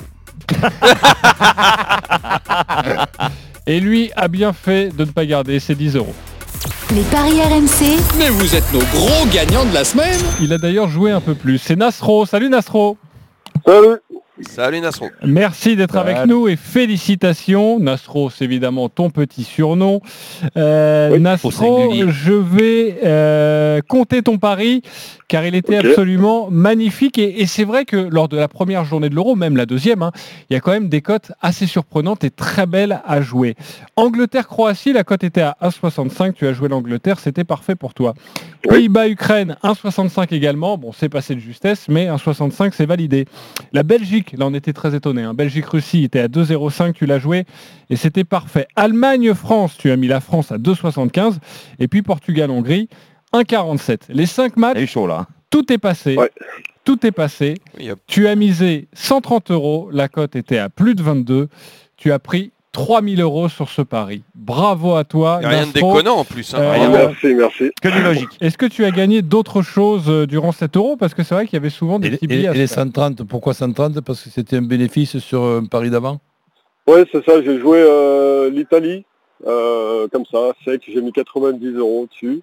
Et 3.68 3.82
lui 3.82 4.10
a 4.16 4.30
bien 4.30 4.54
fait 4.54 4.96
de 4.96 5.04
ne 5.04 5.12
pas 5.12 5.26
garder 5.26 5.60
ses 5.60 5.76
10 5.76 5.98
euros. 5.98 6.16
Les 6.94 7.04
paris 7.04 7.42
RMC, 7.42 7.98
Mais 8.18 8.30
vous 8.30 8.56
êtes 8.56 8.72
nos 8.74 8.80
gros 8.80 9.26
gagnants 9.34 9.66
de 9.66 9.74
la 9.74 9.84
semaine 9.84 10.20
Il 10.42 10.54
a 10.54 10.58
d'ailleurs 10.58 10.88
joué 10.90 11.12
un 11.12 11.22
peu 11.22 11.36
plus. 11.36 11.58
C'est 11.58 11.76
Nasro. 11.76 12.26
Salut 12.26 12.50
Nasro. 12.50 12.98
Salut. 13.66 13.98
Salut 14.42 14.82
Nasro. 14.82 15.10
Merci 15.24 15.76
d'être 15.76 15.98
avec 15.98 16.26
nous 16.28 16.48
et 16.48 16.56
félicitations. 16.56 17.80
Nasro, 17.80 18.30
c'est 18.30 18.46
évidemment 18.46 18.88
ton 18.88 19.10
petit 19.10 19.44
surnom. 19.44 20.02
Euh, 20.56 21.12
Oui, 21.14 21.20
Nasro, 21.20 21.92
je 22.10 22.34
vais 22.34 23.00
euh, 23.04 23.82
compter 23.88 24.22
ton 24.22 24.38
pari 24.38 24.84
car 25.28 25.46
il 25.46 25.56
était 25.56 25.78
absolument 25.78 26.50
magnifique 26.52 27.18
et, 27.18 27.42
et 27.42 27.48
c'est 27.48 27.64
vrai 27.64 27.86
que 27.86 27.98
lors 27.98 28.30
de 28.30 28.38
la 28.38 28.48
première 28.48 28.86
journée 28.86 29.10
de 29.10 29.16
l'Euro, 29.16 29.36
même 29.36 29.58
la 29.58 29.66
deuxième, 29.66 30.02
hein, 30.02 30.12
il 30.50 30.54
y 30.54 30.56
a 30.56 30.60
quand 30.60 30.72
même 30.72 30.88
des 30.88 31.02
cotes 31.02 31.32
assez 31.42 31.66
surprenantes 31.66 32.24
et 32.24 32.30
très 32.30 32.66
belles 32.66 33.02
à 33.06 33.22
jouer. 33.22 33.56
Angleterre-Croatie, 33.96 34.94
la 34.94 35.04
cote 35.04 35.24
était 35.24 35.42
à 35.42 35.58
1,65. 35.62 36.34
Tu 36.34 36.48
as 36.48 36.54
joué 36.54 36.70
l'Angleterre, 36.70 37.20
c'était 37.20 37.44
parfait 37.44 37.76
pour 37.76 37.94
toi. 37.94 38.14
Pays-Bas-Ukraine, 38.70 39.58
1,65 39.64 40.34
également. 40.34 40.78
Bon, 40.78 40.92
c'est 40.94 41.10
passé 41.10 41.36
de 41.36 41.40
justesse, 41.40 41.88
mais 41.90 42.08
1,65 42.08 42.72
c'est 42.74 42.86
validé. 42.86 43.26
La 43.74 43.84
Belgique, 43.84 44.27
là 44.34 44.46
on 44.48 44.54
était 44.54 44.74
très 44.74 44.96
étonné. 44.96 45.24
Hein. 45.24 45.34
Belgique-Russie 45.34 46.04
était 46.04 46.20
à 46.20 46.28
2,05, 46.28 46.94
tu 46.94 47.06
l'as 47.06 47.20
joué 47.20 47.46
et 47.90 47.96
c'était 47.96 48.24
parfait. 48.24 48.68
Allemagne-France, 48.76 49.78
tu 49.78 49.92
as 49.92 49.96
mis 49.96 50.08
la 50.08 50.20
France 50.20 50.52
à 50.52 50.58
2,75. 50.58 51.38
Et 51.80 51.88
puis 51.88 52.02
Portugal-Hongrie, 52.02 52.90
1,47. 53.34 54.00
Les 54.10 54.26
5 54.26 54.58
matchs, 54.58 54.86
chaud, 54.86 55.08
là. 55.08 55.28
tout 55.50 55.72
est 55.72 55.78
passé. 55.78 56.18
Tout 56.84 57.06
est 57.06 57.12
passé. 57.12 57.56
Tu 58.08 58.28
as 58.28 58.36
misé 58.36 58.88
130 58.94 59.52
euros, 59.52 59.90
la 59.92 60.08
cote 60.08 60.36
était 60.36 60.58
à 60.58 60.70
plus 60.70 60.96
de 60.96 61.04
22. 61.04 61.50
Tu 61.98 62.12
as 62.12 62.20
pris 62.20 62.52
3000 62.78 63.22
euros 63.22 63.50
sur 63.50 63.70
ce 63.70 63.82
pari. 63.82 64.22
Bravo 64.36 64.96
à 64.96 65.04
toi. 65.04 65.40
Y 65.42 65.46
a 65.46 65.50
rien 65.50 65.66
de 65.68 65.72
déconnant 65.72 66.18
en 66.18 66.24
plus. 66.24 66.54
hein. 66.54 66.60
Euh, 66.62 66.72
Rien. 66.74 66.90
Merci, 66.90 67.34
merci. 67.34 67.72
Que 67.82 67.90
du 67.90 68.04
logique. 68.04 68.30
Est-ce 68.40 68.56
que 68.58 68.68
tu 68.68 68.86
as 68.86 68.92
gagné 68.92 69.24
d'autres 69.24 69.64
choses 69.64 70.04
euh, 70.10 70.28
durant 70.28 70.52
7 70.52 70.78
euros 70.78 70.96
Parce 70.96 71.16
que 71.16 71.24
c'est 71.24 71.34
vrai 71.34 71.46
qu'il 71.48 71.56
y 71.56 71.58
avait 71.58 71.72
souvent 71.72 71.98
des 71.98 72.10
Et, 72.10 72.12
petits 72.12 72.26
et- 72.26 72.28
billets. 72.28 72.48
à 72.50 72.52
et 72.54 72.58
les 72.60 72.68
se 72.68 72.76
faire. 72.76 72.84
130, 72.84 73.24
pourquoi 73.24 73.56
130 73.56 74.00
Parce 74.02 74.22
que 74.22 74.30
c'était 74.30 74.58
un 74.58 74.62
bénéfice 74.62 75.18
sur 75.18 75.42
un 75.44 75.66
pari 75.66 75.90
d'avant? 75.90 76.20
Ouais, 76.88 77.04
c'est 77.12 77.26
ça, 77.26 77.42
j'ai 77.42 77.60
joué 77.60 77.80
euh, 77.84 78.50
l'Italie, 78.52 79.06
euh, 79.48 80.08
comme 80.12 80.24
ça, 80.32 80.38
sec, 80.64 80.84
j'ai 80.88 81.02
mis 81.02 81.12
90 81.12 81.74
euros 81.78 82.08
dessus, 82.12 82.42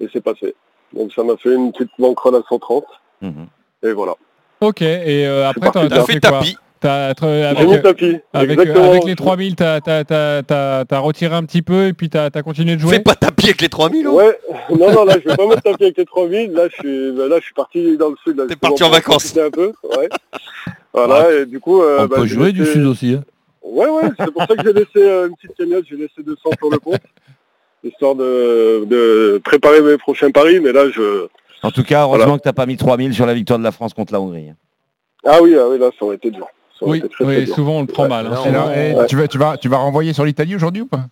et 0.00 0.08
c'est 0.12 0.22
passé. 0.22 0.54
Donc 0.94 1.12
ça 1.12 1.22
m'a 1.22 1.36
fait 1.36 1.54
une 1.54 1.70
petite 1.70 1.90
banquerolle 1.98 2.36
à 2.36 2.42
130, 2.48 2.82
et 3.82 3.92
voilà. 3.92 4.14
Ok, 4.62 4.80
et 4.80 5.26
euh, 5.26 5.48
après, 5.50 5.70
t'as 5.70 5.86
là. 5.88 6.02
fait 6.04 6.14
Fait 6.14 6.20
quoi 6.20 6.30
tapis. 6.38 6.56
J'ai 6.82 7.66
mis 7.66 7.82
tapis, 7.82 8.16
avec, 8.32 8.58
avec 8.58 9.04
les 9.04 9.14
3000, 9.16 9.56
t'as 9.56 9.80
t'as- 9.80 10.04
t'as- 10.04 10.42
t'as- 10.42 10.84
t'as 10.84 10.98
retiré 10.98 11.34
un 11.34 11.44
petit 11.44 11.62
peu 11.62 11.86
et 11.86 11.92
puis 11.92 12.08
t'as 12.10 12.26
as 12.32 12.42
continué 12.42 12.76
de 12.76 12.80
jouer 12.80 12.96
Fais 12.96 13.00
pas 13.00 13.14
tapis 13.14 13.46
avec 13.46 13.60
les 13.62 13.68
3000 13.68 14.06
Ouais, 14.08 14.38
non, 14.70 14.92
non, 14.92 15.04
là 15.04 15.14
je 15.22 15.28
vais 15.28 15.36
pas 15.36 15.46
me 15.46 15.54
taper 15.54 15.84
avec 15.84 15.96
les 15.96 16.04
3000, 16.04 16.52
là 16.52 16.68
je 16.68 16.74
suis, 16.74 17.12
ben, 17.12 17.28
là, 17.28 17.36
je 17.38 17.44
suis 17.44 17.54
parti 17.54 17.96
dans 17.96 18.10
le 18.10 18.16
sud. 18.24 18.42
T'es 18.48 18.56
parti 18.56 18.82
en 18.84 18.90
vacances. 18.90 19.36
un 19.36 19.50
peu, 19.50 19.72
ouais. 19.98 20.08
Voilà, 20.92 21.32
et 21.32 21.46
du 21.46 21.60
coup... 21.60 21.82
euh, 21.82 21.98
On 22.00 22.06
bah, 22.06 22.16
peut 22.16 22.26
jouer 22.26 22.52
du 22.52 22.64
sud 22.64 22.84
aussi. 22.84 23.14
hein. 23.18 23.24
Ouais, 23.62 23.86
ouais, 23.88 24.08
c'est 24.18 24.30
pour 24.32 24.42
ça 24.42 24.54
que 24.54 24.62
j'ai 24.64 24.72
laissé 24.72 24.88
euh, 24.96 25.28
une 25.28 25.34
petite 25.36 25.56
cagnotte, 25.56 25.84
j'ai 25.90 25.96
laissé 25.96 26.22
200 26.24 26.40
sur 26.58 26.70
le 26.70 26.78
compte, 26.78 27.00
histoire 27.82 28.14
de, 28.14 28.84
de 28.86 29.40
préparer 29.44 29.82
mes 29.82 29.98
prochains 29.98 30.30
paris, 30.30 30.60
mais 30.60 30.72
là 30.72 30.88
je... 30.90 31.26
En 31.62 31.70
tout 31.70 31.82
cas, 31.82 32.02
heureusement 32.02 32.24
Voilà. 32.26 32.38
que 32.38 32.44
t'as 32.44 32.52
pas 32.52 32.66
mis 32.66 32.76
3000 32.76 33.12
sur 33.14 33.26
la 33.26 33.34
victoire 33.34 33.58
de 33.58 33.64
la 33.64 33.72
France 33.72 33.92
contre 33.92 34.12
la 34.12 34.20
Hongrie. 34.20 34.52
Ah 35.24 35.42
oui, 35.42 35.56
ah 35.58 35.66
oui, 35.68 35.78
là 35.78 35.90
ça 35.98 36.04
aurait 36.04 36.16
été 36.16 36.30
dur. 36.30 36.46
Oui, 36.82 37.02
très, 37.18 37.46
souvent 37.46 37.78
on 37.78 37.80
le 37.82 37.86
prend 37.86 38.08
mal. 38.08 38.26
hein. 38.26 38.38
Alors, 38.44 38.70
eh, 38.70 38.94
tu, 39.08 39.16
vas, 39.16 39.28
tu, 39.28 39.38
vas, 39.38 39.56
tu 39.56 39.68
vas 39.68 39.78
renvoyer 39.78 40.12
sur 40.12 40.24
l'Italie 40.24 40.54
aujourd'hui 40.54 40.82
ou 40.82 40.86
pas? 40.86 41.06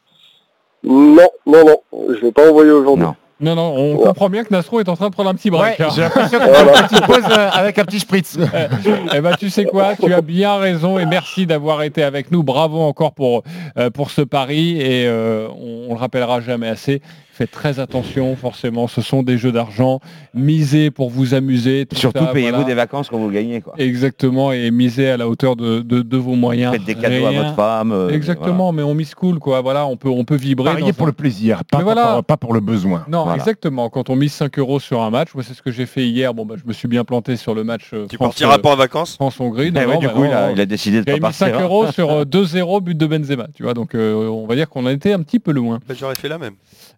Non, 0.83 1.17
non, 1.47 1.65
non, 1.65 1.77
je 2.15 2.21
vais 2.21 2.33
pas 2.33 2.49
envoyer 2.49 2.71
aujourd'hui. 2.71 3.07
Non, 3.41 3.57
non, 3.57 3.75
on 3.77 3.97
comprend 3.97 4.31
bien 4.31 4.45
que 4.45 4.53
Nastro 4.53 4.79
est 4.81 4.89
en 4.89 4.95
train 4.95 5.09
de 5.09 5.13
prendre 5.13 5.29
un 5.29 5.35
petit 5.35 5.51
break. 5.51 5.79
Ouais, 5.79 5.85
hein. 5.85 5.91
j'ai 5.95 6.03
l'impression 6.03 6.39
que 6.41 6.45
tu 6.45 6.83
une 6.83 6.89
petite 6.89 7.07
pause 7.07 7.25
euh, 7.31 7.51
avec 7.53 7.79
un 7.79 7.85
petit 7.85 7.99
spritz. 8.01 8.39
Eh 9.15 9.21
ben, 9.21 9.35
tu 9.39 9.51
sais 9.51 9.65
quoi, 9.65 9.97
tu 10.01 10.13
as 10.15 10.21
bien 10.21 10.57
raison 10.57 10.99
et 10.99 11.05
merci 11.07 11.45
d'avoir 11.45 11.83
été 11.83 12.03
avec 12.05 12.31
nous. 12.31 12.43
Bravo 12.43 12.81
encore 12.81 13.13
pour, 13.13 13.43
euh, 13.77 13.91
pour 13.91 14.11
ce 14.11 14.23
pari 14.23 14.81
et 14.81 15.07
euh, 15.07 15.49
on, 15.51 15.87
on 15.91 15.95
le 15.95 15.99
rappellera 15.99 16.41
jamais 16.41 16.69
assez. 16.69 17.03
Faites 17.37 17.51
très 17.51 17.81
attention, 17.81 18.37
forcément, 18.37 18.87
ce 18.87 19.03
sont 19.03 19.25
des 19.25 19.39
jeux 19.39 19.51
d'argent. 19.51 19.99
Misez 20.35 20.93
pour 20.93 21.11
vous 21.11 21.35
amuser. 21.35 21.85
tout 21.85 21.97
Surtout 21.97 22.27
payez-vous 22.33 22.51
voilà. 22.51 22.65
des 22.65 22.75
vacances 22.75 23.09
quand 23.09 23.19
vous 23.19 23.29
gagnez. 23.31 23.61
Quoi. 23.61 23.75
Exactement, 23.77 24.53
et 24.53 24.71
misez 24.71 25.11
à 25.11 25.17
la 25.17 25.29
hauteur 25.29 25.57
de, 25.57 25.81
de- 25.81 26.03
de 26.03 26.17
vos 26.17 26.37
moyens. 26.37 26.73
Faites 26.75 26.85
des 26.85 26.95
cadeaux 26.95 27.27
à 27.27 27.33
votre 27.33 27.55
femme. 27.57 27.91
euh, 27.91 28.11
Exactement, 28.11 28.71
mais 28.71 28.85
on 28.85 28.95
mise 28.95 29.17
cool, 29.17 29.41
quoi. 29.41 29.61
Voilà, 29.63 29.85
on 29.87 29.97
peut, 29.97 30.09
on 30.09 30.25
peut 30.25 30.37
vibrer. 30.37 30.65
Parier 30.71 30.93
dans 30.93 30.93
pour 30.93 31.07
un- 31.07 31.11
le 31.11 31.13
plaisir, 31.13 31.63
pas, 31.65 31.79
Mais 31.79 31.85
pour- 31.85 31.93
voilà. 31.95 32.23
pas 32.23 32.37
pour 32.37 32.55
le 32.55 32.61
besoin. 32.61 33.05
Non, 33.09 33.25
Voilà. 33.25 33.39
exactement. 33.39 33.91
Quand 33.91 34.11
on 34.11 34.15
mise 34.17 34.33
5 34.33 34.57
euros 34.61 34.79
sur 34.79 35.03
un 35.03 35.11
match, 35.11 35.35
moi 35.35 35.43
c'est 35.45 35.55
ce 35.55 35.63
que 35.63 35.73
j'ai 35.73 35.87
fait 35.87 36.07
hier. 36.07 36.35
Bon, 36.35 36.47
bah, 36.47 36.55
je 36.57 36.67
me 36.69 36.73
suis 36.73 36.87
bien 36.87 37.03
planté 37.05 37.35
sur 37.37 37.55
le 37.57 37.65
match. 37.65 37.91
euh, 37.95 38.07
Tu 38.09 38.15
France, 38.15 38.29
partiras 38.35 38.55
euh, 38.55 38.59
pas 38.59 38.73
en 38.73 38.77
vacances? 38.77 39.15
France-Hongrie. 39.17 39.73
Eh 39.75 39.87
ouais, 39.87 39.99
du 39.99 40.09
coup, 40.09 40.25
il 40.25 40.31
a- 40.33 40.53
il 40.53 40.61
a 40.61 40.67
décidé 40.67 41.01
de 41.01 41.05
pas 41.05 41.15
mis 41.29 41.35
5 41.35 41.51
partir. 41.51 41.61
euros 41.67 41.91
sur 41.91 42.11
euh, 42.13 42.25
2-0 42.31 42.81
but 42.81 42.97
de 42.97 43.07
Benzema. 43.07 43.49
Tu 43.57 43.65
vois, 43.65 43.75
donc 43.75 43.97
euh, 43.97 44.29
on 44.29 44.47
va 44.47 44.55
dire 44.55 44.69
qu'on 44.69 44.87
a 44.87 44.93
été 44.93 45.13
un 45.13 45.21
petit 45.23 45.41
peu 45.41 45.51
loin. 45.51 45.81
J'aurais 45.99 46.15
fait 46.15 46.29
la 46.29 46.39
même. 46.39 46.55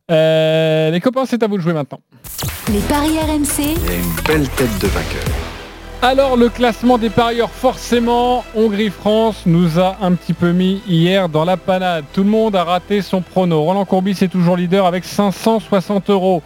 Euh, 0.08 0.90
les 0.90 1.00
copains, 1.00 1.24
c'est 1.26 1.42
à 1.42 1.48
vous 1.48 1.56
de 1.56 1.62
jouer 1.62 1.72
maintenant. 1.72 1.98
Les 2.72 2.78
paris 2.80 3.18
RMC, 3.18 3.58
Il 3.58 3.66
y 3.66 3.90
a 3.90 3.94
une 3.98 4.14
belle 4.24 4.48
tête 4.50 4.78
de 4.80 4.86
vainqueur. 4.86 5.24
Alors 6.02 6.36
le 6.36 6.48
classement 6.48 6.98
des 6.98 7.10
parieurs, 7.10 7.50
forcément, 7.50 8.44
Hongrie-France 8.54 9.42
nous 9.46 9.80
a 9.80 9.96
un 10.00 10.12
petit 10.12 10.34
peu 10.34 10.52
mis 10.52 10.80
hier 10.86 11.28
dans 11.28 11.44
la 11.44 11.56
panade. 11.56 12.04
Tout 12.12 12.22
le 12.22 12.30
monde 12.30 12.54
a 12.54 12.62
raté 12.62 13.02
son 13.02 13.20
prono. 13.20 13.62
Roland 13.62 13.84
Courbis 13.84 14.18
est 14.20 14.28
toujours 14.28 14.56
leader 14.56 14.86
avec 14.86 15.04
560 15.04 16.10
euros. 16.10 16.42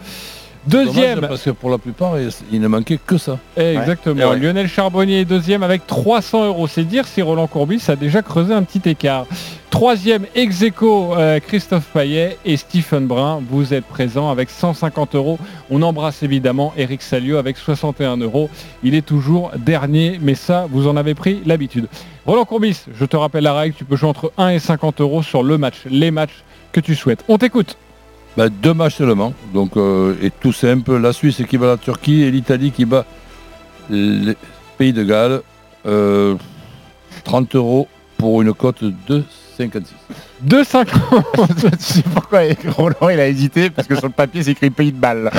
Deuxième, 0.67 1.15
Dommage, 1.15 1.29
parce 1.29 1.41
que 1.43 1.49
pour 1.49 1.69
la 1.71 1.77
plupart, 1.77 2.19
il, 2.19 2.29
il 2.51 2.61
ne 2.61 2.67
manquait 2.67 2.99
que 3.03 3.17
ça. 3.17 3.39
Eh, 3.57 3.75
Exactement. 3.75 4.15
Eh 4.19 4.25
ouais. 4.25 4.39
Lionel 4.39 4.67
Charbonnier 4.67 5.21
est 5.21 5.25
deuxième 5.25 5.63
avec 5.63 5.87
300 5.87 6.45
euros. 6.45 6.67
C'est 6.67 6.83
dire 6.83 7.07
si 7.07 7.21
Roland 7.21 7.47
Courbis 7.47 7.83
a 7.87 7.95
déjà 7.95 8.21
creusé 8.21 8.53
un 8.53 8.63
petit 8.63 8.87
écart. 8.87 9.25
Troisième, 9.71 10.25
ex 10.35 10.61
aequo, 10.61 11.15
euh, 11.15 11.39
Christophe 11.39 11.85
Payet 11.93 12.37
et 12.45 12.57
Stephen 12.57 13.07
Brun. 13.07 13.41
Vous 13.49 13.73
êtes 13.73 13.85
présents 13.85 14.29
avec 14.29 14.49
150 14.49 15.15
euros. 15.15 15.39
On 15.69 15.81
embrasse 15.81 16.21
évidemment 16.23 16.73
Eric 16.77 17.01
Salio 17.01 17.37
avec 17.37 17.57
61 17.57 18.17
euros. 18.17 18.49
Il 18.83 18.93
est 18.93 19.05
toujours 19.05 19.51
dernier, 19.57 20.19
mais 20.21 20.35
ça, 20.35 20.67
vous 20.69 20.87
en 20.87 20.97
avez 20.97 21.15
pris 21.15 21.41
l'habitude. 21.45 21.87
Roland 22.25 22.45
Courbis, 22.45 22.81
je 22.93 23.05
te 23.05 23.15
rappelle 23.15 23.45
la 23.45 23.53
règle, 23.53 23.73
tu 23.73 23.85
peux 23.85 23.95
jouer 23.95 24.09
entre 24.09 24.31
1 24.37 24.49
et 24.49 24.59
50 24.59 25.01
euros 25.01 25.23
sur 25.23 25.41
le 25.41 25.57
match, 25.57 25.77
les 25.89 26.11
matchs 26.11 26.43
que 26.71 26.81
tu 26.81 26.93
souhaites. 26.93 27.23
On 27.29 27.37
t'écoute. 27.37 27.77
Bah, 28.37 28.49
deux 28.49 28.73
matchs 28.73 28.95
seulement. 28.95 29.33
Donc, 29.53 29.75
euh, 29.77 30.15
et 30.21 30.31
tout 30.31 30.53
simple, 30.53 30.97
la 30.97 31.13
Suisse 31.13 31.41
qui 31.47 31.57
bat 31.57 31.67
la 31.67 31.77
Turquie 31.77 32.23
et 32.23 32.31
l'Italie 32.31 32.71
qui 32.71 32.85
bat 32.85 33.05
le 33.89 34.33
Pays 34.77 34.93
de 34.93 35.03
Galles. 35.03 35.41
Euh, 35.85 36.35
30 37.23 37.55
euros 37.55 37.87
pour 38.17 38.41
une 38.41 38.53
cote 38.53 38.83
de 39.07 39.23
56. 39.57 39.95
2,50. 40.47 41.77
tu 41.77 41.83
sais 41.83 42.03
pourquoi 42.13 42.41
Roland 42.69 43.09
il 43.09 43.19
a 43.19 43.27
hésité 43.27 43.69
Parce 43.69 43.87
que 43.87 43.95
sur 43.95 44.07
le 44.07 44.13
papier 44.13 44.43
c'est 44.43 44.51
écrit 44.51 44.69
pays 44.69 44.91
de 44.91 44.97
balle. 44.97 45.31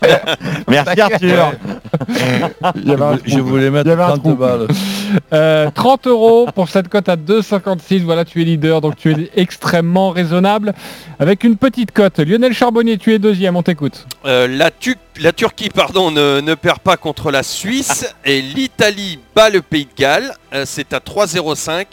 Merci 0.68 1.00
Arthur. 1.00 1.52
Il 2.76 2.88
y 2.88 2.92
avait 2.92 3.02
un 3.04 3.18
Je 3.24 3.38
voulais 3.40 3.70
mettre 3.70 3.86
Il 3.86 3.90
y 3.90 3.92
avait 3.92 4.02
un 4.02 4.08
30 4.08 4.22
trou. 4.22 4.34
balles. 4.34 4.66
Euh, 5.32 5.70
30 5.74 6.06
euros 6.06 6.46
pour 6.54 6.68
cette 6.68 6.88
cote 6.88 7.08
à 7.08 7.16
2,56. 7.16 8.02
Voilà, 8.02 8.24
tu 8.24 8.42
es 8.42 8.44
leader, 8.44 8.80
donc 8.80 8.96
tu 8.96 9.12
es 9.12 9.30
extrêmement 9.36 10.10
raisonnable. 10.10 10.74
Avec 11.18 11.44
une 11.44 11.56
petite 11.56 11.92
cote. 11.92 12.18
Lionel 12.18 12.52
Charbonnier, 12.52 12.98
tu 12.98 13.12
es 13.14 13.18
deuxième, 13.18 13.56
on 13.56 13.62
t'écoute. 13.62 14.06
Euh, 14.26 14.46
la, 14.48 14.70
Tu- 14.70 14.96
la 15.20 15.32
Turquie 15.32 15.70
pardon, 15.70 16.10
ne, 16.10 16.40
ne 16.40 16.54
perd 16.54 16.80
pas 16.80 16.96
contre 16.96 17.30
la 17.30 17.42
Suisse 17.42 18.06
et 18.24 18.42
l'Italie 18.42 19.18
bat 19.34 19.48
le 19.50 19.62
Pays 19.62 19.84
de 19.86 20.00
Galles. 20.00 20.32
Euh, 20.54 20.64
c'est 20.66 20.92
à 20.92 20.98
3,05. 21.00 21.86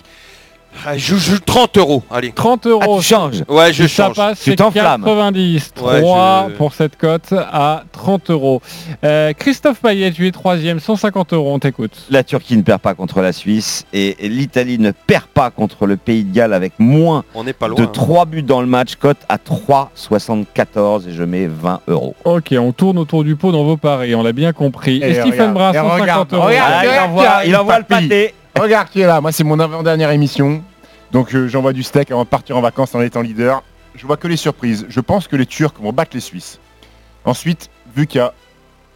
Ah, 0.86 0.98
Je 0.98 1.16
joue 1.16 1.40
30 1.40 1.78
euros. 1.78 2.04
Allez. 2.12 2.32
30 2.32 2.68
euros. 2.68 2.98
tu 3.00 3.04
changes. 3.06 3.44
Ouais, 3.48 3.72
je 3.74 3.88
ça 3.88 4.06
change. 4.08 4.16
passe, 4.16 4.40
Tu 4.42 4.50
c'est 4.52 4.56
t'enflammes. 4.58 5.02
90. 5.04 5.72
Ouais, 5.82 6.02
3 6.02 6.48
je- 6.50 6.56
pour 6.56 6.74
cette 6.74 6.98
cote 6.98 7.34
à 7.34 7.84
30 7.92 8.30
euros. 8.30 8.62
Euh, 9.04 9.34
Christophe 9.34 9.80
Payet, 9.82 10.12
tu 10.12 10.28
es 10.28 10.32
troisième, 10.32 10.80
150 10.80 11.34
euros, 11.34 11.54
on 11.54 11.60
t'écoute. 11.60 11.92
La 12.10 12.24
Turquie 12.24 12.58
ne 12.58 12.62
perd 12.64 12.80
pas 12.82 12.94
contre 12.96 13.22
la 13.22 13.32
Suisse 13.34 13.86
et 13.94 14.16
l'Italie 14.22 14.78
ne 14.80 14.92
perd 14.92 15.26
pas 15.26 15.52
contre 15.52 15.86
le 15.86 15.96
Pays 15.98 16.24
de 16.24 16.34
Galles 16.34 16.54
avec 16.54 16.74
moins 16.80 17.24
On 17.36 17.44
n'est 17.44 17.54
pas 17.54 17.68
loin. 17.68 17.78
de 17.80 17.84
hein. 17.86 17.90
3 17.94 18.26
buts 18.26 18.44
dans 18.44 18.62
le 18.62 18.68
match, 18.68 18.96
cote 18.96 19.18
à 19.30 19.38
3,74 19.38 21.08
et 21.08 21.12
je 21.12 21.24
mets 21.24 21.48
20 21.48 21.82
euros. 21.88 22.16
Ok, 22.26 22.54
on 22.58 22.72
tourne 22.72 22.98
autour 22.98 23.24
du 23.24 23.36
pot 23.36 23.52
dans 23.52 23.64
vos 23.64 23.78
paris, 23.78 24.16
on 24.16 24.24
l'a 24.24 24.34
bien 24.34 24.54
compris. 24.54 24.98
Et, 24.98 25.10
Et 25.12 25.14
Stephen 25.16 25.52
et 25.56 25.60
150 25.60 26.02
regarde, 26.02 26.34
euros. 26.34 26.46
regarde. 26.48 26.74
Ah, 26.76 26.84
il 26.86 27.00
envoie, 27.10 27.46
il 27.46 27.56
envoie 27.56 27.78
le 27.80 27.86
pâté. 27.86 28.34
Regarde 28.60 28.90
qui 28.90 29.02
est 29.02 29.08
là, 29.08 29.20
moi 29.22 29.32
c'est 29.32 29.44
mon 29.44 29.60
avant-dernière 29.60 30.12
émission. 30.12 30.64
Donc 31.12 31.34
euh, 31.34 31.48
j'envoie 31.48 31.74
du 31.74 31.84
steak 31.84 32.12
avant 32.12 32.24
de 32.24 32.30
partir 32.30 32.58
en 32.58 32.62
vacances 32.62 32.94
en 32.96 33.02
étant 33.02 33.22
leader. 33.22 33.64
Je 33.96 34.06
vois 34.06 34.18
que 34.18 34.28
les 34.28 34.38
surprises. 34.38 34.86
Je 34.90 35.00
pense 35.00 35.28
que 35.28 35.36
les 35.36 35.46
Turcs 35.46 35.76
vont 35.80 35.92
battre 35.94 36.12
les 36.14 36.20
Suisses. 36.20 36.60
Ensuite, 37.26 37.70
vu 37.96 38.08
qu'il 38.08 38.20
y 38.20 38.22
a 38.22 38.34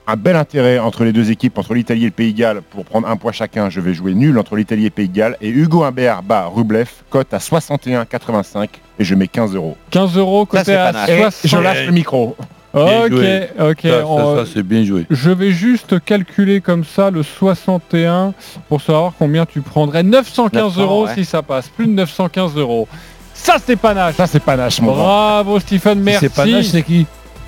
un 0.07 0.15
bel 0.15 0.35
intérêt 0.35 0.79
entre 0.79 1.03
les 1.03 1.11
deux 1.11 1.31
équipes, 1.31 1.57
entre 1.57 1.73
l'Italie 1.73 2.03
et 2.03 2.05
le 2.05 2.11
Pays 2.11 2.33
de 2.33 2.39
Galles, 2.39 2.61
pour 2.61 2.85
prendre 2.85 3.07
un 3.07 3.17
point 3.17 3.31
chacun, 3.31 3.69
je 3.69 3.81
vais 3.81 3.93
jouer 3.93 4.13
nul 4.13 4.39
entre 4.39 4.55
l'Italie 4.55 4.83
et 4.83 4.85
le 4.85 4.91
Pays 4.91 5.09
de 5.09 5.15
Galles. 5.15 5.37
Et 5.41 5.49
Hugo 5.49 5.83
Humbert 5.83 6.23
bat 6.23 6.45
Rublev, 6.47 6.89
cote 7.09 7.33
à 7.33 7.37
61,85 7.37 8.69
et 8.99 9.03
je 9.03 9.15
mets 9.15 9.27
15 9.27 9.55
euros. 9.55 9.75
15 9.91 10.17
euros 10.17 10.47
Ça, 10.51 10.59
côté 10.59 10.71
c'est 10.71 10.75
à 10.77 10.93
60. 10.93 11.33
je 11.43 11.57
lâche 11.57 11.85
le 11.85 11.91
micro. 11.91 12.35
Ok, 12.73 13.09
joué. 13.09 13.47
ok. 13.59 13.79
Ça, 13.81 13.89
ça, 13.89 14.05
on- 14.05 14.35
ça, 14.37 14.51
c'est 14.53 14.63
bien 14.63 14.83
joué. 14.83 15.05
Je 15.09 15.31
vais 15.31 15.51
juste 15.51 16.03
calculer 16.03 16.61
comme 16.61 16.83
ça 16.83 17.09
le 17.09 17.23
61 17.23 18.33
pour 18.69 18.81
savoir 18.81 19.13
combien 19.17 19.45
tu 19.45 19.61
prendrais. 19.61 20.03
915 20.03 20.61
900, 20.77 20.81
euros 20.81 21.05
ouais. 21.05 21.13
si 21.13 21.25
ça 21.25 21.41
passe. 21.41 21.69
Plus 21.69 21.87
de 21.87 21.91
915 21.93 22.55
euros. 22.57 22.87
Ça 23.33 23.57
c'est 23.63 23.75
panache. 23.75 24.15
Ça 24.15 24.27
c'est 24.27 24.39
panache 24.41 24.81
mon. 24.81 24.93
Bravo 24.93 25.59
Stephen, 25.59 25.99
Si 25.99 26.03
merci. 26.03 26.19
C'est 26.21 26.33
pas 26.35 26.45
neige, 26.45 26.69
c'est 26.69 26.81
qui? 26.83 27.05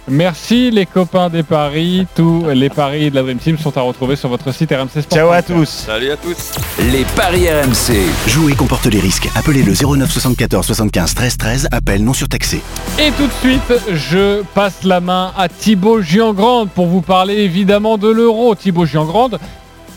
Merci 0.09 0.71
les 0.71 0.85
copains 0.85 1.29
des 1.29 1.43
paris. 1.43 2.07
Tous 2.15 2.45
les 2.49 2.69
paris 2.69 3.11
de 3.11 3.15
la 3.15 3.21
Dream 3.21 3.37
Team 3.37 3.57
sont 3.57 3.77
à 3.77 3.81
retrouver 3.81 4.15
sur 4.15 4.27
votre 4.29 4.51
site 4.51 4.71
RMC 4.71 5.01
Sport. 5.01 5.17
Ciao 5.17 5.29
à 5.31 5.41
tous. 5.41 5.69
Salut 5.69 6.11
à 6.11 6.17
tous. 6.17 6.51
Les 6.91 7.05
paris 7.15 7.47
RMC. 7.47 7.95
Jouer 8.27 8.53
comporte 8.53 8.87
les 8.87 8.99
risques. 8.99 9.29
Appelez 9.35 9.61
le 9.61 9.73
09 9.73 10.11
74 10.11 10.65
75 10.65 11.13
13 11.13 11.37
13. 11.37 11.67
Appel 11.71 12.03
non 12.03 12.13
surtaxé. 12.13 12.61
Et 12.97 13.11
tout 13.11 13.27
de 13.27 13.33
suite, 13.33 13.73
je 13.93 14.41
passe 14.55 14.83
la 14.83 14.99
main 14.99 15.31
à 15.37 15.47
Thibaut 15.47 16.01
Giangrande 16.01 16.69
pour 16.69 16.87
vous 16.87 17.01
parler 17.01 17.35
évidemment 17.35 17.97
de 17.97 18.09
l'euro. 18.09 18.55
Thibaut 18.55 18.85
Giangrande, 18.85 19.39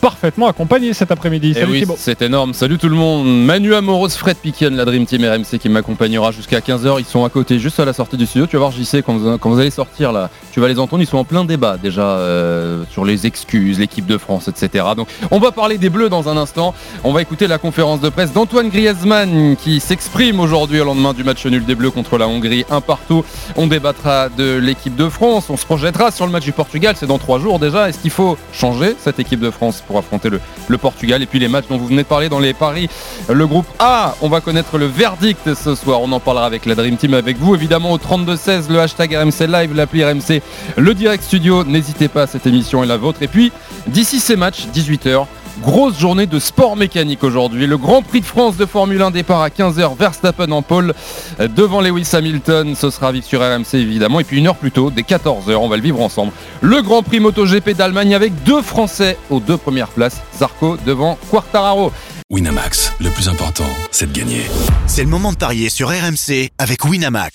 parfaitement 0.03 0.49
accompagné 0.49 0.93
cet 0.95 1.13
après-midi. 1.13 1.53
Eh 1.57 1.61
Salut 1.61 1.85
oui, 1.89 1.95
c'est 1.97 2.23
énorme. 2.23 2.55
Salut 2.55 2.77
tout 2.77 2.89
le 2.89 2.97
monde. 2.97 3.25
Manu 3.25 3.73
Amoros, 3.73 4.09
Fred 4.09 4.37
Piquion, 4.37 4.71
la 4.73 4.85
Dream 4.85 5.07
Team 5.07 5.25
RMC 5.25 5.61
qui 5.61 5.69
m'accompagnera 5.69 6.33
jusqu'à 6.33 6.59
15h. 6.59 6.97
Ils 6.99 7.05
sont 7.05 7.25
à 7.25 7.29
côté, 7.29 7.61
juste 7.61 7.79
à 7.79 7.85
la 7.85 7.93
sortie 7.93 8.17
du 8.17 8.27
studio. 8.27 8.49
Tu 8.49 8.57
vas 8.57 8.67
voir, 8.67 8.73
JC, 8.73 9.01
quand 9.07 9.17
vous, 9.17 9.39
quand 9.39 9.49
vous 9.49 9.61
allez 9.61 9.71
sortir 9.71 10.11
là, 10.11 10.29
tu 10.51 10.59
vas 10.59 10.67
les 10.67 10.81
entendre. 10.81 11.05
Ils 11.05 11.07
sont 11.07 11.19
en 11.19 11.25
plein 11.25 11.45
débat 11.45 11.77
déjà 11.77 12.03
euh, 12.03 12.83
sur 12.91 13.05
les 13.05 13.29
excuses, 13.29 13.79
l'équipe 13.79 14.05
de 14.05 14.19
France, 14.19 14.49
etc. 14.49 14.85
Donc, 14.97 15.07
on 15.31 15.39
va 15.39 15.53
parler 15.53 15.79
des 15.79 15.89
Bleus 15.89 16.09
dans 16.09 16.29
un 16.29 16.37
instant. 16.37 16.75
On 17.05 17.13
va 17.13 17.23
écouter 17.23 17.47
la 17.47 17.59
conférence 17.59 18.01
de 18.01 18.09
presse 18.09 18.33
d'Antoine 18.33 18.71
Griezmann 18.71 19.55
qui 19.55 19.79
s'exprime 19.79 20.41
aujourd'hui 20.41 20.81
au 20.81 20.85
lendemain 20.85 21.13
du 21.13 21.23
match 21.23 21.47
nul 21.47 21.65
des 21.65 21.77
Bleus 21.77 21.93
contre 21.93 22.19
la 22.19 22.27
Hongrie, 22.27 22.65
un 22.71 22.81
partout. 22.81 23.25
On 23.55 23.69
débattra 23.69 24.31
de 24.31 24.57
l'équipe 24.57 24.97
de 24.97 25.09
France. 25.09 25.49
On 25.49 25.57
se 25.57 25.65
projettera 25.65 26.11
sur 26.11 26.27
le 26.27 26.33
match 26.33 26.45
du 26.45 26.53
Portugal. 26.53 26.97
C'est 26.99 27.07
dans 27.07 27.19
trois 27.19 27.39
jours 27.39 27.61
déjà. 27.61 27.89
Est-ce 27.89 28.01
qu'il 28.01 28.11
faut 28.11 28.37
changer 28.53 28.97
cette 28.99 29.21
équipe 29.21 29.39
de 29.39 29.51
France 29.53 29.81
pour 29.87 29.92
affronter 29.99 30.31
le, 30.31 30.41
le 30.69 30.79
Portugal 30.79 31.23
et 31.23 31.27
puis 31.27 31.39
les 31.39 31.49
matchs 31.49 31.67
dont 31.69 31.77
vous 31.77 31.87
venez 31.87 32.03
de 32.03 32.09
parler 32.09 32.29
dans 32.29 32.41
les 32.41 32.55
paris. 32.55 32.89
Le 33.29 33.47
groupe 33.47 33.67
A, 33.79 34.15
on 34.21 34.29
va 34.29 34.41
connaître 34.41 34.79
le 34.79 34.87
verdict 34.87 35.55
ce 35.55 35.75
soir. 35.75 36.01
On 36.01 36.11
en 36.13 36.21
parlera 36.21 36.47
avec 36.47 36.67
la 36.67 36.75
Dream 36.75 36.97
Team, 36.97 37.15
avec 37.15 37.39
vous 37.39 37.55
évidemment 37.55 37.93
au 37.93 37.99
32-16, 37.99 38.71
le 38.71 38.81
hashtag 38.81 39.15
RMC 39.15 39.47
Live, 39.47 39.75
l'appli 39.75 40.05
RMC, 40.05 40.43
le 40.77 40.95
direct 40.95 41.25
studio. 41.25 41.65
N'hésitez 41.65 42.09
pas, 42.09 42.27
cette 42.27 42.47
émission 42.47 42.83
est 42.83 42.87
la 42.87 42.97
vôtre. 42.97 43.23
Et 43.23 43.29
puis 43.29 43.53
d'ici 43.87 44.21
ces 44.21 44.37
matchs, 44.37 44.67
18h. 44.75 45.27
Grosse 45.61 45.99
journée 45.99 46.27
de 46.27 46.39
sport 46.39 46.77
mécanique 46.77 47.23
aujourd'hui. 47.23 47.67
Le 47.67 47.77
Grand 47.77 48.03
Prix 48.03 48.21
de 48.21 48.27
France 48.27 48.57
de 48.57 48.67
Formule 48.67 49.03
1 49.03 49.11
départ 49.11 49.43
à 49.43 49.49
15h. 49.49 49.97
Verstappen 49.97 50.51
en 50.51 50.63
pôle 50.63 50.95
euh, 51.41 51.49
devant 51.49 51.81
Lewis 51.81 52.09
Hamilton. 52.13 52.75
Ce 52.75 52.91
sera 52.91 53.13
vite 53.13 53.25
sur 53.25 53.41
RMC 53.41 53.75
évidemment. 53.75 54.21
Et 54.21 54.25
puis 54.25 54.39
une 54.39 54.47
heure 54.47 54.57
plus 54.57 54.73
tôt, 54.73 54.91
dès 54.91 55.03
14h, 55.03 55.55
on 55.57 55.69
va 55.69 55.77
le 55.77 55.83
vivre 55.83 56.01
ensemble. 56.01 56.33
Le 56.63 56.81
Grand 56.83 57.03
Prix 57.03 57.21
MotoGP 57.21 57.71
d'Allemagne 57.71 58.15
avec 58.15 58.43
deux 58.45 58.63
Français 58.63 59.19
aux 59.31 59.41
deux 59.41 59.57
premières 59.59 59.89
places. 59.89 60.23
Zarco 60.39 60.79
devant 60.87 61.19
Quartararo. 61.31 61.93
Winamax, 62.31 62.95
le 62.99 63.11
plus 63.11 63.29
important, 63.29 63.67
c'est 63.91 64.11
de 64.11 64.19
gagner. 64.19 64.43
C'est 64.87 65.03
le 65.03 65.11
moment 65.11 65.33
de 65.33 65.37
parier 65.37 65.69
sur 65.69 65.89
RMC 65.91 66.49
avec 66.59 66.85
Winamax. 66.87 67.35